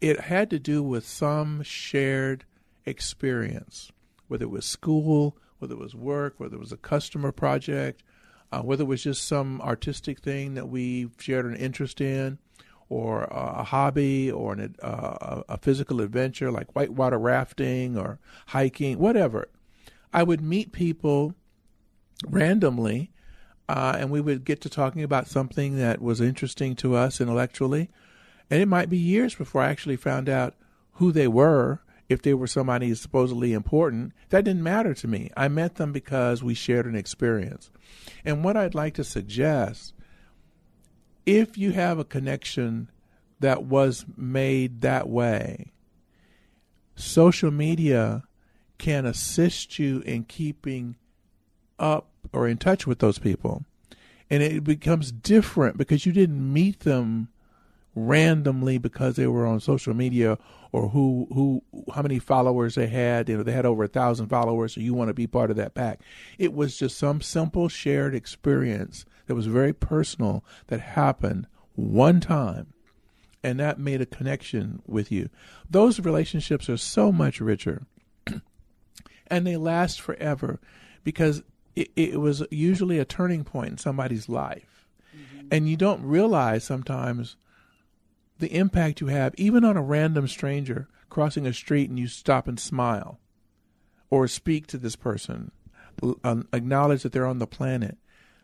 It 0.01 0.21
had 0.21 0.49
to 0.49 0.57
do 0.57 0.81
with 0.81 1.05
some 1.05 1.61
shared 1.61 2.45
experience, 2.85 3.91
whether 4.27 4.45
it 4.45 4.49
was 4.49 4.65
school, 4.65 5.37
whether 5.59 5.75
it 5.75 5.79
was 5.79 5.93
work, 5.93 6.35
whether 6.37 6.55
it 6.55 6.59
was 6.59 6.71
a 6.71 6.77
customer 6.77 7.31
project, 7.31 8.01
uh, 8.51 8.61
whether 8.61 8.83
it 8.83 8.87
was 8.87 9.03
just 9.03 9.27
some 9.27 9.61
artistic 9.61 10.19
thing 10.19 10.55
that 10.55 10.69
we 10.69 11.09
shared 11.19 11.45
an 11.45 11.55
interest 11.55 12.01
in, 12.01 12.37
or 12.89 13.25
a 13.25 13.63
hobby, 13.63 14.31
or 14.31 14.53
an, 14.53 14.75
uh, 14.81 15.43
a 15.47 15.57
physical 15.59 16.01
adventure 16.01 16.51
like 16.51 16.75
whitewater 16.75 17.19
rafting 17.19 17.95
or 17.95 18.17
hiking, 18.47 18.97
whatever. 18.97 19.47
I 20.11 20.23
would 20.23 20.41
meet 20.41 20.71
people 20.71 21.35
randomly, 22.27 23.11
uh, 23.67 23.95
and 23.99 24.09
we 24.09 24.21
would 24.21 24.43
get 24.43 24.61
to 24.61 24.69
talking 24.69 25.03
about 25.03 25.27
something 25.27 25.77
that 25.77 26.01
was 26.01 26.19
interesting 26.19 26.75
to 26.77 26.95
us 26.95 27.21
intellectually. 27.21 27.89
And 28.49 28.59
it 28.59 28.67
might 28.67 28.89
be 28.89 28.97
years 28.97 29.35
before 29.35 29.61
I 29.61 29.69
actually 29.69 29.97
found 29.97 30.27
out 30.27 30.55
who 30.93 31.11
they 31.11 31.27
were 31.27 31.81
if 32.09 32.23
they 32.23 32.33
were 32.33 32.47
somebody 32.47 32.93
supposedly 32.95 33.53
important, 33.53 34.11
that 34.29 34.43
didn't 34.43 34.63
matter 34.63 34.95
to 34.95 35.07
me. 35.07 35.29
I 35.37 35.47
met 35.47 35.75
them 35.75 35.93
because 35.93 36.43
we 36.43 36.55
shared 36.55 36.87
an 36.87 36.95
experience. 36.95 37.69
And 38.25 38.43
what 38.43 38.57
I'd 38.57 38.75
like 38.75 38.95
to 38.95 39.03
suggest 39.03 39.93
if 41.25 41.57
you 41.57 41.71
have 41.73 41.99
a 41.99 42.03
connection 42.03 42.89
that 43.39 43.63
was 43.63 44.05
made 44.17 44.81
that 44.81 45.07
way, 45.07 45.71
social 46.95 47.51
media 47.51 48.23
can 48.79 49.05
assist 49.05 49.77
you 49.77 49.99
in 50.01 50.23
keeping 50.23 50.95
up 51.77 52.09
or 52.33 52.47
in 52.47 52.57
touch 52.57 52.87
with 52.87 52.99
those 52.99 53.19
people. 53.19 53.63
And 54.31 54.41
it 54.41 54.63
becomes 54.63 55.11
different 55.11 55.77
because 55.77 56.05
you 56.05 56.11
didn't 56.11 56.53
meet 56.53 56.81
them 56.81 57.29
randomly 57.95 58.77
because 58.77 59.15
they 59.15 59.27
were 59.27 59.45
on 59.45 59.59
social 59.59 59.93
media 59.93 60.37
or 60.71 60.89
who 60.89 61.27
who 61.33 61.63
how 61.93 62.01
many 62.01 62.19
followers 62.19 62.75
they 62.75 62.87
had. 62.87 63.29
You 63.29 63.37
know, 63.37 63.43
they 63.43 63.51
had 63.51 63.65
over 63.65 63.83
a 63.83 63.87
thousand 63.87 64.27
followers, 64.27 64.73
so 64.73 64.81
you 64.81 64.93
want 64.93 65.09
to 65.09 65.13
be 65.13 65.27
part 65.27 65.51
of 65.51 65.57
that 65.57 65.73
pack. 65.73 66.01
It 66.37 66.53
was 66.53 66.77
just 66.77 66.97
some 66.97 67.21
simple 67.21 67.69
shared 67.69 68.15
experience 68.15 69.05
that 69.27 69.35
was 69.35 69.47
very 69.47 69.73
personal 69.73 70.43
that 70.67 70.79
happened 70.79 71.47
one 71.75 72.19
time, 72.19 72.73
and 73.43 73.59
that 73.59 73.79
made 73.79 74.01
a 74.01 74.05
connection 74.05 74.81
with 74.85 75.11
you. 75.11 75.29
Those 75.69 75.99
relationships 75.99 76.69
are 76.69 76.77
so 76.77 77.11
much 77.11 77.39
richer, 77.39 77.83
and 79.27 79.47
they 79.47 79.57
last 79.57 80.01
forever 80.01 80.59
because 81.03 81.43
it, 81.75 81.89
it 81.95 82.21
was 82.21 82.43
usually 82.51 82.99
a 82.99 83.05
turning 83.05 83.43
point 83.43 83.69
in 83.69 83.77
somebody's 83.77 84.29
life. 84.29 84.87
Mm-hmm. 85.15 85.47
And 85.51 85.69
you 85.69 85.77
don't 85.77 86.03
realize 86.03 86.63
sometimes 86.63 87.35
the 88.39 88.55
impact 88.55 89.01
you 89.01 89.07
have, 89.07 89.33
even 89.37 89.63
on 89.63 89.77
a 89.77 89.81
random 89.81 90.27
stranger 90.27 90.87
crossing 91.09 91.45
a 91.45 91.53
street 91.53 91.89
and 91.89 91.99
you 91.99 92.07
stop 92.07 92.47
and 92.47 92.59
smile 92.59 93.19
or 94.09 94.27
speak 94.27 94.67
to 94.67 94.77
this 94.77 94.95
person, 94.95 95.51
um, 96.23 96.47
acknowledge 96.53 97.03
that 97.03 97.11
they're 97.11 97.25
on 97.25 97.39
the 97.39 97.47
planet. 97.47 97.97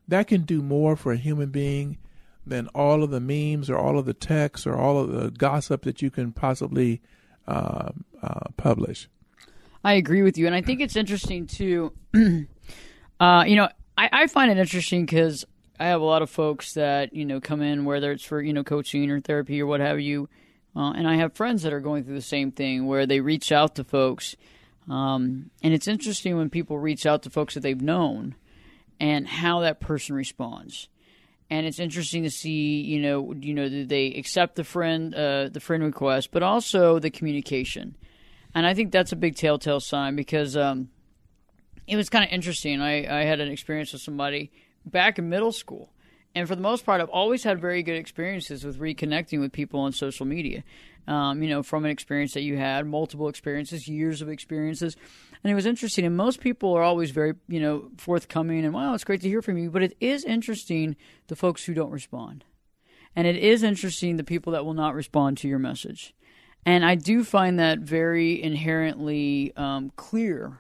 That 0.08 0.28
can 0.28 0.42
do 0.42 0.62
more 0.62 0.96
for 0.96 1.12
a 1.12 1.18
human 1.18 1.50
being 1.50 1.98
than 2.46 2.68
all 2.70 3.04
of 3.04 3.10
the 3.10 3.20
memes 3.20 3.70
or 3.70 3.78
all 3.78 3.98
of 3.98 4.06
the 4.06 4.14
texts 4.14 4.68
or 4.68 4.76
all 4.76 5.00
of 5.00 5.12
the 5.12 5.32
gossip 5.32 5.84
that 5.84 6.02
you 6.02 6.12
can 6.12 6.32
possibly 6.32 7.02
uh, 7.48 7.90
uh, 8.22 8.50
publish. 8.58 9.10
I 9.84 9.94
agree 9.94 10.22
with 10.22 10.38
you. 10.38 10.46
And 10.46 10.56
I 10.56 10.62
think 10.62 10.82
it's 10.82 10.96
interesting 10.96 11.48
too. 11.48 11.94
uh, 13.20 13.44
you 13.48 13.56
know, 13.56 13.70
I, 13.98 14.10
I 14.12 14.28
find 14.28 14.52
it 14.52 14.58
interesting 14.58 15.06
because 15.06 15.46
I 15.80 15.88
have 15.88 16.02
a 16.02 16.06
lot 16.06 16.22
of 16.22 16.30
folks 16.30 16.74
that 16.74 17.14
you 17.14 17.26
know 17.26 17.42
come 17.42 17.62
in, 17.62 17.86
whether 17.86 18.12
it's 18.12 18.24
for 18.24 18.42
you 18.42 18.54
know 18.54 18.64
coaching 18.64 19.10
or 19.10 19.20
therapy 19.20 19.62
or 19.62 19.66
what 19.66 19.82
have 19.82 20.00
you, 20.00 20.30
uh, 20.76 20.92
and 20.92 21.08
I 21.08 21.16
have 21.16 21.34
friends 21.34 21.64
that 21.64 21.74
are 21.74 21.82
going 21.82 22.04
through 22.04 22.16
the 22.16 22.22
same 22.22 22.52
thing 22.52 22.88
where 22.88 23.06
they 23.06 23.20
reach 23.20 23.52
out 23.52 23.76
to 23.76 23.84
folks, 23.84 24.36
um, 24.90 25.50
and 25.62 25.74
it's 25.74 25.88
interesting 25.88 26.38
when 26.38 26.50
people 26.50 26.80
reach 26.80 27.06
out 27.06 27.24
to 27.24 27.30
folks 27.30 27.56
that 27.56 27.60
they've 27.62 27.82
known, 27.82 28.36
and 29.00 29.28
how 29.28 29.60
that 29.62 29.82
person 29.82 30.16
responds, 30.16 30.88
and 31.50 31.66
it's 31.66 31.80
interesting 31.80 32.24
to 32.24 32.32
see 32.32 32.82
you 32.82 33.02
know 33.02 33.34
you 33.34 33.54
know 33.54 33.68
do 33.68 33.86
they 33.86 34.08
accept 34.14 34.56
the 34.56 34.64
friend 34.64 35.14
uh, 35.14 35.50
the 35.50 35.60
friend 35.60 35.84
request, 35.84 36.32
but 36.32 36.42
also 36.42 37.00
the 37.00 37.10
communication, 37.10 37.98
and 38.54 38.66
I 38.66 38.74
think 38.74 38.94
that's 38.94 39.12
a 39.12 39.18
big 39.18 39.36
telltale 39.36 39.82
sign 39.82 40.16
because 40.16 40.56
um, 40.56 40.88
it 41.86 41.98
was 41.98 42.10
kind 42.10 42.24
of 42.24 42.32
interesting. 42.32 42.82
I 42.82 43.22
I 43.22 43.26
had 43.26 43.42
an 43.42 43.50
experience 43.50 43.92
with 43.92 44.02
somebody 44.02 44.52
back 44.86 45.20
in 45.20 45.30
middle 45.30 45.52
school. 45.52 45.92
And 46.36 46.48
for 46.48 46.56
the 46.56 46.62
most 46.62 46.86
part, 46.86 47.00
I've 47.00 47.10
always 47.10 47.44
had 47.44 47.62
very 47.62 47.82
good 47.82 47.96
experiences 47.96 48.66
with 48.66 48.80
reconnecting 48.80 49.40
with 49.40 49.54
people 49.54 49.80
on 49.80 49.94
social 49.94 50.26
media. 50.26 50.64
Um, 51.08 51.44
you 51.44 51.50
know, 51.50 51.62
from 51.62 51.86
an 51.86 51.92
experience 51.92 52.34
that 52.34 52.42
you 52.42 52.58
had, 52.58 52.88
multiple 52.88 53.30
experiences, 53.30 53.88
years 53.88 54.24
of 54.24 54.30
experiences. 54.30 54.98
And 55.44 55.52
it 55.52 55.56
was 55.56 55.68
interesting. 55.68 56.04
And 56.04 56.18
most 56.18 56.42
people 56.42 56.74
are 56.74 56.82
always 56.82 57.12
very, 57.12 57.36
you 57.48 57.60
know, 57.60 57.92
forthcoming 57.98 58.66
and, 58.66 58.74
wow, 58.74 58.96
it's 58.96 59.04
great 59.04 59.22
to 59.22 59.30
hear 59.30 59.44
from 59.44 59.60
you. 59.60 59.70
But 59.70 59.84
it 59.84 59.96
is 60.00 60.26
interesting 60.26 60.96
the 61.28 61.36
folks 61.36 61.64
who 61.64 61.76
don't 61.76 61.92
respond. 61.92 62.44
And 63.16 63.28
it 63.28 63.38
is 63.38 63.62
interesting 63.62 64.18
the 64.18 64.24
people 64.24 64.54
that 64.54 64.66
will 64.66 64.74
not 64.74 64.96
respond 64.96 65.38
to 65.38 65.48
your 65.48 65.60
message. 65.60 66.16
And 66.66 66.84
I 66.84 66.96
do 66.96 67.24
find 67.24 67.60
that 67.60 67.80
very 67.80 68.42
inherently 68.42 69.54
um, 69.56 69.92
clear 69.96 70.58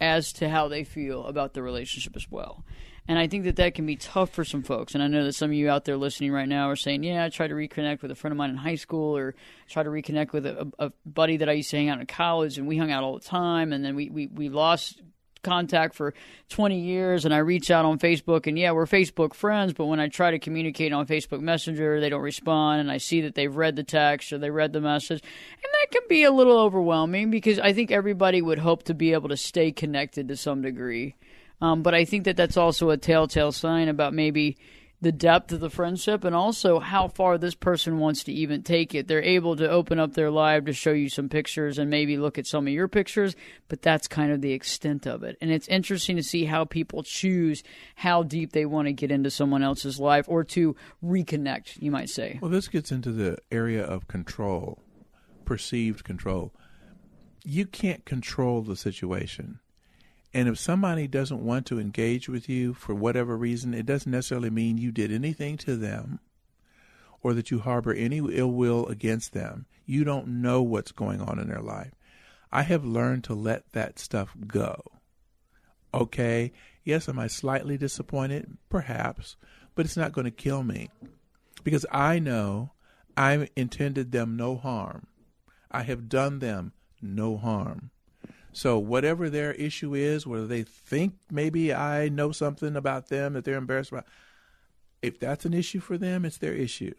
as 0.00 0.32
to 0.34 0.48
how 0.48 0.66
they 0.66 0.82
feel 0.82 1.24
about 1.26 1.54
the 1.54 1.62
relationship 1.62 2.16
as 2.16 2.28
well. 2.28 2.64
And 3.10 3.18
I 3.18 3.26
think 3.26 3.42
that 3.42 3.56
that 3.56 3.74
can 3.74 3.86
be 3.86 3.96
tough 3.96 4.30
for 4.30 4.44
some 4.44 4.62
folks. 4.62 4.94
And 4.94 5.02
I 5.02 5.08
know 5.08 5.24
that 5.24 5.32
some 5.32 5.50
of 5.50 5.54
you 5.54 5.68
out 5.68 5.84
there 5.84 5.96
listening 5.96 6.30
right 6.30 6.48
now 6.48 6.70
are 6.70 6.76
saying, 6.76 7.02
yeah, 7.02 7.24
I 7.24 7.28
tried 7.28 7.48
to 7.48 7.54
reconnect 7.54 8.02
with 8.02 8.12
a 8.12 8.14
friend 8.14 8.30
of 8.30 8.36
mine 8.36 8.50
in 8.50 8.56
high 8.56 8.76
school 8.76 9.16
or 9.16 9.34
try 9.68 9.82
to 9.82 9.90
reconnect 9.90 10.32
with 10.32 10.46
a, 10.46 10.70
a 10.78 10.92
buddy 11.04 11.38
that 11.38 11.48
I 11.48 11.54
used 11.54 11.70
to 11.70 11.76
hang 11.76 11.88
out 11.88 11.98
in 11.98 12.06
college 12.06 12.56
and 12.56 12.68
we 12.68 12.78
hung 12.78 12.92
out 12.92 13.02
all 13.02 13.18
the 13.18 13.24
time. 13.24 13.72
And 13.72 13.84
then 13.84 13.96
we, 13.96 14.10
we, 14.10 14.28
we 14.28 14.48
lost 14.48 15.02
contact 15.42 15.96
for 15.96 16.14
20 16.50 16.78
years 16.78 17.24
and 17.24 17.34
I 17.34 17.38
reach 17.38 17.68
out 17.68 17.84
on 17.84 17.98
Facebook 17.98 18.46
and 18.46 18.56
yeah, 18.56 18.70
we're 18.70 18.86
Facebook 18.86 19.34
friends, 19.34 19.72
but 19.72 19.86
when 19.86 19.98
I 19.98 20.06
try 20.06 20.30
to 20.30 20.38
communicate 20.38 20.92
on 20.92 21.08
Facebook 21.08 21.40
Messenger, 21.40 22.00
they 22.00 22.10
don't 22.10 22.22
respond 22.22 22.80
and 22.80 22.92
I 22.92 22.98
see 22.98 23.22
that 23.22 23.34
they've 23.34 23.56
read 23.56 23.74
the 23.74 23.82
text 23.82 24.32
or 24.32 24.38
they 24.38 24.50
read 24.50 24.72
the 24.72 24.80
message. 24.80 25.20
And 25.20 25.72
that 25.72 25.90
can 25.90 26.02
be 26.08 26.22
a 26.22 26.30
little 26.30 26.60
overwhelming 26.60 27.32
because 27.32 27.58
I 27.58 27.72
think 27.72 27.90
everybody 27.90 28.40
would 28.40 28.60
hope 28.60 28.84
to 28.84 28.94
be 28.94 29.14
able 29.14 29.30
to 29.30 29.36
stay 29.36 29.72
connected 29.72 30.28
to 30.28 30.36
some 30.36 30.62
degree. 30.62 31.16
Um, 31.60 31.82
but 31.82 31.94
I 31.94 32.04
think 32.04 32.24
that 32.24 32.36
that's 32.36 32.56
also 32.56 32.90
a 32.90 32.96
telltale 32.96 33.52
sign 33.52 33.88
about 33.88 34.14
maybe 34.14 34.56
the 35.02 35.12
depth 35.12 35.50
of 35.52 35.60
the 35.60 35.70
friendship 35.70 36.24
and 36.24 36.34
also 36.34 36.78
how 36.78 37.08
far 37.08 37.38
this 37.38 37.54
person 37.54 37.98
wants 37.98 38.24
to 38.24 38.32
even 38.32 38.62
take 38.62 38.94
it. 38.94 39.08
They're 39.08 39.22
able 39.22 39.56
to 39.56 39.68
open 39.68 39.98
up 39.98 40.12
their 40.12 40.30
live 40.30 40.66
to 40.66 40.72
show 40.74 40.92
you 40.92 41.08
some 41.08 41.28
pictures 41.28 41.78
and 41.78 41.88
maybe 41.88 42.18
look 42.18 42.38
at 42.38 42.46
some 42.46 42.66
of 42.66 42.72
your 42.72 42.88
pictures, 42.88 43.34
but 43.68 43.80
that's 43.80 44.06
kind 44.06 44.30
of 44.30 44.42
the 44.42 44.52
extent 44.52 45.06
of 45.06 45.22
it. 45.22 45.38
And 45.40 45.50
it's 45.50 45.68
interesting 45.68 46.16
to 46.16 46.22
see 46.22 46.44
how 46.44 46.66
people 46.66 47.02
choose 47.02 47.62
how 47.94 48.22
deep 48.22 48.52
they 48.52 48.66
want 48.66 48.88
to 48.88 48.92
get 48.92 49.10
into 49.10 49.30
someone 49.30 49.62
else's 49.62 49.98
life 49.98 50.26
or 50.28 50.44
to 50.44 50.76
reconnect, 51.02 51.80
you 51.80 51.90
might 51.90 52.10
say. 52.10 52.38
Well, 52.42 52.50
this 52.50 52.68
gets 52.68 52.92
into 52.92 53.10
the 53.10 53.38
area 53.50 53.82
of 53.82 54.06
control, 54.06 54.82
perceived 55.46 56.04
control. 56.04 56.52
You 57.42 57.64
can't 57.64 58.04
control 58.04 58.60
the 58.60 58.76
situation 58.76 59.60
and 60.32 60.48
if 60.48 60.58
somebody 60.58 61.06
doesn't 61.08 61.44
want 61.44 61.66
to 61.66 61.80
engage 61.80 62.28
with 62.28 62.48
you 62.48 62.72
for 62.74 62.94
whatever 62.94 63.36
reason, 63.36 63.74
it 63.74 63.86
doesn't 63.86 64.12
necessarily 64.12 64.50
mean 64.50 64.78
you 64.78 64.92
did 64.92 65.10
anything 65.10 65.56
to 65.58 65.76
them 65.76 66.20
or 67.22 67.34
that 67.34 67.50
you 67.50 67.58
harbor 67.58 67.92
any 67.92 68.18
ill 68.18 68.52
will 68.52 68.86
against 68.86 69.32
them. 69.32 69.66
You 69.86 70.04
don't 70.04 70.40
know 70.40 70.62
what's 70.62 70.92
going 70.92 71.20
on 71.20 71.38
in 71.38 71.48
their 71.48 71.60
life. 71.60 71.92
I 72.52 72.62
have 72.62 72.84
learned 72.84 73.24
to 73.24 73.34
let 73.34 73.72
that 73.72 73.98
stuff 73.98 74.34
go. 74.46 74.80
Okay, 75.92 76.52
yes, 76.84 77.08
am 77.08 77.18
I 77.18 77.26
slightly 77.26 77.76
disappointed? 77.76 78.56
Perhaps, 78.68 79.36
but 79.74 79.84
it's 79.84 79.96
not 79.96 80.12
going 80.12 80.24
to 80.24 80.30
kill 80.30 80.62
me 80.62 80.90
because 81.64 81.84
I 81.90 82.20
know 82.20 82.72
I 83.16 83.48
intended 83.56 84.12
them 84.12 84.36
no 84.36 84.56
harm. 84.56 85.08
I 85.70 85.82
have 85.82 86.08
done 86.08 86.38
them 86.38 86.72
no 87.02 87.36
harm. 87.36 87.90
So 88.52 88.78
whatever 88.78 89.30
their 89.30 89.52
issue 89.52 89.94
is, 89.94 90.26
whether 90.26 90.46
they 90.46 90.62
think 90.62 91.14
maybe 91.30 91.72
I 91.72 92.08
know 92.08 92.32
something 92.32 92.76
about 92.76 93.08
them 93.08 93.34
that 93.34 93.44
they're 93.44 93.56
embarrassed 93.56 93.92
about, 93.92 94.06
if 95.02 95.18
that's 95.18 95.44
an 95.44 95.54
issue 95.54 95.80
for 95.80 95.96
them, 95.96 96.24
it's 96.24 96.38
their 96.38 96.54
issue. 96.54 96.94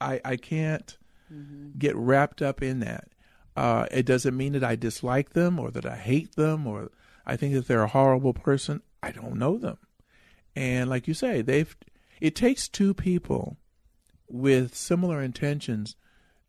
I 0.00 0.20
I 0.24 0.36
can't 0.36 0.96
mm-hmm. 1.32 1.78
get 1.78 1.96
wrapped 1.96 2.42
up 2.42 2.62
in 2.62 2.80
that. 2.80 3.08
Uh, 3.56 3.86
it 3.90 4.06
doesn't 4.06 4.36
mean 4.36 4.52
that 4.52 4.64
I 4.64 4.76
dislike 4.76 5.30
them 5.30 5.58
or 5.58 5.70
that 5.70 5.86
I 5.86 5.96
hate 5.96 6.36
them 6.36 6.66
or 6.66 6.90
I 7.26 7.36
think 7.36 7.54
that 7.54 7.68
they're 7.68 7.82
a 7.82 7.88
horrible 7.88 8.32
person. 8.32 8.82
I 9.02 9.12
don't 9.12 9.36
know 9.36 9.56
them, 9.56 9.78
and 10.56 10.90
like 10.90 11.08
you 11.08 11.14
say, 11.14 11.42
they've. 11.42 11.74
It 12.20 12.36
takes 12.36 12.68
two 12.68 12.92
people 12.92 13.56
with 14.28 14.74
similar 14.74 15.22
intentions 15.22 15.96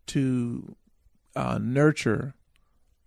to 0.08 0.76
uh, 1.34 1.60
nurture 1.62 2.36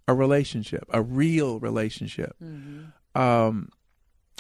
a 0.07 0.15
relationship, 0.15 0.85
a 0.91 1.03
real 1.03 1.59
relationship. 1.61 2.37
Mm-hmm. 2.43 3.21
Um, 3.21 3.71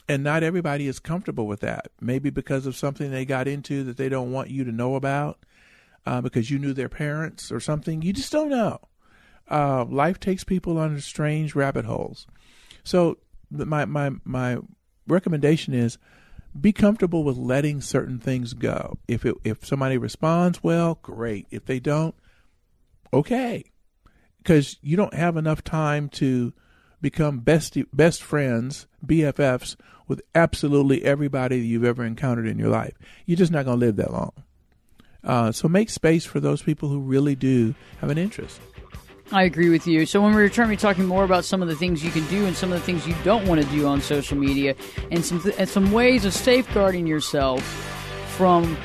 and 0.08 0.22
not 0.22 0.42
everybody 0.42 0.86
is 0.86 0.98
comfortable 0.98 1.46
with 1.46 1.60
that. 1.60 1.88
Maybe 2.00 2.30
because 2.30 2.66
of 2.66 2.76
something 2.76 3.10
they 3.10 3.24
got 3.24 3.48
into 3.48 3.84
that 3.84 3.96
they 3.96 4.08
don't 4.08 4.32
want 4.32 4.50
you 4.50 4.64
to 4.64 4.72
know 4.72 4.96
about, 4.96 5.38
uh, 6.04 6.20
because 6.20 6.50
you 6.50 6.58
knew 6.58 6.74
their 6.74 6.90
parents 6.90 7.50
or 7.50 7.60
something. 7.60 8.02
You 8.02 8.12
just 8.12 8.32
don't 8.32 8.50
know. 8.50 8.80
Uh, 9.50 9.84
life 9.84 10.20
takes 10.20 10.44
people 10.44 10.78
on 10.78 11.00
strange 11.00 11.54
rabbit 11.54 11.84
holes. 11.84 12.26
So 12.82 13.18
my 13.50 13.84
my 13.86 14.10
my 14.24 14.58
recommendation 15.06 15.72
is 15.72 15.98
be 16.58 16.72
comfortable 16.72 17.24
with 17.24 17.36
letting 17.36 17.80
certain 17.80 18.18
things 18.18 18.52
go. 18.52 18.98
If 19.08 19.24
it, 19.24 19.36
if 19.44 19.64
somebody 19.64 19.96
responds 19.98 20.62
well, 20.62 20.98
great. 21.02 21.46
If 21.50 21.64
they 21.64 21.80
don't, 21.80 22.14
okay 23.12 23.64
because 24.44 24.76
you 24.82 24.96
don't 24.96 25.14
have 25.14 25.36
enough 25.36 25.64
time 25.64 26.08
to 26.10 26.52
become 27.00 27.40
best 27.40 27.76
best 27.92 28.22
friends, 28.22 28.86
BFFs 29.04 29.76
with 30.06 30.20
absolutely 30.34 31.02
everybody 31.02 31.58
you've 31.58 31.84
ever 31.84 32.04
encountered 32.04 32.46
in 32.46 32.58
your 32.58 32.68
life. 32.68 32.92
You're 33.24 33.38
just 33.38 33.50
not 33.50 33.64
going 33.64 33.80
to 33.80 33.86
live 33.86 33.96
that 33.96 34.12
long. 34.12 34.32
Uh, 35.24 35.50
so 35.50 35.66
make 35.66 35.88
space 35.88 36.26
for 36.26 36.40
those 36.40 36.60
people 36.60 36.90
who 36.90 37.00
really 37.00 37.34
do 37.34 37.74
have 38.00 38.10
an 38.10 38.18
interest. 38.18 38.60
I 39.32 39.44
agree 39.44 39.70
with 39.70 39.86
you. 39.86 40.04
So 40.04 40.20
when 40.20 40.34
we 40.34 40.42
return, 40.42 40.68
we're 40.68 40.76
talking 40.76 41.06
more 41.06 41.24
about 41.24 41.46
some 41.46 41.62
of 41.62 41.68
the 41.68 41.74
things 41.74 42.04
you 42.04 42.10
can 42.10 42.26
do 42.26 42.44
and 42.44 42.54
some 42.54 42.70
of 42.70 42.78
the 42.78 42.84
things 42.84 43.06
you 43.06 43.14
don't 43.24 43.46
want 43.48 43.62
to 43.62 43.66
do 43.68 43.86
on 43.86 44.02
social 44.02 44.36
media, 44.36 44.76
and 45.10 45.24
some 45.24 45.40
th- 45.40 45.54
and 45.58 45.66
some 45.66 45.92
ways 45.92 46.26
of 46.26 46.34
safeguarding 46.34 47.06
yourself 47.06 47.62
from 48.36 48.76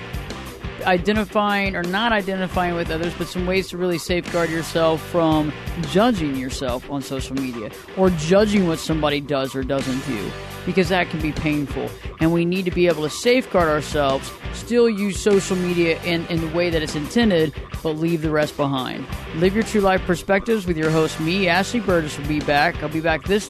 identifying 0.81 1.75
or 1.75 1.83
not 1.83 2.11
identifying 2.11 2.75
with 2.75 2.91
others, 2.91 3.13
but 3.17 3.27
some 3.27 3.45
ways 3.45 3.67
to 3.69 3.77
really 3.77 3.97
safeguard 3.97 4.49
yourself 4.49 5.01
from 5.07 5.53
judging 5.89 6.35
yourself 6.35 6.89
on 6.89 7.01
social 7.01 7.35
media 7.35 7.71
or 7.97 8.09
judging 8.11 8.67
what 8.67 8.79
somebody 8.79 9.21
does 9.21 9.55
or 9.55 9.63
doesn't 9.63 10.05
do, 10.05 10.31
because 10.65 10.89
that 10.89 11.09
can 11.09 11.21
be 11.21 11.31
painful. 11.31 11.89
And 12.19 12.33
we 12.33 12.45
need 12.45 12.65
to 12.65 12.71
be 12.71 12.87
able 12.87 13.03
to 13.03 13.09
safeguard 13.09 13.69
ourselves, 13.69 14.31
still 14.53 14.89
use 14.89 15.19
social 15.19 15.55
media 15.55 16.01
in, 16.03 16.25
in 16.27 16.41
the 16.41 16.55
way 16.55 16.69
that 16.69 16.81
it's 16.81 16.95
intended, 16.95 17.53
but 17.83 17.91
leave 17.91 18.21
the 18.21 18.31
rest 18.31 18.57
behind. 18.57 19.05
Live 19.35 19.55
your 19.55 19.63
true 19.63 19.81
life 19.81 20.01
perspectives 20.01 20.65
with 20.65 20.77
your 20.77 20.91
host, 20.91 21.19
me, 21.19 21.47
Ashley 21.47 21.79
Burgess, 21.79 22.17
will 22.17 22.27
be 22.27 22.39
back. 22.41 22.81
I'll 22.83 22.89
be 22.89 23.01
back 23.01 23.23
this 23.23 23.49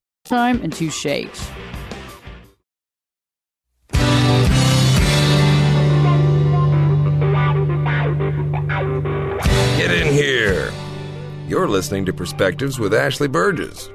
time 0.31 0.61
and 0.63 0.71
two 0.71 0.89
shakes. 0.89 1.51
Get 9.77 9.91
in 9.91 10.07
here. 10.07 10.71
You're 11.49 11.67
listening 11.67 12.05
to 12.05 12.13
Perspectives 12.13 12.79
with 12.79 12.93
Ashley 12.93 13.27
Burgess. 13.27 13.89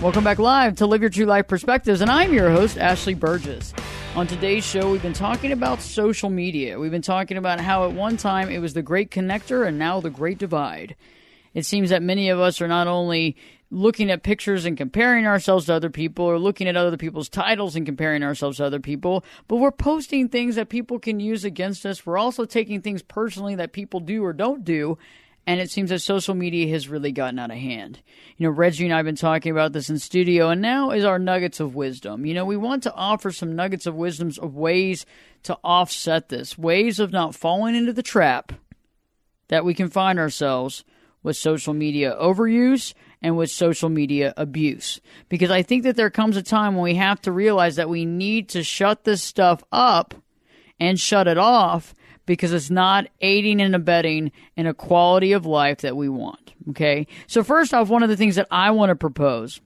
Welcome 0.00 0.22
back 0.22 0.38
live 0.38 0.76
to 0.76 0.86
Live 0.86 1.00
Your 1.00 1.10
True 1.10 1.26
Life 1.26 1.48
Perspectives, 1.48 2.00
and 2.00 2.08
I'm 2.08 2.32
your 2.32 2.50
host, 2.50 2.78
Ashley 2.78 3.14
Burgess. 3.14 3.74
On 4.14 4.28
today's 4.28 4.64
show, 4.64 4.92
we've 4.92 5.02
been 5.02 5.12
talking 5.12 5.50
about 5.50 5.82
social 5.82 6.30
media. 6.30 6.78
We've 6.78 6.92
been 6.92 7.02
talking 7.02 7.36
about 7.36 7.58
how 7.58 7.88
at 7.88 7.94
one 7.94 8.16
time 8.16 8.48
it 8.48 8.60
was 8.60 8.74
the 8.74 8.82
great 8.82 9.10
connector 9.10 9.66
and 9.66 9.76
now 9.76 10.00
the 10.00 10.10
great 10.10 10.38
divide. 10.38 10.94
It 11.52 11.66
seems 11.66 11.90
that 11.90 12.02
many 12.02 12.28
of 12.30 12.38
us 12.38 12.60
are 12.60 12.68
not 12.68 12.86
only 12.86 13.36
looking 13.72 14.10
at 14.10 14.22
pictures 14.22 14.66
and 14.66 14.76
comparing 14.76 15.26
ourselves 15.26 15.66
to 15.66 15.72
other 15.72 15.88
people 15.88 16.26
or 16.26 16.38
looking 16.38 16.68
at 16.68 16.76
other 16.76 16.98
people's 16.98 17.30
titles 17.30 17.74
and 17.74 17.86
comparing 17.86 18.22
ourselves 18.22 18.58
to 18.58 18.66
other 18.66 18.78
people, 18.78 19.24
but 19.48 19.56
we're 19.56 19.72
posting 19.72 20.28
things 20.28 20.56
that 20.56 20.68
people 20.68 20.98
can 20.98 21.18
use 21.18 21.42
against 21.42 21.86
us. 21.86 22.04
We're 22.04 22.18
also 22.18 22.44
taking 22.44 22.82
things 22.82 23.02
personally 23.02 23.54
that 23.54 23.72
people 23.72 24.00
do 24.00 24.22
or 24.22 24.34
don't 24.34 24.62
do. 24.62 24.98
And 25.46 25.58
it 25.58 25.70
seems 25.72 25.90
that 25.90 26.00
social 26.00 26.36
media 26.36 26.68
has 26.72 26.88
really 26.88 27.10
gotten 27.10 27.38
out 27.38 27.50
of 27.50 27.56
hand. 27.56 27.98
You 28.36 28.46
know, 28.46 28.52
Reggie 28.52 28.84
and 28.84 28.94
I 28.94 28.98
have 28.98 29.06
been 29.06 29.16
talking 29.16 29.50
about 29.50 29.72
this 29.72 29.90
in 29.90 29.98
studio, 29.98 30.50
and 30.50 30.62
now 30.62 30.92
is 30.92 31.04
our 31.04 31.18
nuggets 31.18 31.58
of 31.58 31.74
wisdom. 31.74 32.24
You 32.24 32.34
know, 32.34 32.44
we 32.44 32.56
want 32.56 32.84
to 32.84 32.94
offer 32.94 33.32
some 33.32 33.56
nuggets 33.56 33.86
of 33.86 33.96
wisdoms 33.96 34.38
of 34.38 34.54
ways 34.54 35.04
to 35.42 35.58
offset 35.64 36.28
this, 36.28 36.56
ways 36.56 37.00
of 37.00 37.10
not 37.10 37.34
falling 37.34 37.74
into 37.74 37.92
the 37.92 38.04
trap 38.04 38.52
that 39.48 39.64
we 39.64 39.74
can 39.74 39.90
find 39.90 40.20
ourselves 40.20 40.84
with 41.24 41.36
social 41.36 41.74
media 41.74 42.16
overuse 42.20 42.94
and 43.22 43.36
with 43.36 43.50
social 43.50 43.88
media 43.88 44.34
abuse. 44.36 45.00
Because 45.28 45.50
I 45.50 45.62
think 45.62 45.84
that 45.84 45.96
there 45.96 46.10
comes 46.10 46.36
a 46.36 46.42
time 46.42 46.74
when 46.74 46.84
we 46.84 46.96
have 46.96 47.20
to 47.22 47.32
realize 47.32 47.76
that 47.76 47.88
we 47.88 48.04
need 48.04 48.48
to 48.50 48.62
shut 48.62 49.04
this 49.04 49.22
stuff 49.22 49.62
up 49.72 50.14
and 50.80 50.98
shut 50.98 51.28
it 51.28 51.38
off 51.38 51.94
because 52.26 52.52
it's 52.52 52.70
not 52.70 53.06
aiding 53.20 53.60
and 53.60 53.74
abetting 53.74 54.32
in 54.56 54.66
a 54.66 54.74
quality 54.74 55.32
of 55.32 55.46
life 55.46 55.78
that 55.78 55.96
we 55.96 56.08
want. 56.08 56.52
Okay. 56.70 57.06
So, 57.26 57.42
first 57.42 57.72
off, 57.74 57.88
one 57.88 58.02
of 58.02 58.08
the 58.08 58.16
things 58.16 58.36
that 58.36 58.48
I 58.50 58.70
want 58.70 58.90
to 58.90 58.96
propose 58.96 59.60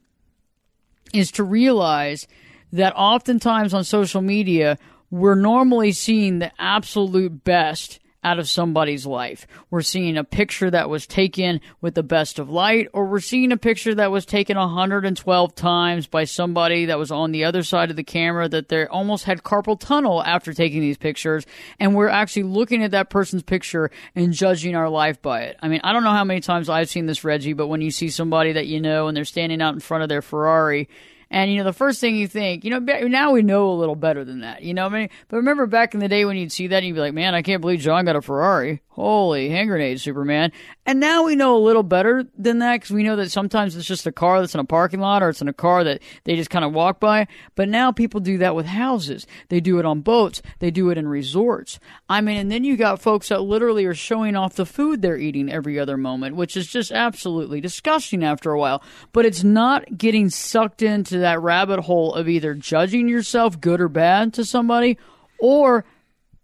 is 1.12 1.30
to 1.32 1.44
realize 1.44 2.26
that 2.72 2.94
oftentimes 2.96 3.72
on 3.74 3.84
social 3.84 4.22
media, 4.22 4.78
we're 5.10 5.34
normally 5.34 5.92
seeing 5.92 6.38
the 6.38 6.52
absolute 6.58 7.44
best 7.44 8.00
out 8.26 8.40
of 8.40 8.48
somebody's 8.48 9.06
life. 9.06 9.46
We're 9.70 9.82
seeing 9.82 10.16
a 10.16 10.24
picture 10.24 10.68
that 10.68 10.90
was 10.90 11.06
taken 11.06 11.60
with 11.80 11.94
the 11.94 12.02
best 12.02 12.40
of 12.40 12.50
light, 12.50 12.88
or 12.92 13.06
we're 13.06 13.20
seeing 13.20 13.52
a 13.52 13.56
picture 13.56 13.94
that 13.94 14.10
was 14.10 14.26
taken 14.26 14.58
112 14.58 15.54
times 15.54 16.08
by 16.08 16.24
somebody 16.24 16.86
that 16.86 16.98
was 16.98 17.12
on 17.12 17.30
the 17.30 17.44
other 17.44 17.62
side 17.62 17.88
of 17.90 17.96
the 17.96 18.02
camera 18.02 18.48
that 18.48 18.68
they 18.68 18.84
almost 18.86 19.24
had 19.24 19.44
carpal 19.44 19.78
tunnel 19.78 20.24
after 20.24 20.52
taking 20.52 20.80
these 20.80 20.98
pictures. 20.98 21.46
And 21.78 21.94
we're 21.94 22.08
actually 22.08 22.42
looking 22.42 22.82
at 22.82 22.90
that 22.90 23.10
person's 23.10 23.44
picture 23.44 23.92
and 24.16 24.32
judging 24.32 24.74
our 24.74 24.90
life 24.90 25.22
by 25.22 25.42
it. 25.42 25.56
I 25.62 25.68
mean, 25.68 25.80
I 25.84 25.92
don't 25.92 26.02
know 26.02 26.10
how 26.10 26.24
many 26.24 26.40
times 26.40 26.68
I've 26.68 26.90
seen 26.90 27.06
this, 27.06 27.22
Reggie, 27.22 27.52
but 27.52 27.68
when 27.68 27.80
you 27.80 27.92
see 27.92 28.08
somebody 28.08 28.54
that 28.54 28.66
you 28.66 28.80
know 28.80 29.06
and 29.06 29.16
they're 29.16 29.24
standing 29.24 29.62
out 29.62 29.74
in 29.74 29.80
front 29.80 30.02
of 30.02 30.08
their 30.08 30.22
Ferrari, 30.22 30.88
and 31.30 31.50
you 31.50 31.58
know, 31.58 31.64
the 31.64 31.72
first 31.72 32.00
thing 32.00 32.16
you 32.16 32.28
think, 32.28 32.64
you 32.64 32.70
know, 32.70 32.78
now 32.78 33.32
we 33.32 33.42
know 33.42 33.70
a 33.70 33.74
little 33.74 33.96
better 33.96 34.24
than 34.24 34.40
that. 34.40 34.62
You 34.62 34.74
know, 34.74 34.84
what 34.84 34.94
I 34.94 34.98
mean, 34.98 35.10
but 35.28 35.36
remember 35.38 35.66
back 35.66 35.94
in 35.94 36.00
the 36.00 36.08
day 36.08 36.24
when 36.24 36.36
you'd 36.36 36.52
see 36.52 36.68
that, 36.68 36.78
and 36.78 36.86
you'd 36.86 36.94
be 36.94 37.00
like, 37.00 37.14
"Man, 37.14 37.34
I 37.34 37.42
can't 37.42 37.60
believe 37.60 37.80
John 37.80 38.04
got 38.04 38.16
a 38.16 38.22
Ferrari." 38.22 38.82
Holy 38.96 39.50
hand 39.50 39.68
grenade, 39.68 40.00
Superman. 40.00 40.52
And 40.86 41.00
now 41.00 41.24
we 41.24 41.36
know 41.36 41.54
a 41.54 41.58
little 41.58 41.82
better 41.82 42.24
than 42.38 42.60
that 42.60 42.76
because 42.76 42.92
we 42.92 43.02
know 43.02 43.16
that 43.16 43.30
sometimes 43.30 43.76
it's 43.76 43.86
just 43.86 44.06
a 44.06 44.12
car 44.12 44.40
that's 44.40 44.54
in 44.54 44.60
a 44.60 44.64
parking 44.64 45.00
lot 45.00 45.22
or 45.22 45.28
it's 45.28 45.42
in 45.42 45.48
a 45.48 45.52
car 45.52 45.84
that 45.84 46.00
they 46.24 46.34
just 46.34 46.48
kind 46.48 46.64
of 46.64 46.72
walk 46.72 46.98
by. 46.98 47.28
But 47.56 47.68
now 47.68 47.92
people 47.92 48.20
do 48.20 48.38
that 48.38 48.54
with 48.54 48.64
houses. 48.64 49.26
They 49.50 49.60
do 49.60 49.78
it 49.78 49.84
on 49.84 50.00
boats. 50.00 50.40
They 50.60 50.70
do 50.70 50.88
it 50.88 50.96
in 50.96 51.08
resorts. 51.08 51.78
I 52.08 52.22
mean, 52.22 52.38
and 52.38 52.50
then 52.50 52.64
you 52.64 52.78
got 52.78 53.02
folks 53.02 53.28
that 53.28 53.42
literally 53.42 53.84
are 53.84 53.94
showing 53.94 54.34
off 54.34 54.54
the 54.54 54.64
food 54.64 55.02
they're 55.02 55.18
eating 55.18 55.52
every 55.52 55.78
other 55.78 55.98
moment, 55.98 56.34
which 56.34 56.56
is 56.56 56.66
just 56.66 56.90
absolutely 56.90 57.60
disgusting 57.60 58.24
after 58.24 58.50
a 58.50 58.58
while. 58.58 58.82
But 59.12 59.26
it's 59.26 59.44
not 59.44 59.98
getting 59.98 60.30
sucked 60.30 60.80
into 60.80 61.15
that 61.20 61.40
rabbit 61.40 61.80
hole 61.80 62.14
of 62.14 62.28
either 62.28 62.54
judging 62.54 63.08
yourself 63.08 63.60
good 63.60 63.80
or 63.80 63.88
bad 63.88 64.34
to 64.34 64.44
somebody 64.44 64.98
or 65.38 65.84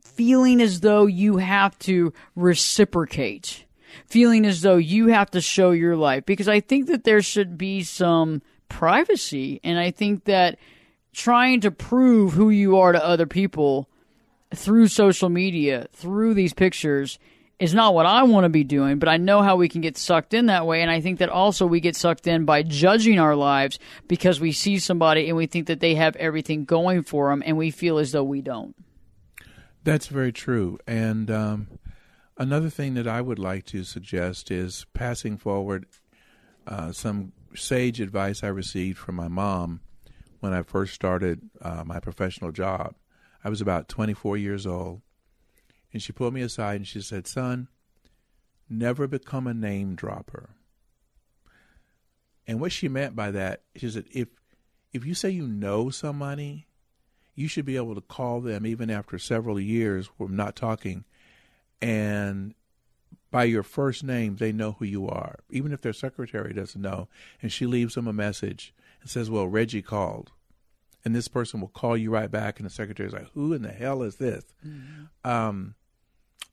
feeling 0.03 0.61
as 0.61 0.81
though 0.81 1.07
you 1.07 1.39
have 1.39 1.79
to 1.81 2.13
reciprocate, 2.37 3.65
feeling 4.07 4.45
as 4.45 4.61
though 4.61 4.77
you 4.77 5.09
have 5.09 5.31
to 5.31 5.41
show 5.41 5.71
your 5.71 5.97
life. 5.97 6.27
Because 6.27 6.49
I 6.49 6.61
think 6.61 6.87
that 6.89 7.05
there 7.05 7.23
should 7.23 7.57
be 7.57 7.83
some 7.83 8.43
privacy, 8.69 9.61
and 9.65 9.79
I 9.79 9.91
think 9.91 10.25
that 10.25 10.59
trying 11.13 11.61
to 11.61 11.71
prove 11.71 12.33
who 12.33 12.51
you 12.51 12.79
are 12.79 12.93
to 12.93 13.05
other 13.05 13.27
people 13.27 13.89
through 14.55 14.89
social 14.89 15.29
media, 15.29 15.89
through 15.93 16.35
these 16.35 16.53
pictures, 16.53 17.19
is 17.63 17.73
not 17.73 17.95
what 17.95 18.07
I 18.07 18.25
want 18.25 18.43
to 18.43 18.49
be 18.49 18.65
doing, 18.65 18.99
but 18.99 19.09
I 19.09 19.19
know 19.19 19.41
how 19.41 19.55
we 19.55 19.69
can 19.69 19.83
get 19.83 19.97
sucked 19.97 20.35
in 20.35 20.47
that 20.47 20.67
way. 20.67 20.83
And 20.83 20.91
I 20.91 21.01
think 21.01 21.21
that 21.21 21.29
also 21.29 21.65
we 21.65 21.79
get 21.79 21.95
sucked 21.95 22.27
in 22.27 22.45
by 22.45 22.65
judging 22.65 23.21
our 23.21 23.37
lives 23.37 23.79
because 24.09 24.41
we 24.41 24.51
see 24.51 24.81
somebody 24.81 25.29
and 25.29 25.37
we 25.37 25.47
think 25.47 25.69
that 25.69 25.79
they 25.79 25.95
have 25.95 26.17
everything 26.17 26.65
going 26.65 27.05
for 27.05 27.31
them 27.31 27.41
and 27.47 27.57
we 27.57 27.71
feel 27.71 27.99
as 27.99 28.11
though 28.11 28.25
we 28.25 28.43
don't. 28.43 28.75
That's 29.85 30.09
very 30.09 30.33
true. 30.33 30.77
And 30.89 31.31
um, 31.31 31.69
another 32.37 32.69
thing 32.69 32.95
that 32.95 33.07
I 33.07 33.21
would 33.21 33.39
like 33.39 33.65
to 33.67 33.85
suggest 33.85 34.51
is 34.51 34.85
passing 34.93 35.37
forward 35.37 35.87
uh, 36.67 36.91
some 36.91 37.33
sage 37.55 38.01
advice 38.01 38.43
I 38.43 38.49
received 38.49 38.99
from 38.99 39.15
my 39.15 39.29
mom 39.29 39.83
when 40.41 40.53
I 40.53 40.63
first 40.63 40.95
started 40.95 41.49
uh, 41.61 41.85
my 41.87 42.01
professional 42.01 42.51
job. 42.51 42.97
I 43.45 43.51
was 43.51 43.61
about 43.61 43.89
24 43.89 44.37
years 44.37 44.67
old. 44.67 45.03
And 45.93 46.03
she 46.03 46.13
pulled 46.13 46.35
me 46.35 46.43
aside 46.43 46.77
and 46.77 46.87
she 46.87 47.03
said, 47.03 47.27
Son, 47.27 47.69
never 48.69 49.07
become 49.07 49.47
a 49.47 49.55
name 49.55 49.95
dropper. 49.95 50.51
And 52.47 52.61
what 52.61 52.73
she 52.73 52.89
meant 52.89 53.15
by 53.15 53.31
that, 53.31 53.63
she 53.77 53.91
said, 53.91 54.07
if 54.11 54.29
if 54.93 55.07
you 55.07 55.15
say 55.15 55.31
you 55.31 55.47
know 55.47 55.91
somebody 55.91 56.67
you 57.35 57.49
should 57.49 57.65
be 57.65 57.77
able 57.77 57.95
to 57.95 58.01
call 58.03 58.43
them 58.43 58.67
even 58.67 58.91
after 58.91 59.19
several 59.19 59.59
years 59.59 60.07
from 60.19 60.37
not 60.37 60.55
talking. 60.55 61.05
And 61.81 62.55
by 63.31 63.45
your 63.45 63.63
first 63.63 64.05
name 64.05 64.37
they 64.37 64.53
know 64.53 64.73
who 64.73 64.85
you 64.85 65.09
are 65.09 65.39
even 65.49 65.73
if 65.73 65.81
their 65.81 65.95
secretary 65.95 66.53
doesn't 66.53 66.81
know. 66.81 67.09
And 67.41 67.51
she 67.51 67.67
leaves 67.67 67.95
them 67.95 68.07
a 68.07 68.13
message 68.13 68.75
and 69.01 69.11
says 69.11 69.31
well 69.31 69.49
reggie 69.49 69.83
called. 69.83 70.33
And 71.05 71.17
this 71.17 71.29
person 71.29 71.61
will 71.61 71.69
call 71.69 71.97
you 71.97 72.11
right 72.11 72.31
back. 72.31 72.61
And 72.61 72.67
the 72.67 72.71
secretary's 72.71 73.13
like 73.13 73.31
who 73.35 73.53
in 73.53 73.63
the 73.63 73.73
hell 73.73 74.03
is 74.03 74.17
this? 74.17 74.45
Mm-hmm. 74.67 75.31
um, 75.31 75.75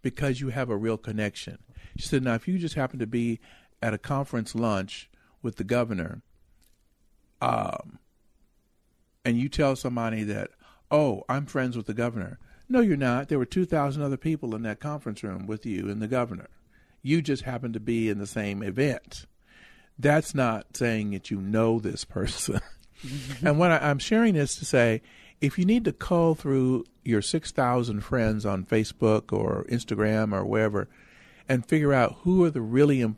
because 0.02 0.42
you 0.42 0.50
have 0.50 0.70
a 0.70 0.78
real 0.78 0.98
connection 0.98 1.58
she 1.98 2.08
said 2.08 2.24
now 2.24 2.34
if 2.34 2.48
you 2.48 2.58
just 2.58 2.76
happen 2.76 3.00
to 3.00 3.08
be 3.08 3.40
at 3.82 3.94
a 3.94 3.98
conference 3.98 4.56
lunch 4.56 5.10
with 5.42 5.56
the 5.56 5.64
governor 5.64 6.22
um, 7.42 8.00
and 9.24 9.38
you 9.38 9.48
tell 9.48 9.76
somebody 9.76 10.24
that 10.24 10.50
oh, 10.92 11.24
I'm 11.30 11.46
friends 11.46 11.78
with 11.78 11.86
the 11.86 11.94
governor. 11.94 12.40
No, 12.68 12.82
you're 12.82 12.98
not. 12.98 13.30
There 13.30 13.40
were 13.40 13.46
2,000 13.46 14.02
other 14.02 14.18
people 14.18 14.56
in 14.56 14.64
that 14.64 14.80
conference 14.80 15.24
room 15.24 15.48
with 15.48 15.66
you 15.66 15.90
and 15.90 16.02
the 16.02 16.08
governor. 16.08 16.48
You 17.02 17.22
just 17.22 17.44
happened 17.44 17.74
to 17.76 17.80
be 17.80 18.10
in 18.10 18.20
the 18.20 18.28
same 18.28 18.62
event. 18.62 19.26
That's 19.98 20.36
not 20.36 20.78
saying 20.78 21.12
that 21.12 21.32
you 21.32 21.42
know 21.42 21.80
this 21.80 22.06
person. 22.06 22.60
and 23.44 23.58
what 23.58 23.72
I, 23.72 23.90
am 23.90 24.00
sharing 24.00 24.36
this 24.36 24.56
to 24.56 24.66
say, 24.66 25.02
if 25.42 25.58
you 25.58 25.66
need 25.66 25.86
to 25.86 25.94
cull 25.94 26.36
through 26.36 26.86
your 27.04 27.22
6,000 27.22 28.02
friends 28.02 28.46
on 28.46 28.66
Facebook 28.66 29.32
or 29.32 29.66
Instagram 29.70 30.34
or 30.34 30.46
wherever 30.46 30.90
and 31.48 31.66
figure 31.66 31.94
out 31.94 32.18
who 32.24 32.44
are 32.44 32.50
the 32.50 32.62
really 32.62 33.16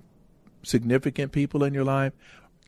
significant 0.63 1.31
people 1.31 1.63
in 1.63 1.73
your 1.73 1.83
life, 1.83 2.13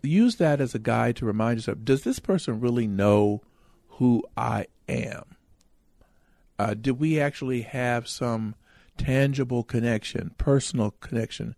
use 0.01 0.35
that 0.35 0.59
as 0.59 0.75
a 0.75 0.79
guide 0.79 1.15
to 1.15 1.25
remind 1.25 1.59
yourself 1.59 1.77
does 1.83 2.03
this 2.03 2.19
person 2.19 2.59
really 2.59 2.87
know 2.87 3.41
who 3.87 4.23
I 4.35 4.67
am? 4.89 5.23
Uh, 6.59 6.73
did 6.73 6.99
we 6.99 7.19
actually 7.19 7.61
have 7.61 8.07
some 8.07 8.55
tangible 8.97 9.63
connection, 9.63 10.31
personal 10.37 10.91
connection, 10.99 11.55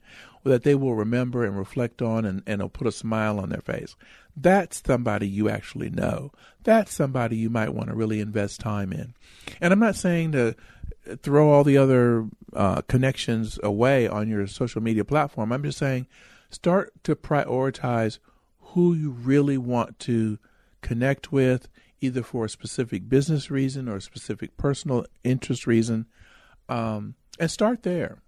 that 0.50 0.64
they 0.64 0.76
will 0.76 0.96
remember 0.96 1.44
and 1.44 1.58
reflect 1.58 2.02
on 2.02 2.26
and, 2.26 2.44
and 2.46 2.62
it'll 2.62 2.70
put 2.70 2.88
a 2.88 2.92
smile 2.92 3.40
on 3.40 3.50
their 3.50 3.62
face? 3.62 3.96
That's 4.36 4.82
somebody 4.86 5.28
you 5.28 5.50
actually 5.50 5.90
know. 5.90 6.32
That's 6.64 6.94
somebody 6.94 7.38
you 7.38 7.50
might 7.50 7.74
want 7.74 7.90
to 7.90 7.96
really 7.96 8.20
invest 8.20 8.60
time 8.60 8.92
in. 8.94 9.14
And 9.62 9.74
I'm 9.74 9.80
not 9.80 9.96
saying 9.96 10.34
to 10.34 10.56
throw 11.22 11.52
all 11.52 11.64
the 11.64 11.78
other 11.78 12.28
uh, 12.54 12.82
connections 12.82 13.60
away 13.64 14.08
on 14.08 14.28
your 14.28 14.48
social 14.48 14.82
media 14.82 15.06
platform. 15.06 15.52
I'm 15.52 15.64
just 15.64 15.78
saying 15.78 16.08
start 16.50 16.92
to 17.04 17.16
prioritize 17.16 18.20
who 18.60 18.94
you 18.94 19.12
really 19.12 19.58
want 19.58 20.00
to 20.00 20.38
connect 20.82 21.32
with 21.32 21.68
either 22.02 22.24
for 22.24 22.46
a 22.46 22.50
specific 22.50 23.10
business 23.10 23.50
reason 23.50 23.88
or 23.88 23.98
a 23.98 24.02
specific 24.02 24.58
personal 24.58 25.06
interest 25.24 25.66
reason, 25.66 26.06
um, 26.70 27.16
and 27.40 27.50
start 27.50 27.84
there. 27.84 28.22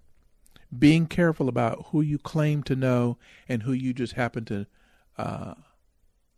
Being 0.78 1.08
careful 1.08 1.48
about 1.48 1.88
who 1.92 2.02
you 2.02 2.18
claim 2.18 2.64
to 2.64 2.76
know 2.76 3.18
and 3.48 3.64
who 3.64 3.72
you 3.72 3.94
just 3.94 4.14
happen 4.14 4.46
to 4.46 4.66
uh, 5.18 5.54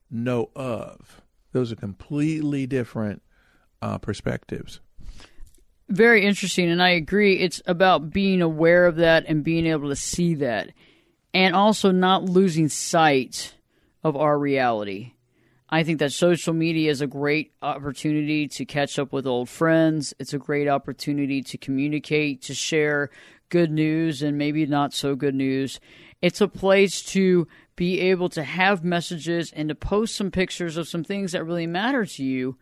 know 0.09 0.49
of. 0.55 1.21
Those 1.51 1.71
are 1.71 1.75
completely 1.75 2.67
different 2.67 3.21
uh, 3.81 3.97
perspectives. 3.97 4.79
Very 5.87 6.23
interesting, 6.23 6.69
and 6.69 6.83
I 6.83 6.89
agree. 6.89 7.39
It's 7.39 7.61
about 7.65 8.11
being 8.11 8.43
aware 8.43 8.85
of 8.85 8.97
that 8.97 9.25
and 9.27 9.43
being 9.43 9.65
able 9.65 9.89
to 9.89 9.95
see 9.95 10.35
that, 10.35 10.69
and 11.33 11.55
also 11.55 11.89
not 11.89 12.25
losing 12.25 12.69
sight 12.69 13.55
of 14.03 14.15
our 14.15 14.37
reality. 14.37 15.13
I 15.67 15.83
think 15.83 15.99
that 15.99 16.11
social 16.13 16.53
media 16.53 16.91
is 16.91 17.01
a 17.01 17.07
great 17.07 17.53
opportunity 17.61 18.47
to 18.49 18.65
catch 18.65 18.97
up 18.99 19.11
with 19.11 19.27
old 19.27 19.49
friends. 19.49 20.13
It's 20.19 20.33
a 20.33 20.39
great 20.39 20.67
opportunity 20.67 21.41
to 21.43 21.57
communicate, 21.57 22.43
to 22.43 22.53
share 22.53 23.09
good 23.49 23.71
news 23.71 24.21
and 24.21 24.37
maybe 24.37 24.65
not 24.65 24.93
so 24.93 25.15
good 25.15 25.35
news. 25.35 25.79
It's 26.21 26.41
a 26.41 26.47
place 26.47 27.01
to 27.03 27.47
be 27.75 27.99
able 27.99 28.29
to 28.29 28.43
have 28.43 28.83
messages 28.83 29.51
and 29.55 29.69
to 29.69 29.75
post 29.75 30.15
some 30.15 30.31
pictures 30.31 30.77
of 30.77 30.87
some 30.87 31.03
things 31.03 31.31
that 31.31 31.45
really 31.45 31.67
matter 31.67 32.05
to 32.05 32.23
you 32.23 32.57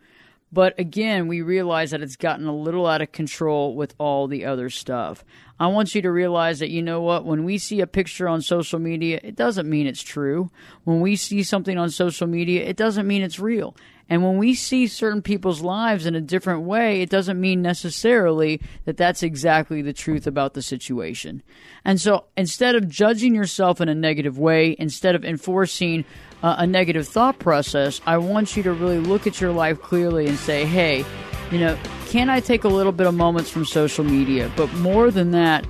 but 0.50 0.78
again, 0.78 1.28
we 1.28 1.42
realize 1.42 1.90
that 1.90 2.00
it's 2.00 2.16
gotten 2.16 2.46
a 2.46 2.56
little 2.56 2.86
out 2.86 3.02
of 3.02 3.12
control 3.12 3.74
with 3.74 3.94
all 3.98 4.26
the 4.26 4.46
other 4.46 4.70
stuff. 4.70 5.24
I 5.60 5.66
want 5.66 5.94
you 5.94 6.00
to 6.02 6.10
realize 6.10 6.60
that, 6.60 6.70
you 6.70 6.82
know 6.82 7.02
what, 7.02 7.26
when 7.26 7.44
we 7.44 7.58
see 7.58 7.80
a 7.80 7.86
picture 7.86 8.28
on 8.28 8.40
social 8.40 8.78
media, 8.78 9.20
it 9.22 9.36
doesn't 9.36 9.68
mean 9.68 9.86
it's 9.86 10.02
true. 10.02 10.50
When 10.84 11.00
we 11.00 11.16
see 11.16 11.42
something 11.42 11.76
on 11.76 11.90
social 11.90 12.26
media, 12.26 12.64
it 12.64 12.76
doesn't 12.76 13.06
mean 13.06 13.22
it's 13.22 13.38
real. 13.38 13.76
And 14.08 14.24
when 14.24 14.38
we 14.38 14.54
see 14.54 14.86
certain 14.86 15.22
people's 15.22 15.60
lives 15.60 16.06
in 16.06 16.14
a 16.14 16.20
different 16.20 16.62
way, 16.62 17.02
it 17.02 17.10
doesn't 17.10 17.40
mean 17.40 17.60
necessarily 17.60 18.60
that 18.84 18.96
that's 18.96 19.22
exactly 19.22 19.82
the 19.82 19.92
truth 19.92 20.26
about 20.26 20.54
the 20.54 20.62
situation. 20.62 21.42
And 21.84 22.00
so 22.00 22.24
instead 22.36 22.74
of 22.74 22.88
judging 22.88 23.34
yourself 23.34 23.80
in 23.80 23.88
a 23.88 23.94
negative 23.94 24.38
way, 24.38 24.74
instead 24.78 25.14
of 25.14 25.24
enforcing 25.24 26.04
uh, 26.42 26.56
a 26.58 26.66
negative 26.66 27.06
thought 27.06 27.38
process, 27.38 28.00
I 28.06 28.18
want 28.18 28.56
you 28.56 28.62
to 28.62 28.72
really 28.72 28.98
look 28.98 29.26
at 29.26 29.40
your 29.40 29.52
life 29.52 29.80
clearly 29.82 30.26
and 30.26 30.38
say, 30.38 30.64
hey, 30.64 31.04
you 31.50 31.58
know, 31.58 31.78
can 32.08 32.30
I 32.30 32.40
take 32.40 32.64
a 32.64 32.68
little 32.68 32.92
bit 32.92 33.06
of 33.06 33.14
moments 33.14 33.50
from 33.50 33.64
social 33.64 34.04
media? 34.04 34.50
But 34.56 34.72
more 34.74 35.10
than 35.10 35.32
that, 35.32 35.66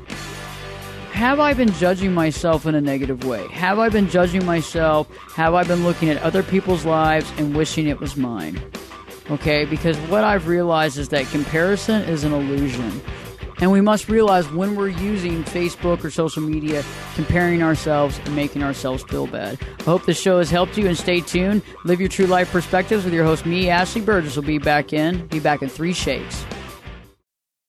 have 1.19 1.41
I 1.41 1.53
been 1.53 1.73
judging 1.73 2.15
myself 2.15 2.65
in 2.65 2.77
a 2.77 2.81
negative 2.81 3.25
way? 3.25 3.49
Have 3.49 3.81
I 3.81 3.89
been 3.89 4.09
judging 4.09 4.47
myself? 4.47 5.13
Have 5.35 5.53
I 5.53 5.65
been 5.65 5.83
looking 5.83 6.09
at 6.11 6.23
other 6.23 6.45
people's 6.45 6.85
lives 6.85 7.29
and 7.39 7.57
wishing 7.57 7.89
it 7.89 7.99
was 7.99 8.17
mine? 8.17 8.63
Okay, 9.29 9.65
because 9.65 9.97
what 10.13 10.23
I've 10.23 10.47
realized 10.47 10.97
is 10.97 11.09
that 11.09 11.27
comparison 11.27 12.03
is 12.03 12.23
an 12.23 12.33
illusion. 12.33 13.03
And 13.61 13.73
we 13.73 13.81
must 13.81 14.09
realize 14.09 14.49
when 14.53 14.77
we're 14.77 14.91
using 14.91 15.43
Facebook 15.43 16.05
or 16.05 16.11
social 16.13 16.41
media, 16.41 16.85
comparing 17.17 17.65
ourselves 17.65 18.21
and 18.25 18.37
making 18.37 18.63
ourselves 18.63 19.03
feel 19.03 19.27
bad. 19.27 19.59
I 19.81 19.83
hope 19.83 20.07
this 20.07 20.21
show 20.21 20.39
has 20.39 20.53
helped 20.53 20.79
you 20.79 20.87
and 20.87 20.97
stay 20.97 21.21
tuned. 21.21 21.63
Live 21.83 21.99
your 21.99 22.09
true 22.09 22.27
life 22.27 22.53
perspectives 22.53 23.05
with 23.05 23.13
your 23.13 23.25
host, 23.25 23.45
me, 23.45 23.69
Ashley 23.69 24.03
Burgess, 24.03 24.37
will 24.37 24.45
be 24.45 24.59
back 24.59 24.93
in. 24.93 25.27
Be 25.27 25.41
back 25.41 25.63
in 25.63 25.69
three 25.69 25.93
shakes. 25.93 26.45